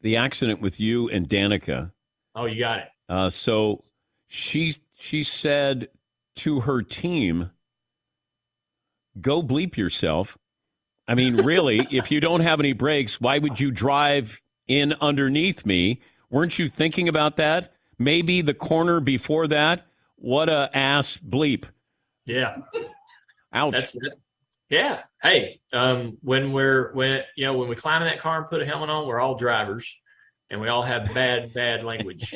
the 0.00 0.16
accident 0.16 0.60
with 0.60 0.80
you 0.80 1.08
and 1.08 1.28
Danica. 1.28 1.92
Oh, 2.34 2.46
you 2.46 2.58
got 2.58 2.80
it. 2.80 2.88
Uh, 3.08 3.30
so 3.30 3.84
she 4.26 4.74
she 4.98 5.22
said 5.22 5.88
to 6.34 6.60
her 6.62 6.82
team, 6.82 7.50
"Go 9.20 9.42
bleep 9.42 9.76
yourself." 9.76 10.38
I 11.08 11.14
mean, 11.14 11.36
really, 11.36 11.86
if 11.90 12.10
you 12.10 12.20
don't 12.20 12.40
have 12.40 12.58
any 12.58 12.72
brakes, 12.72 13.20
why 13.20 13.38
would 13.38 13.60
you 13.60 13.70
drive 13.70 14.40
in 14.66 14.94
underneath 15.00 15.64
me? 15.64 16.00
Weren't 16.30 16.58
you 16.58 16.68
thinking 16.68 17.08
about 17.08 17.36
that? 17.36 17.72
Maybe 17.98 18.42
the 18.42 18.54
corner 18.54 19.00
before 19.00 19.46
that. 19.48 19.86
What 20.16 20.48
a 20.48 20.70
ass 20.74 21.16
bleep. 21.16 21.66
Yeah. 22.24 22.56
Ouch. 23.52 23.74
That's 23.74 23.94
it. 23.94 24.14
Yeah. 24.68 25.02
Hey, 25.22 25.60
um, 25.72 26.18
when 26.22 26.52
we're 26.52 26.92
when 26.92 27.22
you 27.36 27.46
know 27.46 27.56
when 27.56 27.68
we 27.68 27.76
climb 27.76 28.02
in 28.02 28.08
that 28.08 28.18
car 28.18 28.38
and 28.38 28.50
put 28.50 28.60
a 28.60 28.66
helmet 28.66 28.90
on, 28.90 29.06
we're 29.06 29.20
all 29.20 29.36
drivers, 29.36 29.94
and 30.50 30.60
we 30.60 30.68
all 30.68 30.82
have 30.82 31.12
bad 31.14 31.54
bad 31.54 31.84
language. 31.84 32.34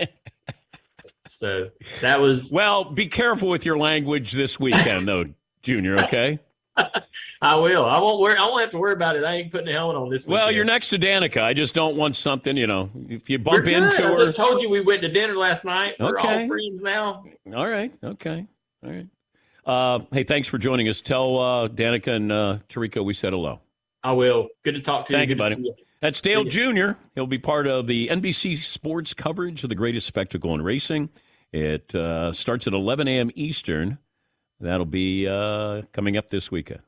so 1.26 1.70
that 2.00 2.20
was 2.20 2.52
well. 2.52 2.84
Be 2.84 3.08
careful 3.08 3.48
with 3.48 3.66
your 3.66 3.78
language 3.78 4.32
this 4.32 4.60
weekend, 4.60 5.08
though, 5.08 5.26
Junior. 5.62 6.04
Okay. 6.04 6.38
I 7.42 7.56
will. 7.56 7.84
I 7.84 7.98
won't 8.00 8.20
worry. 8.20 8.36
I 8.36 8.46
won't 8.46 8.60
have 8.60 8.70
to 8.70 8.78
worry 8.78 8.92
about 8.92 9.16
it. 9.16 9.24
I 9.24 9.34
ain't 9.36 9.50
putting 9.52 9.68
a 9.68 9.72
helmet 9.72 9.96
on 9.96 10.10
this. 10.10 10.26
Well, 10.26 10.40
weekend. 10.46 10.56
you're 10.56 10.64
next 10.64 10.88
to 10.90 10.98
Danica. 10.98 11.42
I 11.42 11.54
just 11.54 11.74
don't 11.74 11.96
want 11.96 12.16
something. 12.16 12.56
You 12.56 12.66
know, 12.66 12.90
if 13.08 13.30
you 13.30 13.38
We're 13.38 13.44
bump 13.62 13.66
into 13.66 14.04
I 14.04 14.08
her. 14.08 14.16
just 14.26 14.36
told 14.36 14.60
you 14.62 14.68
we 14.68 14.80
went 14.80 15.02
to 15.02 15.08
dinner 15.08 15.34
last 15.36 15.64
night. 15.64 15.94
We're 15.98 16.18
Okay. 16.18 16.42
all 16.42 16.48
friends 16.48 16.82
now. 16.82 17.24
All 17.54 17.66
right. 17.68 17.92
Okay. 18.04 18.46
All 18.84 18.90
right. 18.90 19.06
Uh, 19.66 20.00
hey, 20.12 20.24
thanks 20.24 20.48
for 20.48 20.58
joining 20.58 20.88
us. 20.88 21.00
Tell 21.00 21.38
uh, 21.38 21.68
Danica 21.68 22.08
and 22.08 22.32
uh, 22.32 22.58
Tariko 22.68 23.04
we 23.04 23.14
said 23.14 23.32
hello. 23.32 23.60
I 24.02 24.12
will. 24.12 24.48
Good 24.64 24.74
to 24.76 24.80
talk 24.80 25.06
to 25.06 25.12
Thank 25.12 25.28
you. 25.28 25.34
you, 25.36 25.40
Good 25.40 25.48
to 25.50 25.56
buddy. 25.56 25.62
you. 25.68 25.74
That's 26.00 26.20
Dale 26.22 26.44
Jr. 26.44 26.92
He'll 27.14 27.26
be 27.26 27.38
part 27.38 27.66
of 27.66 27.86
the 27.86 28.08
NBC 28.08 28.62
Sports 28.62 29.12
coverage 29.12 29.62
of 29.62 29.68
the 29.68 29.74
greatest 29.74 30.06
spectacle 30.06 30.54
in 30.54 30.62
racing. 30.62 31.10
It 31.52 31.94
uh, 31.94 32.32
starts 32.32 32.66
at 32.66 32.72
11 32.72 33.06
a.m. 33.08 33.30
Eastern. 33.34 33.98
That'll 34.60 34.84
be 34.84 35.26
uh, 35.26 35.82
coming 35.92 36.16
up 36.16 36.30
this 36.30 36.50
weekend. 36.50 36.80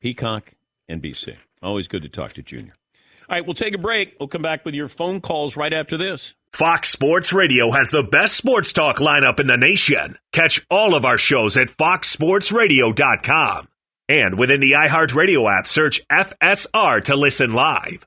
Peacock, 0.00 0.52
NBC. 0.88 1.36
Always 1.62 1.88
good 1.88 2.02
to 2.02 2.08
talk 2.08 2.34
to 2.34 2.42
Junior. 2.42 2.74
All 3.28 3.36
right, 3.36 3.44
we'll 3.44 3.54
take 3.54 3.74
a 3.74 3.78
break. 3.78 4.16
We'll 4.20 4.28
come 4.28 4.42
back 4.42 4.64
with 4.64 4.74
your 4.74 4.88
phone 4.88 5.20
calls 5.20 5.56
right 5.56 5.72
after 5.72 5.96
this. 5.96 6.34
Fox 6.52 6.90
Sports 6.90 7.32
Radio 7.32 7.70
has 7.72 7.90
the 7.90 8.02
best 8.02 8.36
sports 8.36 8.72
talk 8.72 8.98
lineup 8.98 9.40
in 9.40 9.46
the 9.46 9.56
nation. 9.56 10.16
Catch 10.32 10.64
all 10.70 10.94
of 10.94 11.04
our 11.04 11.18
shows 11.18 11.56
at 11.56 11.68
foxsportsradio.com. 11.68 13.68
And 14.08 14.38
within 14.38 14.60
the 14.60 14.72
iHeartRadio 14.72 15.58
app, 15.58 15.66
search 15.66 16.06
FSR 16.08 17.02
to 17.04 17.16
listen 17.16 17.54
live. 17.54 18.06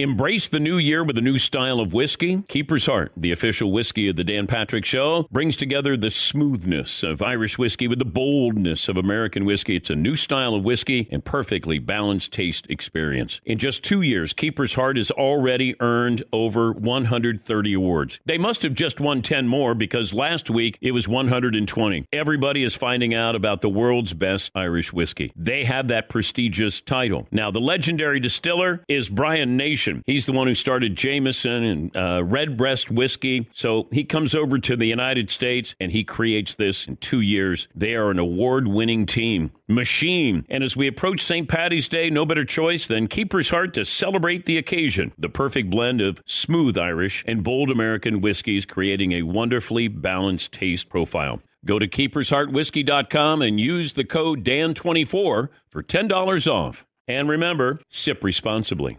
Embrace 0.00 0.46
the 0.46 0.60
new 0.60 0.78
year 0.78 1.02
with 1.02 1.18
a 1.18 1.20
new 1.20 1.38
style 1.38 1.80
of 1.80 1.92
whiskey. 1.92 2.44
Keeper's 2.48 2.86
Heart, 2.86 3.10
the 3.16 3.32
official 3.32 3.72
whiskey 3.72 4.08
of 4.08 4.14
the 4.14 4.22
Dan 4.22 4.46
Patrick 4.46 4.84
Show, 4.84 5.26
brings 5.32 5.56
together 5.56 5.96
the 5.96 6.12
smoothness 6.12 7.02
of 7.02 7.20
Irish 7.20 7.58
whiskey 7.58 7.88
with 7.88 7.98
the 7.98 8.04
boldness 8.04 8.88
of 8.88 8.96
American 8.96 9.44
whiskey. 9.44 9.74
It's 9.74 9.90
a 9.90 9.96
new 9.96 10.14
style 10.14 10.54
of 10.54 10.62
whiskey 10.62 11.08
and 11.10 11.24
perfectly 11.24 11.80
balanced 11.80 12.32
taste 12.32 12.64
experience. 12.70 13.40
In 13.44 13.58
just 13.58 13.82
two 13.82 14.02
years, 14.02 14.32
Keeper's 14.32 14.74
Heart 14.74 14.98
has 14.98 15.10
already 15.10 15.74
earned 15.80 16.22
over 16.32 16.70
130 16.70 17.74
awards. 17.74 18.20
They 18.24 18.38
must 18.38 18.62
have 18.62 18.74
just 18.74 19.00
won 19.00 19.20
10 19.20 19.48
more 19.48 19.74
because 19.74 20.14
last 20.14 20.48
week 20.48 20.78
it 20.80 20.92
was 20.92 21.08
120. 21.08 22.06
Everybody 22.12 22.62
is 22.62 22.76
finding 22.76 23.14
out 23.14 23.34
about 23.34 23.62
the 23.62 23.68
world's 23.68 24.14
best 24.14 24.52
Irish 24.54 24.92
whiskey. 24.92 25.32
They 25.34 25.64
have 25.64 25.88
that 25.88 26.08
prestigious 26.08 26.80
title. 26.80 27.26
Now, 27.32 27.50
the 27.50 27.58
legendary 27.58 28.20
distiller 28.20 28.84
is 28.86 29.08
Brian 29.08 29.56
Nation 29.56 29.87
He's 30.06 30.26
the 30.26 30.32
one 30.32 30.46
who 30.46 30.54
started 30.54 30.96
Jameson 30.96 31.64
and 31.64 31.96
uh, 31.96 32.22
Redbreast 32.24 32.90
whiskey. 32.90 33.48
So 33.52 33.88
he 33.90 34.04
comes 34.04 34.34
over 34.34 34.58
to 34.58 34.76
the 34.76 34.86
United 34.86 35.30
States 35.30 35.74
and 35.80 35.92
he 35.92 36.04
creates 36.04 36.54
this 36.54 36.86
in 36.86 36.96
two 36.96 37.20
years. 37.20 37.68
They 37.74 37.94
are 37.94 38.10
an 38.10 38.18
award 38.18 38.68
winning 38.68 39.06
team. 39.06 39.52
Machine. 39.68 40.46
And 40.48 40.64
as 40.64 40.76
we 40.76 40.86
approach 40.86 41.22
St. 41.22 41.48
Patty's 41.48 41.88
Day, 41.88 42.10
no 42.10 42.24
better 42.24 42.44
choice 42.44 42.86
than 42.86 43.06
Keeper's 43.06 43.50
Heart 43.50 43.74
to 43.74 43.84
celebrate 43.84 44.46
the 44.46 44.58
occasion. 44.58 45.12
The 45.18 45.28
perfect 45.28 45.70
blend 45.70 46.00
of 46.00 46.22
smooth 46.26 46.78
Irish 46.78 47.24
and 47.26 47.44
bold 47.44 47.70
American 47.70 48.20
whiskeys, 48.20 48.64
creating 48.64 49.12
a 49.12 49.22
wonderfully 49.22 49.88
balanced 49.88 50.52
taste 50.52 50.88
profile. 50.88 51.40
Go 51.64 51.78
to 51.78 51.88
keepersheartwhiskey.com 51.88 53.42
and 53.42 53.60
use 53.60 53.92
the 53.92 54.04
code 54.04 54.44
DAN24 54.44 55.48
for 55.68 55.82
$10 55.82 56.52
off. 56.52 56.86
And 57.06 57.28
remember, 57.28 57.80
sip 57.88 58.22
responsibly. 58.22 58.98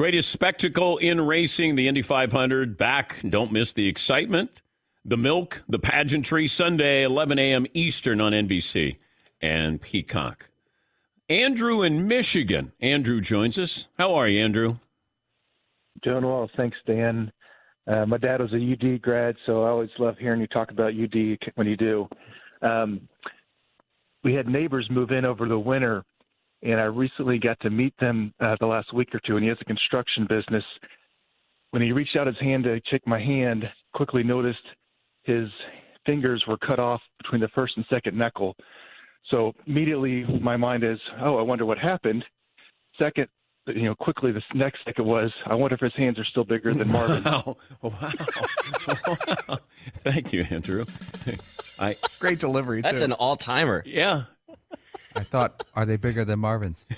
Greatest 0.00 0.30
spectacle 0.30 0.96
in 0.96 1.20
racing, 1.20 1.74
the 1.74 1.86
Indy 1.86 2.00
500. 2.00 2.78
Back. 2.78 3.18
Don't 3.28 3.52
miss 3.52 3.74
the 3.74 3.86
excitement, 3.86 4.62
the 5.04 5.18
milk, 5.18 5.62
the 5.68 5.78
pageantry. 5.78 6.46
Sunday, 6.46 7.02
11 7.02 7.38
a.m. 7.38 7.66
Eastern 7.74 8.18
on 8.18 8.32
NBC 8.32 8.96
and 9.42 9.78
Peacock. 9.78 10.48
Andrew 11.28 11.82
in 11.82 12.08
Michigan. 12.08 12.72
Andrew 12.80 13.20
joins 13.20 13.58
us. 13.58 13.88
How 13.98 14.14
are 14.14 14.26
you, 14.26 14.42
Andrew? 14.42 14.76
Doing 16.02 16.24
well. 16.24 16.48
Thanks, 16.56 16.78
Dan. 16.86 17.30
Uh, 17.86 18.06
my 18.06 18.16
dad 18.16 18.40
was 18.40 18.54
a 18.54 18.72
UD 18.72 19.02
grad, 19.02 19.36
so 19.44 19.64
I 19.64 19.68
always 19.68 19.90
love 19.98 20.16
hearing 20.16 20.40
you 20.40 20.46
talk 20.46 20.70
about 20.70 20.94
UD 20.94 21.38
when 21.56 21.66
you 21.66 21.76
do. 21.76 22.08
Um, 22.62 23.06
we 24.24 24.32
had 24.32 24.48
neighbors 24.48 24.88
move 24.90 25.10
in 25.10 25.26
over 25.26 25.46
the 25.46 25.58
winter 25.58 26.04
and 26.62 26.80
I 26.80 26.84
recently 26.84 27.38
got 27.38 27.58
to 27.60 27.70
meet 27.70 27.94
them 28.00 28.34
uh, 28.40 28.56
the 28.60 28.66
last 28.66 28.92
week 28.92 29.14
or 29.14 29.20
two. 29.26 29.36
And 29.36 29.42
he 29.42 29.48
has 29.48 29.58
a 29.60 29.64
construction 29.64 30.26
business. 30.28 30.64
When 31.70 31.82
he 31.82 31.92
reached 31.92 32.18
out 32.18 32.26
his 32.26 32.38
hand 32.40 32.64
to 32.64 32.80
shake 32.90 33.06
my 33.06 33.20
hand, 33.20 33.64
quickly 33.94 34.22
noticed 34.22 34.58
his 35.24 35.48
fingers 36.06 36.44
were 36.46 36.58
cut 36.58 36.80
off 36.80 37.00
between 37.22 37.40
the 37.40 37.48
first 37.48 37.74
and 37.76 37.86
second 37.92 38.16
knuckle. 38.16 38.56
So 39.32 39.52
immediately 39.66 40.24
my 40.40 40.56
mind 40.56 40.84
is, 40.84 40.98
oh, 41.24 41.36
I 41.36 41.42
wonder 41.42 41.64
what 41.64 41.78
happened. 41.78 42.24
Second, 43.00 43.28
you 43.66 43.84
know, 43.84 43.94
quickly 43.94 44.32
the 44.32 44.42
next 44.54 44.80
second 44.84 45.04
was, 45.04 45.30
I 45.46 45.54
wonder 45.54 45.74
if 45.74 45.80
his 45.80 45.94
hands 45.94 46.18
are 46.18 46.24
still 46.24 46.44
bigger 46.44 46.74
than 46.74 46.90
Marvin. 46.90 47.22
Wow! 47.30 47.56
Wow! 47.82 48.12
wow. 49.48 49.58
Thank 50.02 50.32
you, 50.32 50.42
Andrew. 50.50 50.84
I 51.78 51.96
great 52.18 52.40
delivery. 52.40 52.82
That's 52.82 53.00
too. 53.00 53.06
an 53.06 53.12
all 53.12 53.36
timer. 53.36 53.82
Yeah. 53.86 54.24
I 55.14 55.24
thought, 55.24 55.64
are 55.74 55.84
they 55.84 55.96
bigger 55.96 56.24
than 56.24 56.38
Marvin's? 56.38 56.86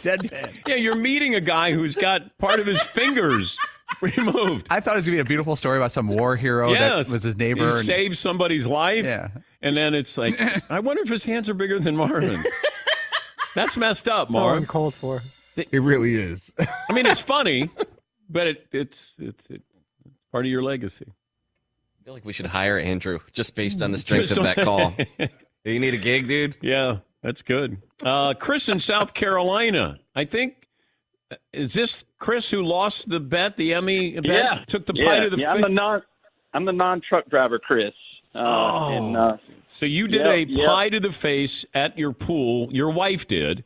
Deadpan. 0.00 0.54
Yeah, 0.66 0.76
you're 0.76 0.94
meeting 0.94 1.34
a 1.34 1.40
guy 1.40 1.72
who's 1.72 1.94
got 1.94 2.36
part 2.38 2.60
of 2.60 2.66
his 2.66 2.80
fingers 2.82 3.58
removed. 4.00 4.66
I 4.70 4.80
thought 4.80 4.94
it 4.94 4.98
was 4.98 5.06
gonna 5.06 5.16
be 5.16 5.20
a 5.20 5.24
beautiful 5.24 5.56
story 5.56 5.78
about 5.78 5.92
some 5.92 6.08
war 6.08 6.36
hero 6.36 6.70
yes. 6.70 7.08
that 7.08 7.12
was 7.12 7.22
his 7.22 7.36
neighbor. 7.36 7.66
He 7.66 7.72
and- 7.72 7.84
saved 7.84 8.18
somebody's 8.18 8.66
life. 8.66 9.04
Yeah. 9.04 9.28
And 9.62 9.76
then 9.76 9.94
it's 9.94 10.16
like, 10.16 10.40
I 10.70 10.80
wonder 10.80 11.02
if 11.02 11.08
his 11.08 11.24
hands 11.24 11.48
are 11.48 11.54
bigger 11.54 11.78
than 11.78 11.96
Marvin. 11.96 12.42
That's 13.54 13.76
messed 13.76 14.08
up, 14.08 14.30
Marv. 14.30 14.66
called 14.68 14.94
for. 14.94 15.22
It 15.56 15.82
really 15.82 16.14
is. 16.14 16.52
I 16.88 16.92
mean, 16.92 17.06
it's 17.06 17.20
funny, 17.20 17.68
but 18.28 18.46
it, 18.46 18.68
it's 18.72 19.14
it's 19.18 19.44
it's 19.50 19.64
part 20.32 20.46
of 20.46 20.50
your 20.50 20.62
legacy. 20.62 21.06
I 21.08 22.04
feel 22.04 22.14
like 22.14 22.24
we 22.24 22.32
should 22.32 22.46
hire 22.46 22.78
Andrew 22.78 23.18
just 23.32 23.54
based 23.54 23.82
on 23.82 23.92
the 23.92 23.98
strength 23.98 24.28
Just 24.28 24.38
of 24.38 24.44
that 24.44 24.64
call. 24.64 24.94
You 25.64 25.78
need 25.78 25.94
a 25.94 25.98
gig, 25.98 26.28
dude? 26.28 26.56
Yeah, 26.62 26.98
that's 27.22 27.42
good. 27.42 27.78
Uh, 28.02 28.34
Chris 28.34 28.68
in 28.68 28.80
South 28.80 29.14
Carolina. 29.14 29.98
I 30.14 30.24
think 30.24 30.66
is 31.52 31.74
this 31.74 32.04
Chris 32.18 32.50
who 32.50 32.62
lost 32.62 33.08
the 33.08 33.20
bet, 33.20 33.56
the 33.56 33.74
Emmy 33.74 34.14
bet, 34.14 34.24
Yeah, 34.24 34.64
took 34.66 34.86
the 34.86 34.94
yeah, 34.96 35.06
pie 35.06 35.20
to 35.20 35.30
the 35.30 35.38
yeah. 35.38 35.52
I'm 35.52 35.56
fi- 35.60 35.68
the 35.68 35.74
non, 35.74 36.02
I'm 36.54 36.64
the 36.64 36.72
non-truck 36.72 37.28
driver, 37.28 37.58
Chris. 37.58 37.92
Uh, 38.34 38.38
Oh. 38.38 38.88
and, 38.92 39.16
uh, 39.16 39.36
So 39.72 39.86
you 39.86 40.08
did 40.08 40.22
Yep, 40.22 40.34
a 40.34 40.44
yep. 40.50 40.66
pie 40.66 40.88
to 40.88 40.98
the 41.00 41.12
face 41.12 41.64
at 41.74 41.96
your 41.96 42.12
pool. 42.12 42.68
Your 42.72 42.90
wife 42.90 43.28
did, 43.28 43.62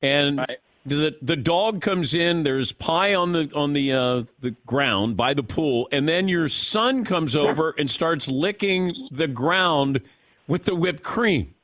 and 0.00 0.46
the 0.86 1.16
the 1.20 1.34
dog 1.36 1.80
comes 1.82 2.14
in. 2.14 2.44
There's 2.44 2.70
pie 2.70 3.14
on 3.14 3.32
the 3.32 3.50
on 3.54 3.72
the 3.72 3.92
uh, 3.92 4.22
the 4.40 4.52
ground 4.66 5.16
by 5.16 5.34
the 5.34 5.42
pool, 5.42 5.88
and 5.90 6.08
then 6.08 6.28
your 6.28 6.48
son 6.48 7.04
comes 7.04 7.34
over 7.34 7.74
and 7.76 7.90
starts 7.90 8.28
licking 8.28 8.94
the 9.10 9.26
ground 9.26 10.00
with 10.48 10.64
the 10.64 10.74
whipped 10.74 11.02
cream. 11.04 11.54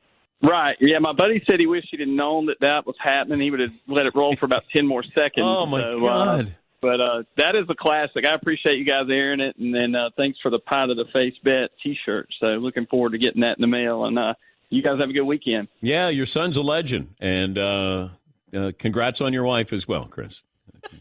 Right. 0.42 0.76
Yeah, 0.80 0.98
my 1.00 1.12
buddy 1.12 1.42
said 1.48 1.58
he 1.58 1.66
wished 1.66 1.88
he'd 1.90 2.00
have 2.00 2.08
known 2.08 2.46
that 2.46 2.58
that 2.60 2.86
was 2.86 2.96
happening. 3.00 3.40
He 3.40 3.50
would 3.50 3.60
have 3.60 3.70
let 3.88 4.04
it 4.06 4.14
roll 4.14 4.36
for 4.36 4.44
about 4.46 4.62
ten 4.74 4.86
more 4.86 5.02
seconds. 5.02 5.40
Oh, 5.46 5.64
my 5.66 5.90
So, 5.90 6.00
God. 6.00 6.46
Uh, 6.46 6.50
but 6.82 7.00
uh, 7.00 7.22
that 7.38 7.56
is 7.56 7.64
a 7.70 7.74
classic. 7.74 8.26
I 8.26 8.34
appreciate 8.34 8.76
you 8.78 8.84
guys 8.84 9.06
airing 9.08 9.40
it, 9.40 9.56
and 9.56 9.74
then 9.74 9.94
uh, 9.94 10.10
thanks 10.18 10.38
for 10.42 10.50
the 10.50 10.58
pie 10.58 10.86
to 10.86 10.94
the 10.94 11.06
face 11.14 11.32
bet 11.42 11.70
T-shirt. 11.82 12.28
So 12.40 12.46
looking 12.48 12.84
forward 12.86 13.12
to 13.12 13.18
getting 13.18 13.40
that 13.40 13.56
in 13.56 13.62
the 13.62 13.66
mail. 13.66 14.04
And 14.04 14.18
uh, 14.18 14.34
you 14.68 14.82
guys 14.82 15.00
have 15.00 15.08
a 15.08 15.12
good 15.14 15.22
weekend. 15.22 15.68
Yeah, 15.80 16.10
your 16.10 16.26
son's 16.26 16.58
a 16.58 16.62
legend, 16.62 17.14
and 17.20 17.56
uh, 17.56 18.08
uh, 18.54 18.72
congrats 18.78 19.22
on 19.22 19.32
your 19.32 19.44
wife 19.44 19.72
as 19.72 19.88
well, 19.88 20.04
Chris. 20.04 20.42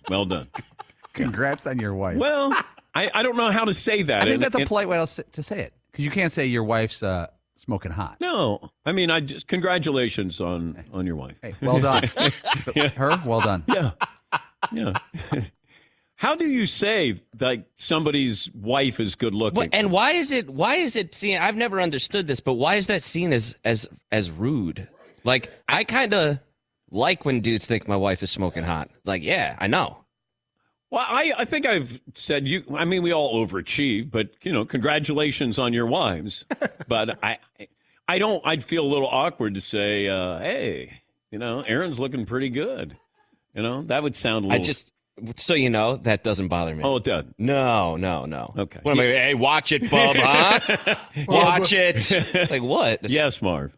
Well 0.08 0.24
done. 0.26 0.48
Congrats 1.14 1.68
on 1.68 1.78
your 1.80 1.94
wife. 1.94 2.18
Well, 2.18 2.54
I, 2.96 3.12
I 3.14 3.22
don't 3.22 3.36
know 3.38 3.52
how 3.52 3.66
to 3.66 3.74
say 3.74 4.02
that. 4.04 4.22
I 4.22 4.26
think 4.26 4.34
And- 4.36 4.44
that's 4.44 4.56
a 4.56 4.60
and- 4.60 4.68
polite 4.68 4.88
way 4.88 4.98
to 4.98 5.06
say- 5.06 5.24
to 5.34 5.44
say 5.44 5.60
it 5.60 5.74
because 5.92 6.06
you 6.06 6.12
can't 6.12 6.32
say 6.32 6.46
your 6.46 6.64
wife's 6.64 7.04
uh, 7.04 7.28
smoking 7.58 7.92
hot. 7.92 8.18
No, 8.20 8.72
I 8.86 8.92
mean, 8.92 9.10
I 9.10 9.20
just 9.20 9.48
congratulations 9.48 10.40
on 10.42 10.84
on 10.94 11.06
your 11.06 11.16
wife. 11.16 11.36
Hey, 11.42 11.54
well 11.62 11.80
done. 11.80 12.10
Yeah. 12.76 12.88
Her, 12.96 13.22
well 13.26 13.42
done. 13.42 13.64
Yeah, 13.68 13.92
yeah. 14.72 14.94
How 16.16 16.36
do 16.36 16.48
you 16.48 16.66
say 16.66 17.22
like 17.40 17.66
somebody's 17.76 18.50
wife 18.54 19.00
is 19.00 19.16
good 19.16 19.34
looking? 19.34 19.58
What, 19.58 19.70
and 19.74 19.92
why 19.92 20.12
is 20.12 20.32
it? 20.32 20.50
Why 20.50 20.76
is 20.76 20.96
it 20.96 21.14
seen? 21.14 21.38
I've 21.38 21.58
never 21.58 21.82
understood 21.82 22.28
this, 22.28 22.40
but 22.40 22.54
why 22.54 22.76
is 22.76 22.88
that 22.88 23.04
seen 23.04 23.34
as 23.34 23.56
as 23.66 23.88
as 24.12 24.32
rude? 24.32 24.88
Like 25.24 25.52
I 25.68 25.84
kind 25.84 26.14
of 26.14 26.40
like 26.92 27.26
when 27.26 27.42
dudes 27.42 27.66
think 27.66 27.88
my 27.88 27.98
wife 27.98 28.24
is 28.24 28.32
smoking 28.32 28.64
hot. 28.64 28.90
Like, 29.04 29.24
yeah, 29.24 29.58
I 29.60 29.68
know. 29.68 30.03
Well, 30.94 31.04
I, 31.10 31.34
I 31.40 31.46
think 31.46 31.66
I've 31.66 32.00
said 32.14 32.48
you. 32.48 32.64
I 32.78 32.86
mean, 32.86 33.02
we 33.02 33.12
all 33.12 33.44
overachieve, 33.44 34.12
but 34.12 34.30
you 34.44 34.54
know, 34.54 34.64
congratulations 34.64 35.58
on 35.58 35.74
your 35.74 35.88
wives. 35.88 36.46
but 36.88 37.18
I, 37.24 37.40
I 38.08 38.20
don't. 38.20 38.46
I'd 38.46 38.64
feel 38.64 38.86
a 38.86 38.92
little 38.94 39.08
awkward 39.08 39.56
to 39.56 39.62
say, 39.62 40.08
uh, 40.08 40.38
"Hey, 40.38 41.02
you 41.32 41.40
know, 41.40 41.62
Aaron's 41.62 42.00
looking 42.00 42.28
pretty 42.28 42.50
good." 42.50 42.96
You 43.56 43.64
know, 43.64 43.82
that 43.86 44.04
would 44.04 44.16
sound 44.16 44.46
a 44.46 44.50
I 44.50 44.52
little. 44.52 44.66
just 44.66 44.92
so 45.38 45.56
you 45.56 45.72
know 45.72 45.96
that 45.96 46.24
doesn't 46.24 46.50
bother 46.50 46.76
me. 46.76 46.84
Oh, 46.84 46.98
it 46.98 47.06
does. 47.06 47.26
No, 47.40 47.96
no, 47.96 48.26
no. 48.26 48.54
Okay. 48.56 48.80
What 48.84 48.92
am 48.92 49.00
I? 49.00 49.04
Hey, 49.06 49.34
watch 49.34 49.72
it, 49.72 49.90
bub. 49.90 50.16
Huh? 50.20 50.96
watch 51.28 51.74
it. 51.74 52.52
Like 52.52 52.62
what? 52.62 53.10
Yes, 53.10 53.42
Marv. 53.42 53.76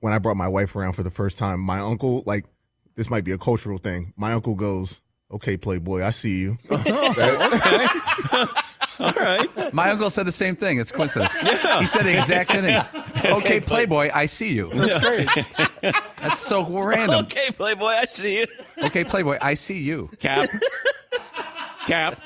When 0.00 0.12
I 0.12 0.18
brought 0.18 0.36
my 0.36 0.48
wife 0.48 0.74
around 0.74 0.94
for 0.94 1.04
the 1.04 1.10
first 1.10 1.38
time, 1.38 1.60
my 1.60 1.78
uncle, 1.78 2.24
like, 2.26 2.46
this 2.96 3.08
might 3.08 3.22
be 3.22 3.30
a 3.30 3.38
cultural 3.38 3.78
thing. 3.78 4.14
My 4.16 4.32
uncle 4.32 4.56
goes, 4.56 5.00
"Okay, 5.32 5.56
Playboy, 5.56 6.02
I 6.02 6.10
see 6.10 6.38
you." 6.38 6.58
okay. 6.70 7.86
All 8.98 9.12
right. 9.12 9.72
My 9.72 9.90
uncle 9.90 10.10
said 10.10 10.26
the 10.26 10.32
same 10.32 10.54
thing. 10.54 10.78
It's 10.78 10.92
coincidence. 10.92 11.34
Yeah. 11.42 11.80
He 11.80 11.86
said 11.86 12.04
the 12.04 12.16
exact 12.16 12.52
same 12.52 12.62
thing. 12.62 12.82
Okay, 13.32 13.60
Playboy, 13.60 14.10
I 14.12 14.26
see 14.26 14.48
you. 14.48 14.68
That's 14.70 15.04
great. 15.04 15.28
That's 16.20 16.40
so 16.40 16.66
random. 16.68 17.24
Okay, 17.26 17.50
Playboy, 17.52 17.86
I 17.86 18.04
see 18.06 18.40
you. 18.40 18.46
Okay, 18.78 19.04
Playboy, 19.04 19.38
I 19.40 19.54
see 19.54 19.78
you. 19.78 20.10
Cap. 20.18 20.50
Cap. 21.86 22.20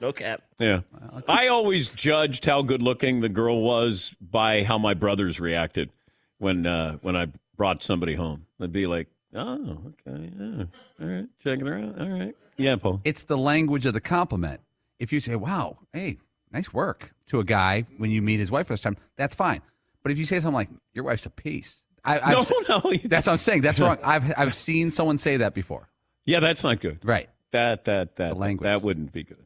No 0.00 0.12
cap. 0.12 0.42
Yeah. 0.58 0.80
I 1.28 1.46
always 1.46 1.88
judged 1.88 2.44
how 2.44 2.62
good 2.62 2.82
looking 2.82 3.20
the 3.20 3.28
girl 3.28 3.62
was 3.62 4.14
by 4.20 4.64
how 4.64 4.78
my 4.78 4.94
brothers 4.94 5.38
reacted 5.38 5.90
when 6.38 6.66
uh, 6.66 6.96
when 7.02 7.14
I 7.16 7.28
brought 7.56 7.82
somebody 7.82 8.14
home. 8.14 8.46
I'd 8.60 8.72
be 8.72 8.86
like, 8.86 9.08
oh, 9.36 9.92
okay, 10.08 10.30
yeah. 10.38 10.64
All 11.00 11.06
right, 11.06 11.26
checking 11.42 11.66
her 11.66 11.78
out. 11.78 12.00
All 12.00 12.08
right. 12.08 12.34
Yeah, 12.56 12.76
Paul. 12.76 13.00
It's 13.04 13.24
the 13.24 13.36
language 13.38 13.86
of 13.86 13.92
the 13.94 14.00
compliment. 14.00 14.60
If 14.98 15.12
you 15.12 15.20
say, 15.20 15.36
"Wow, 15.36 15.78
hey, 15.92 16.16
nice 16.52 16.72
work," 16.72 17.12
to 17.28 17.38
a 17.40 17.44
guy 17.44 17.84
when 17.98 18.10
you 18.10 18.22
meet 18.22 18.40
his 18.40 18.50
wife 18.50 18.66
first 18.68 18.82
time, 18.82 18.96
that's 19.16 19.34
fine. 19.34 19.60
But 20.02 20.12
if 20.12 20.18
you 20.18 20.24
say 20.24 20.36
something 20.40 20.54
like, 20.54 20.68
"Your 20.94 21.04
wife's 21.04 21.26
a 21.26 21.30
piece," 21.30 21.82
I, 22.04 22.18
I've, 22.20 22.30
No, 22.32 22.42
se- 22.42 22.54
no, 22.68 22.80
that's 23.04 23.26
what 23.26 23.32
I'm 23.32 23.38
saying. 23.38 23.60
That's 23.62 23.78
wrong. 23.80 23.98
I've 24.02 24.32
I've 24.38 24.54
seen 24.54 24.90
someone 24.90 25.18
say 25.18 25.36
that 25.38 25.52
before. 25.54 25.88
Yeah, 26.24 26.40
that's 26.40 26.64
not 26.64 26.80
good. 26.80 26.98
Right. 27.04 27.28
That 27.52 27.84
that 27.84 28.16
that 28.16 28.36
language 28.36 28.66
that 28.66 28.82
wouldn't 28.82 29.12
be 29.12 29.22
good. 29.24 29.44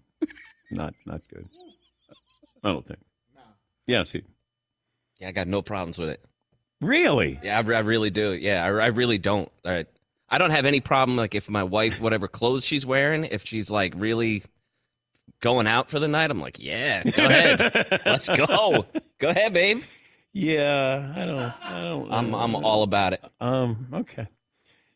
not 0.70 0.94
not 1.04 1.22
good. 1.32 1.48
I 2.62 2.68
don't 2.72 2.86
think. 2.86 3.00
No. 3.34 3.40
Yeah, 3.86 4.02
see. 4.04 4.22
Yeah, 5.18 5.28
I 5.28 5.32
got 5.32 5.48
no 5.48 5.62
problems 5.62 5.98
with 5.98 6.10
it. 6.10 6.24
Really? 6.80 7.38
Yeah, 7.42 7.58
I, 7.58 7.72
I 7.72 7.80
really 7.80 8.10
do. 8.10 8.32
Yeah, 8.32 8.64
I, 8.64 8.68
I 8.68 8.86
really 8.86 9.18
don't. 9.18 9.50
All 9.64 9.72
right. 9.72 9.86
I 10.28 10.38
don't 10.38 10.50
have 10.50 10.64
any 10.64 10.80
problem 10.80 11.16
like 11.16 11.34
if 11.34 11.50
my 11.50 11.64
wife, 11.64 12.00
whatever 12.00 12.28
clothes 12.28 12.64
she's 12.64 12.86
wearing, 12.86 13.24
if 13.24 13.44
she's 13.44 13.70
like 13.70 13.94
really 13.96 14.44
going 15.40 15.66
out 15.66 15.88
for 15.88 15.98
the 15.98 16.06
night, 16.06 16.30
I'm 16.30 16.40
like, 16.40 16.58
yeah, 16.60 17.02
go 17.02 17.24
ahead, 17.24 18.02
let's 18.06 18.28
go, 18.28 18.86
go 19.18 19.28
ahead, 19.28 19.52
babe. 19.52 19.82
Yeah, 20.32 21.12
I 21.16 21.24
don't. 21.24 21.38
I 21.38 21.82
don't. 21.82 22.12
I'm 22.12 22.34
I'm 22.34 22.54
all 22.54 22.84
about 22.84 23.14
it. 23.14 23.24
Um. 23.40 23.88
Okay. 23.92 24.28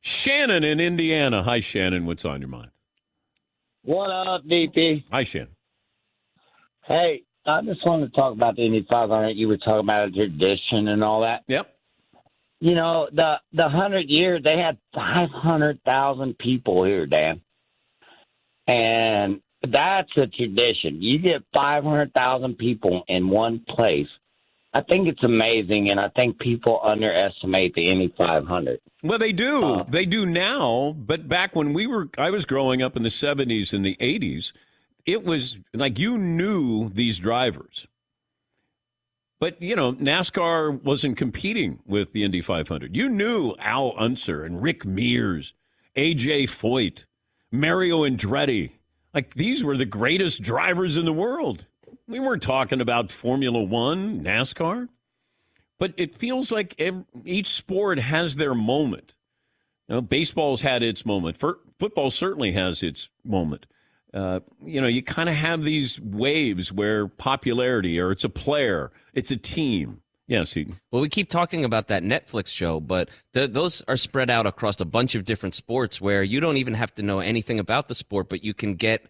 Shannon 0.01 0.63
in 0.63 0.79
Indiana. 0.79 1.43
Hi, 1.43 1.59
Shannon. 1.61 2.07
What's 2.07 2.25
on 2.25 2.41
your 2.41 2.49
mind? 2.49 2.71
What 3.83 4.11
up, 4.11 4.45
DP? 4.45 5.03
Hi, 5.11 5.25
Shannon. 5.25 5.57
Hey, 6.85 7.25
I 7.47 7.63
just 7.63 7.85
wanted 7.85 8.13
to 8.13 8.21
talk 8.21 8.33
about 8.33 8.57
the 8.57 8.65
Indy 8.65 8.87
500. 8.91 9.31
You 9.31 9.49
were 9.49 9.57
talking 9.57 9.81
about 9.81 10.09
a 10.09 10.11
tradition 10.13 10.89
and 10.89 11.03
all 11.03 11.23
that. 11.23 11.43
Yep. 11.49 11.74
You 12.61 12.75
know, 12.75 13.09
the 13.13 13.41
the 13.53 13.69
hundred 13.69 14.09
years 14.09 14.43
they 14.45 14.57
had 14.57 14.79
five 14.95 15.31
hundred 15.31 15.81
thousand 15.85 16.39
people 16.39 16.85
here, 16.85 17.07
Dan, 17.07 17.41
and 18.67 19.41
that's 19.63 20.11
a 20.17 20.27
tradition. 20.27 21.03
You 21.03 21.19
get 21.19 21.43
five 21.55 21.85
hundred 21.85 22.15
thousand 22.15 22.57
people 22.57 23.05
in 23.09 23.29
one 23.29 23.65
place. 23.69 24.09
I 24.75 24.81
think 24.81 25.07
it's 25.07 25.23
amazing, 25.23 25.91
and 25.91 26.01
I 26.01 26.09
think 26.17 26.41
people 26.41 26.81
underestimate 26.83 27.75
the 27.75 27.85
Indy 27.85 28.13
500. 28.19 28.81
Well, 29.05 29.21
they 29.21 29.31
do. 29.33 29.65
Uh, 29.65 29.85
they 29.89 30.05
do 30.05 30.27
now, 30.27 30.97
but 30.99 31.29
back 31.29 31.55
when 31.55 31.73
we 31.73 31.87
were, 31.87 32.09
I 32.19 32.31
was 32.31 32.45
growing 32.45 32.83
up 32.83 32.97
in 32.97 33.05
the 33.05 33.09
70s 33.09 33.73
and 33.73 33.85
the 33.85 33.95
80s, 34.01 34.53
it 35.07 35.25
was 35.25 35.59
like 35.73 36.01
you 36.01 36.19
knew 36.19 36.89
these 36.89 37.19
drivers. 37.19 37.87
But, 39.45 39.61
you 39.61 39.77
know, 39.77 39.93
NASCAR 39.93 40.83
wasn't 40.83 41.19
competing 41.19 41.81
with 41.85 42.15
the 42.15 42.25
Indy 42.25 42.41
500. 42.41 42.97
You 42.97 43.11
knew 43.11 43.55
Al 43.59 43.93
Unser 43.99 44.43
and 44.43 44.63
Rick 44.63 44.87
Mears, 44.87 45.53
AJ 45.95 46.45
Foyt, 46.45 47.05
Mario 47.53 48.05
Andretti. 48.05 48.71
Like 49.13 49.35
these 49.35 49.63
were 49.63 49.77
the 49.77 49.85
greatest 49.85 50.41
drivers 50.41 50.97
in 50.97 51.05
the 51.05 51.13
world. 51.13 51.67
We 52.09 52.21
weren't 52.21 52.43
talking 52.43 52.81
about 52.81 53.11
Formula 53.11 53.63
One, 53.63 54.25
NASCAR. 54.25 54.89
But 55.79 55.93
it 55.99 56.15
feels 56.15 56.51
like 56.51 56.75
ev 56.79 57.05
each 57.27 57.49
sport 57.49 57.99
has 57.99 58.37
their 58.37 58.55
moment. 58.55 59.15
You 59.91 59.97
know, 59.97 60.01
baseball's 60.01 60.63
had 60.63 60.83
its 60.83 61.05
moment. 61.05 61.37
Football 61.37 62.11
certainly 62.11 62.53
has 62.53 62.83
its 62.83 63.11
moment. 63.23 63.67
Uh, 64.15 64.41
you 64.65 64.81
know, 64.81 64.87
you 64.87 65.03
kind 65.03 65.29
of 65.29 65.35
have 65.35 65.63
these 65.63 66.01
waves 66.01 66.73
where 66.73 67.09
popularity, 67.09 67.99
or 67.99 68.13
it's 68.13 68.23
a 68.25 68.29
player, 68.29 68.93
it's 69.13 69.31
a 69.33 69.37
team. 69.37 70.01
Yes, 70.27 70.51
Seton. 70.51 70.79
Well, 70.91 71.03
we 71.03 71.09
keep 71.11 71.29
talking 71.29 71.65
about 71.65 71.89
that 71.89 72.03
Netflix 72.03 72.47
show, 72.47 72.81
but 72.81 73.11
the, 73.33 73.47
those 73.47 73.83
are 73.89 73.97
spread 73.97 74.31
out 74.31 74.47
across 74.47 74.81
a 74.81 74.85
bunch 74.87 75.15
of 75.15 75.25
different 75.25 75.55
sports 75.55 76.01
where 76.01 76.23
you 76.23 76.41
don't 76.41 76.57
even 76.57 76.75
have 76.75 76.95
to 76.95 77.03
know 77.03 77.19
anything 77.19 77.59
about 77.59 77.89
the 77.89 77.95
sport, 77.95 78.29
but 78.31 78.43
you 78.45 78.55
can 78.55 78.75
get 78.77 79.05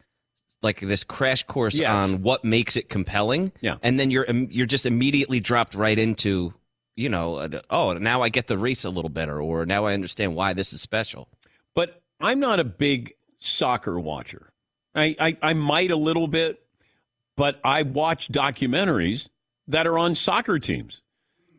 like 0.62 0.80
this 0.80 1.04
crash 1.04 1.44
course 1.44 1.78
Yes. 1.78 1.90
on 1.90 2.22
what 2.22 2.42
makes 2.44 2.74
it 2.76 2.88
compelling. 2.88 3.52
Yeah. 3.60 3.76
and 3.82 4.00
then 4.00 4.10
you're 4.10 4.26
you're 4.28 4.66
just 4.66 4.86
immediately 4.86 5.38
dropped 5.38 5.74
right 5.74 5.98
into 5.98 6.54
you 6.96 7.08
know, 7.08 7.48
oh, 7.70 7.92
now 7.94 8.22
I 8.22 8.28
get 8.28 8.46
the 8.46 8.56
race 8.56 8.84
a 8.84 8.90
little 8.90 9.08
better, 9.08 9.40
or 9.42 9.66
now 9.66 9.84
I 9.84 9.94
understand 9.94 10.36
why 10.36 10.52
this 10.52 10.72
is 10.72 10.80
special. 10.80 11.28
But 11.74 12.00
I'm 12.20 12.38
not 12.38 12.60
a 12.60 12.64
big 12.64 13.14
soccer 13.40 13.98
watcher. 13.98 14.52
I, 14.94 15.16
I, 15.18 15.36
I 15.42 15.52
might 15.54 15.90
a 15.90 15.96
little 15.96 16.28
bit, 16.28 16.62
but 17.36 17.60
I 17.64 17.82
watch 17.82 18.28
documentaries 18.30 19.28
that 19.68 19.86
are 19.86 19.98
on 19.98 20.14
soccer 20.14 20.58
teams. 20.58 21.02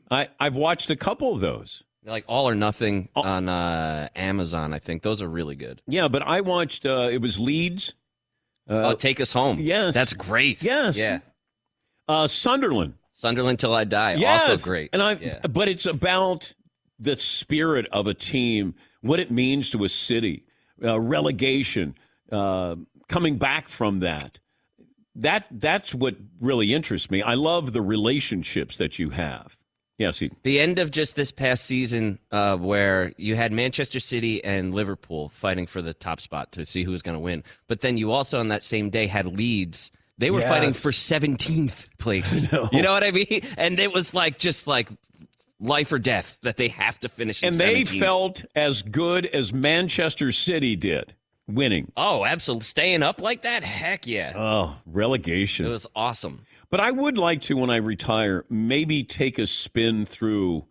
I, 0.10 0.30
I've 0.40 0.56
watched 0.56 0.90
a 0.90 0.96
couple 0.96 1.34
of 1.34 1.42
those. 1.42 1.84
Like 2.06 2.24
All 2.28 2.48
or 2.48 2.54
Nothing 2.56 3.10
Oh. 3.16 3.24
on 3.24 3.50
uh, 3.50 4.10
Amazon, 4.16 4.74
I 4.74 4.80
think 4.80 5.02
those 5.02 5.22
are 5.24 5.28
really 5.28 5.56
good. 5.56 5.82
Yeah, 5.88 6.08
but 6.08 6.22
I 6.22 6.42
watched, 6.42 6.86
uh, 6.86 7.10
it 7.12 7.20
was 7.20 7.40
Leeds. 7.40 7.94
Uh, 8.70 8.74
oh, 8.90 8.94
Take 8.94 9.20
Us 9.20 9.34
Home. 9.34 9.60
Yes. 9.60 9.94
That's 9.94 10.14
great. 10.14 10.62
Yes. 10.64 10.98
Yeah. 10.98 11.20
Uh, 12.08 12.28
Sunderland. 12.28 12.94
Sunderland 13.14 13.60
Till 13.60 13.74
I 13.74 13.84
Die. 13.86 14.14
Yes. 14.16 14.50
Also 14.50 14.64
great. 14.64 14.90
And 14.94 15.02
I, 15.02 15.14
Yeah. 15.14 15.40
but 15.48 15.68
it's 15.68 15.86
about 15.88 16.54
the 17.00 17.16
spirit 17.18 17.88
of 17.92 18.06
a 18.08 18.14
team, 18.14 18.76
what 19.02 19.20
it 19.20 19.32
means 19.32 19.70
to 19.72 19.84
a 19.84 19.90
city, 19.90 20.46
uh, 20.84 21.00
relegation, 21.00 21.96
uh, 22.32 22.76
coming 23.08 23.38
back 23.38 23.70
from 23.70 24.00
that. 24.00 24.40
That 25.16 25.46
that's 25.50 25.96
what 25.96 26.16
really 26.42 26.74
interests 26.74 27.10
me. 27.10 27.22
I 27.22 27.36
love 27.36 27.72
the 27.72 27.82
relationships 27.82 28.78
that 28.78 29.00
you 29.00 29.12
have. 29.12 29.56
Yes, 29.98 30.20
he, 30.20 30.30
The 30.44 30.60
end 30.60 30.78
of 30.78 30.92
just 30.92 31.16
this 31.16 31.32
past 31.32 31.64
season, 31.64 32.20
uh, 32.30 32.58
where 32.58 33.14
you 33.16 33.38
had 33.38 33.54
Manchester 33.54 34.02
City 34.02 34.44
and 34.44 34.76
Liverpool 34.76 35.30
fighting 35.30 35.68
for 35.68 35.82
the 35.82 35.94
top 35.94 36.20
spot 36.20 36.52
to 36.54 36.66
see 36.66 36.84
who 36.84 36.92
was 36.92 37.02
going 37.02 37.16
to 37.16 37.22
win, 37.22 37.46
but 37.70 37.80
then 37.80 37.98
you 37.98 38.12
also 38.12 38.40
on 38.40 38.50
that 38.50 38.62
same 38.62 38.90
day 38.90 39.08
had 39.08 39.26
Leeds. 39.26 39.94
They 40.18 40.32
were 40.32 40.42
fighting 40.42 40.72
for 40.74 40.92
17th 40.92 41.90
place. 41.98 42.48
You 42.72 42.82
know 42.82 42.92
what 42.92 43.04
I 43.04 43.12
mean? 43.12 43.42
And 43.58 43.80
it 43.80 43.94
was 43.94 44.14
like 44.14 44.38
just 44.38 44.68
like 44.68 44.90
life 45.60 45.92
or 45.92 46.00
death 46.00 46.38
that 46.44 46.58
they 46.58 46.70
have 46.70 47.00
to 47.00 47.10
finish. 47.10 47.44
In 47.44 47.50
and 47.50 47.58
they 47.58 47.86
felt 47.86 48.46
as 48.56 48.82
good 48.82 49.26
as 49.26 49.54
Manchester 49.54 50.32
City 50.32 50.76
did, 50.76 51.16
winning. 51.48 51.92
oh, 51.98 52.26
absolutely 52.26 52.66
staying 52.66 53.04
up 53.04 53.22
like 53.22 53.44
that. 53.44 53.64
Heck 53.64 54.08
yeah, 54.08 54.34
Oh, 54.36 54.76
relegation. 54.86 55.66
it 55.66 55.70
was 55.70 55.88
awesome. 55.96 56.46
But 56.70 56.80
I 56.80 56.92
would 56.92 57.18
like 57.18 57.42
to, 57.44 57.56
when 57.56 57.70
I 57.70 57.78
retire, 57.78 58.46
maybe 58.50 59.04
take 59.04 59.38
a 59.40 59.46
spin 59.48 60.06
through 60.06 60.66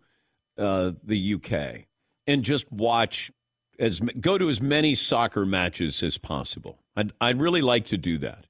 uh, 0.57 0.91
the 1.03 1.33
UK 1.35 1.85
and 2.27 2.43
just 2.43 2.71
watch 2.71 3.31
as 3.79 3.99
go 3.99 4.37
to 4.37 4.49
as 4.49 4.61
many 4.61 4.95
soccer 4.95 5.45
matches 5.45 6.01
as 6.03 6.17
possible. 6.17 6.79
I'd, 6.95 7.11
I'd 7.19 7.39
really 7.39 7.61
like 7.61 7.85
to 7.87 7.97
do 7.97 8.17
that. 8.19 8.45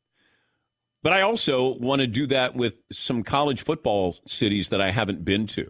But 1.01 1.13
I 1.13 1.21
also 1.21 1.75
want 1.77 1.99
to 2.01 2.07
do 2.07 2.25
that 2.27 2.55
with 2.55 2.81
some 2.91 3.23
college 3.23 3.63
football 3.63 4.17
cities 4.25 4.69
that 4.69 4.81
I 4.81 4.91
haven't 4.91 5.23
been 5.23 5.45
to. 5.47 5.69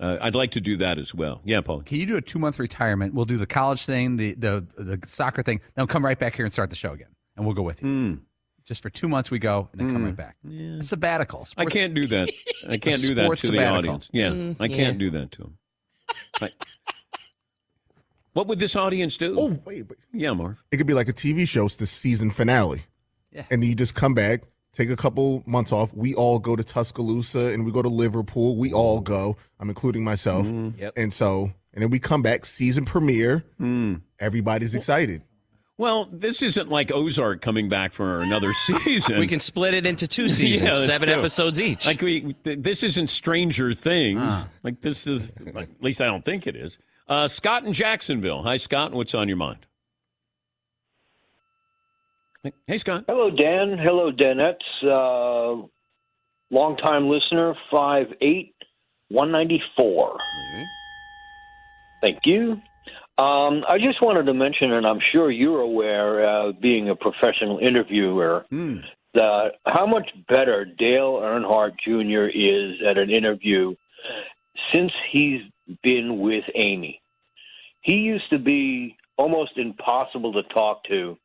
Uh, 0.00 0.16
I'd 0.20 0.34
like 0.34 0.52
to 0.52 0.60
do 0.60 0.78
that 0.78 0.98
as 0.98 1.14
well. 1.14 1.42
Yeah, 1.44 1.60
Paul. 1.60 1.82
Can 1.82 1.98
you 1.98 2.06
do 2.06 2.16
a 2.16 2.22
two 2.22 2.38
month 2.38 2.58
retirement? 2.58 3.12
We'll 3.12 3.26
do 3.26 3.36
the 3.36 3.46
college 3.46 3.84
thing, 3.84 4.16
the 4.16 4.32
the 4.34 4.66
the 4.78 4.98
soccer 5.06 5.42
thing. 5.42 5.60
Then 5.74 5.86
come 5.86 6.02
right 6.04 6.18
back 6.18 6.34
here 6.36 6.46
and 6.46 6.52
start 6.52 6.70
the 6.70 6.76
show 6.76 6.92
again, 6.92 7.08
and 7.36 7.44
we'll 7.44 7.54
go 7.54 7.62
with 7.62 7.82
you. 7.82 8.20
Just 8.64 8.82
for 8.82 8.90
two 8.90 9.08
months, 9.08 9.30
we 9.30 9.38
go 9.38 9.68
and 9.72 9.80
then 9.80 9.92
come 9.92 10.04
right 10.04 10.16
back. 10.16 10.36
A 10.48 10.82
sabbatical. 10.82 11.46
I 11.56 11.64
can't 11.64 11.92
do 11.94 12.06
that. 12.06 12.30
I 12.68 12.76
can't 12.78 13.00
do 13.02 13.14
that 13.16 13.24
sports 13.24 13.42
to 13.42 13.48
the 13.50 13.66
audience. 13.66 14.08
Yeah, 14.12 14.30
Mm, 14.30 14.56
I 14.60 14.68
can't 14.68 14.94
yeah. 14.94 14.98
do 14.98 15.10
that 15.10 15.32
to 15.32 15.42
them. 15.42 15.58
I- 16.40 16.50
what 18.32 18.46
would 18.46 18.58
this 18.58 18.76
audience 18.76 19.16
do? 19.16 19.36
Oh, 19.38 19.58
wait, 19.64 19.88
wait. 19.88 19.98
Yeah, 20.12 20.32
Marv. 20.32 20.62
It 20.70 20.76
could 20.76 20.86
be 20.86 20.94
like 20.94 21.08
a 21.08 21.12
TV 21.12 21.46
show. 21.48 21.66
It's 21.66 21.74
the 21.76 21.86
season 21.86 22.30
finale. 22.30 22.84
Yeah. 23.32 23.44
And 23.50 23.62
then 23.62 23.68
you 23.68 23.74
just 23.74 23.94
come 23.94 24.14
back, 24.14 24.42
take 24.72 24.90
a 24.90 24.96
couple 24.96 25.42
months 25.46 25.72
off. 25.72 25.92
We 25.94 26.14
all 26.14 26.38
go 26.38 26.56
to 26.56 26.62
Tuscaloosa 26.64 27.52
and 27.52 27.64
we 27.64 27.72
go 27.72 27.82
to 27.82 27.88
Liverpool. 27.88 28.56
We 28.56 28.72
all 28.72 29.00
go. 29.00 29.36
I'm 29.58 29.68
including 29.68 30.04
myself. 30.04 30.46
Yep. 30.78 30.92
And 30.96 31.12
so, 31.12 31.52
and 31.74 31.82
then 31.82 31.90
we 31.90 31.98
come 31.98 32.22
back, 32.22 32.44
season 32.44 32.84
premiere. 32.84 33.44
Everybody's 34.18 34.74
excited. 34.74 35.22
Well, 35.78 36.10
this 36.12 36.42
isn't 36.42 36.68
like 36.68 36.92
Ozark 36.92 37.40
coming 37.40 37.70
back 37.70 37.94
for 37.94 38.20
another 38.20 38.52
season. 38.84 39.18
We 39.18 39.26
can 39.26 39.40
split 39.40 39.72
it 39.72 39.86
into 39.86 40.06
two 40.06 40.28
seasons, 40.28 40.68
Yeah, 40.70 40.84
seven 40.86 41.08
do 41.08 41.14
episodes 41.14 41.58
each. 41.58 41.86
Like 41.86 42.02
we, 42.02 42.34
th- 42.44 42.58
this 42.60 42.82
isn't 42.82 43.08
Stranger 43.08 43.72
Things. 43.72 44.20
Ah. 44.22 44.46
Like 44.62 44.82
this 44.82 45.06
is, 45.06 45.32
like, 45.54 45.70
at 45.70 45.82
least 45.82 46.02
I 46.02 46.04
don't 46.06 46.22
think 46.24 46.46
it 46.46 46.54
is. 46.54 46.76
Uh, 47.08 47.26
Scott 47.28 47.64
in 47.64 47.72
Jacksonville. 47.72 48.42
Hi, 48.42 48.58
Scott. 48.58 48.92
What's 48.92 49.14
on 49.14 49.26
your 49.26 49.38
mind? 49.38 49.64
Hey, 52.66 52.78
Scott. 52.78 53.04
Hello, 53.06 53.30
Dan. 53.30 53.76
Hello, 53.78 54.10
Danettes. 54.10 54.56
Uh, 54.82 55.66
long-time 56.50 57.08
listener, 57.08 57.54
five 57.70 58.06
eight 58.22 58.54
one 59.08 59.32
four. 59.76 60.16
Thank 62.02 62.20
you. 62.24 62.52
Um, 63.18 63.64
I 63.68 63.76
just 63.76 64.00
wanted 64.00 64.24
to 64.24 64.34
mention, 64.34 64.72
and 64.72 64.86
I'm 64.86 65.00
sure 65.12 65.30
you're 65.30 65.60
aware, 65.60 66.26
uh, 66.26 66.52
being 66.52 66.88
a 66.88 66.96
professional 66.96 67.58
interviewer, 67.58 68.46
that 69.12 69.50
how 69.66 69.86
much 69.86 70.08
better 70.26 70.64
Dale 70.64 71.20
Earnhardt 71.20 71.72
Jr. 71.84 72.30
is 72.34 72.80
at 72.88 72.96
an 72.96 73.10
interview 73.10 73.74
since 74.72 74.92
he's 75.12 75.42
been 75.82 76.20
with 76.20 76.44
Amy. 76.54 77.02
He 77.82 77.96
used 77.96 78.30
to 78.30 78.38
be 78.38 78.96
almost 79.18 79.58
impossible 79.58 80.32
to 80.32 80.42
talk 80.54 80.84
to 80.84 81.18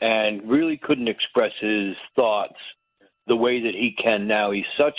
and 0.00 0.48
really 0.48 0.78
couldn't 0.82 1.08
express 1.08 1.52
his 1.60 1.94
thoughts 2.18 2.56
the 3.26 3.36
way 3.36 3.60
that 3.60 3.74
he 3.74 3.94
can 4.06 4.26
now. 4.26 4.50
He's 4.50 4.64
such 4.78 4.98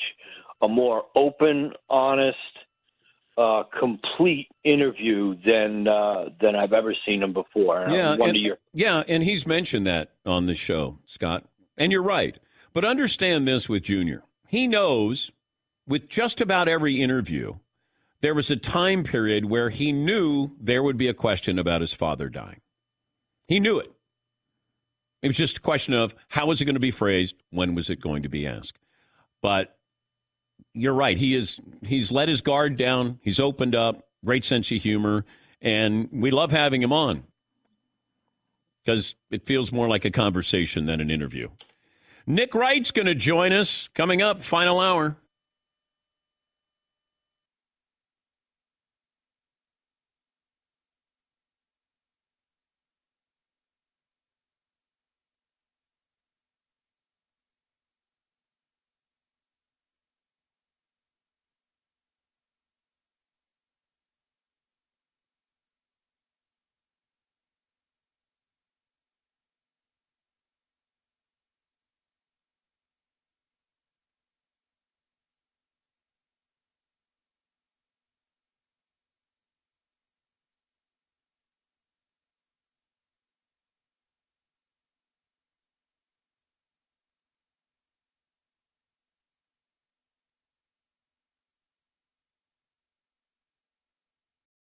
a 0.62 0.68
more 0.68 1.04
open, 1.16 1.74
honest, 1.90 2.38
uh, 3.38 3.64
complete 3.80 4.48
interview 4.64 5.36
than 5.46 5.88
uh, 5.88 6.26
than 6.40 6.56
I've 6.56 6.74
ever 6.74 6.94
seen 7.06 7.24
him 7.24 7.34
before. 7.34 7.82
And 7.82 7.94
Yeah, 7.94 8.14
and, 8.14 8.38
your 8.38 8.58
yeah, 8.74 9.04
and 9.08 9.24
he's 9.24 9.48
mentioned 9.48 9.86
that 9.86 10.12
on 10.26 10.46
the 10.46 10.56
show, 10.56 11.00
Scott. 11.06 11.46
And 11.78 11.92
you're 11.92 12.04
right. 12.04 12.38
But 12.74 12.86
understand 12.86 13.48
this 13.48 13.68
with 13.68 13.84
Junior. 13.84 14.24
He 14.48 14.68
knows 14.68 15.32
with 15.88 16.08
just 16.08 16.42
about 16.42 16.68
every 16.68 17.02
interview, 17.02 17.56
there 18.22 18.36
was 18.36 18.52
a 18.52 18.56
time 18.56 19.04
period 19.04 19.46
where 19.46 19.70
he 19.70 19.92
knew 19.92 20.52
there 20.60 20.84
would 20.84 20.98
be 20.98 21.08
a 21.08 21.14
question 21.14 21.58
about 21.58 21.82
his 21.82 21.94
father 21.94 22.30
dying. 22.30 22.62
He 23.48 23.60
knew 23.60 23.80
it. 23.80 23.92
It 25.22 25.28
was 25.28 25.38
just 25.38 25.58
a 25.58 25.62
question 25.62 25.94
of 25.94 26.16
how 26.30 26.48
was 26.48 26.62
it 26.62 26.66
going 26.66 26.76
to 26.76 26.80
be 26.80 26.92
phrased, 26.92 27.36
when 27.52 27.76
was 27.76 27.90
it 27.90 28.02
going 28.02 28.24
to 28.24 28.30
be 28.30 28.48
asked. 28.48 28.80
But 29.42 29.78
you're 30.74 30.94
right. 30.94 31.18
He 31.18 31.36
is 31.36 31.60
he's 31.84 32.12
let 32.12 32.30
his 32.30 32.42
guard 32.42 32.78
down. 32.78 33.20
He's 33.24 33.40
opened 33.40 33.76
up. 33.76 34.08
Great 34.24 34.46
sense 34.46 34.72
of 34.72 34.82
humor, 34.82 35.26
and 35.62 36.08
we 36.12 36.30
love 36.30 36.52
having 36.52 36.84
him 36.84 36.94
on 36.94 37.24
because 38.84 39.16
it 39.30 39.46
feels 39.46 39.72
more 39.72 39.88
like 39.88 40.06
a 40.06 40.12
conversation 40.12 40.86
than 40.86 41.00
an 41.00 41.10
interview. 41.10 41.50
Nick 42.28 42.54
Wright's 42.54 42.92
going 42.92 43.08
to 43.08 43.16
join 43.16 43.52
us 43.52 43.90
coming 43.94 44.22
up, 44.22 44.44
final 44.44 44.80
hour. 44.80 45.18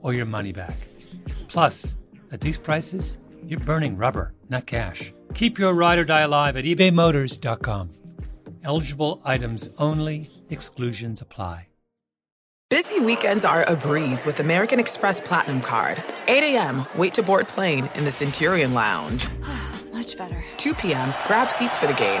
or 0.00 0.14
your 0.14 0.26
money 0.26 0.52
back. 0.52 0.76
Plus, 1.48 1.96
at 2.30 2.40
these 2.40 2.58
prices, 2.58 3.16
you're 3.46 3.60
burning 3.60 3.96
rubber, 3.96 4.34
not 4.48 4.66
cash. 4.66 5.12
Keep 5.34 5.58
your 5.58 5.74
ride 5.74 5.98
or 5.98 6.04
die 6.04 6.20
alive 6.20 6.56
at 6.56 6.64
ebaymotors.com. 6.64 7.90
Eligible 8.64 9.20
items 9.24 9.68
only, 9.78 10.30
exclusions 10.50 11.20
apply. 11.20 11.68
Busy 12.70 13.00
weekends 13.00 13.46
are 13.46 13.62
a 13.62 13.74
breeze 13.74 14.26
with 14.26 14.40
American 14.40 14.78
Express 14.78 15.22
Platinum 15.22 15.62
Card. 15.62 16.02
8 16.26 16.54
a.m., 16.54 16.84
wait 16.96 17.14
to 17.14 17.22
board 17.22 17.48
plane 17.48 17.88
in 17.94 18.04
the 18.04 18.10
Centurion 18.10 18.74
Lounge. 18.74 19.26
Much 19.94 20.18
better. 20.18 20.44
2 20.58 20.74
p.m., 20.74 21.14
grab 21.26 21.50
seats 21.50 21.78
for 21.78 21.86
the 21.86 21.94
game. 21.94 22.20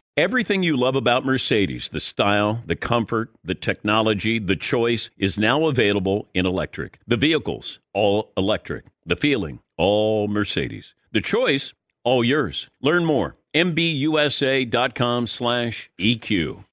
Everything 0.17 0.61
you 0.61 0.75
love 0.75 0.97
about 0.97 1.25
Mercedes, 1.25 1.87
the 1.87 2.01
style, 2.01 2.61
the 2.65 2.75
comfort, 2.75 3.29
the 3.45 3.55
technology, 3.55 4.39
the 4.39 4.57
choice, 4.57 5.09
is 5.17 5.37
now 5.37 5.67
available 5.67 6.27
in 6.33 6.45
electric. 6.45 6.99
The 7.07 7.15
vehicles, 7.15 7.79
all 7.93 8.33
electric. 8.35 8.83
The 9.05 9.15
feeling, 9.15 9.61
all 9.77 10.27
Mercedes. 10.27 10.93
The 11.13 11.21
choice, 11.21 11.73
all 12.03 12.25
yours. 12.25 12.69
Learn 12.81 13.05
more. 13.05 13.37
MBUSA.com 13.53 15.27
slash 15.27 15.89
EQ. 15.97 16.65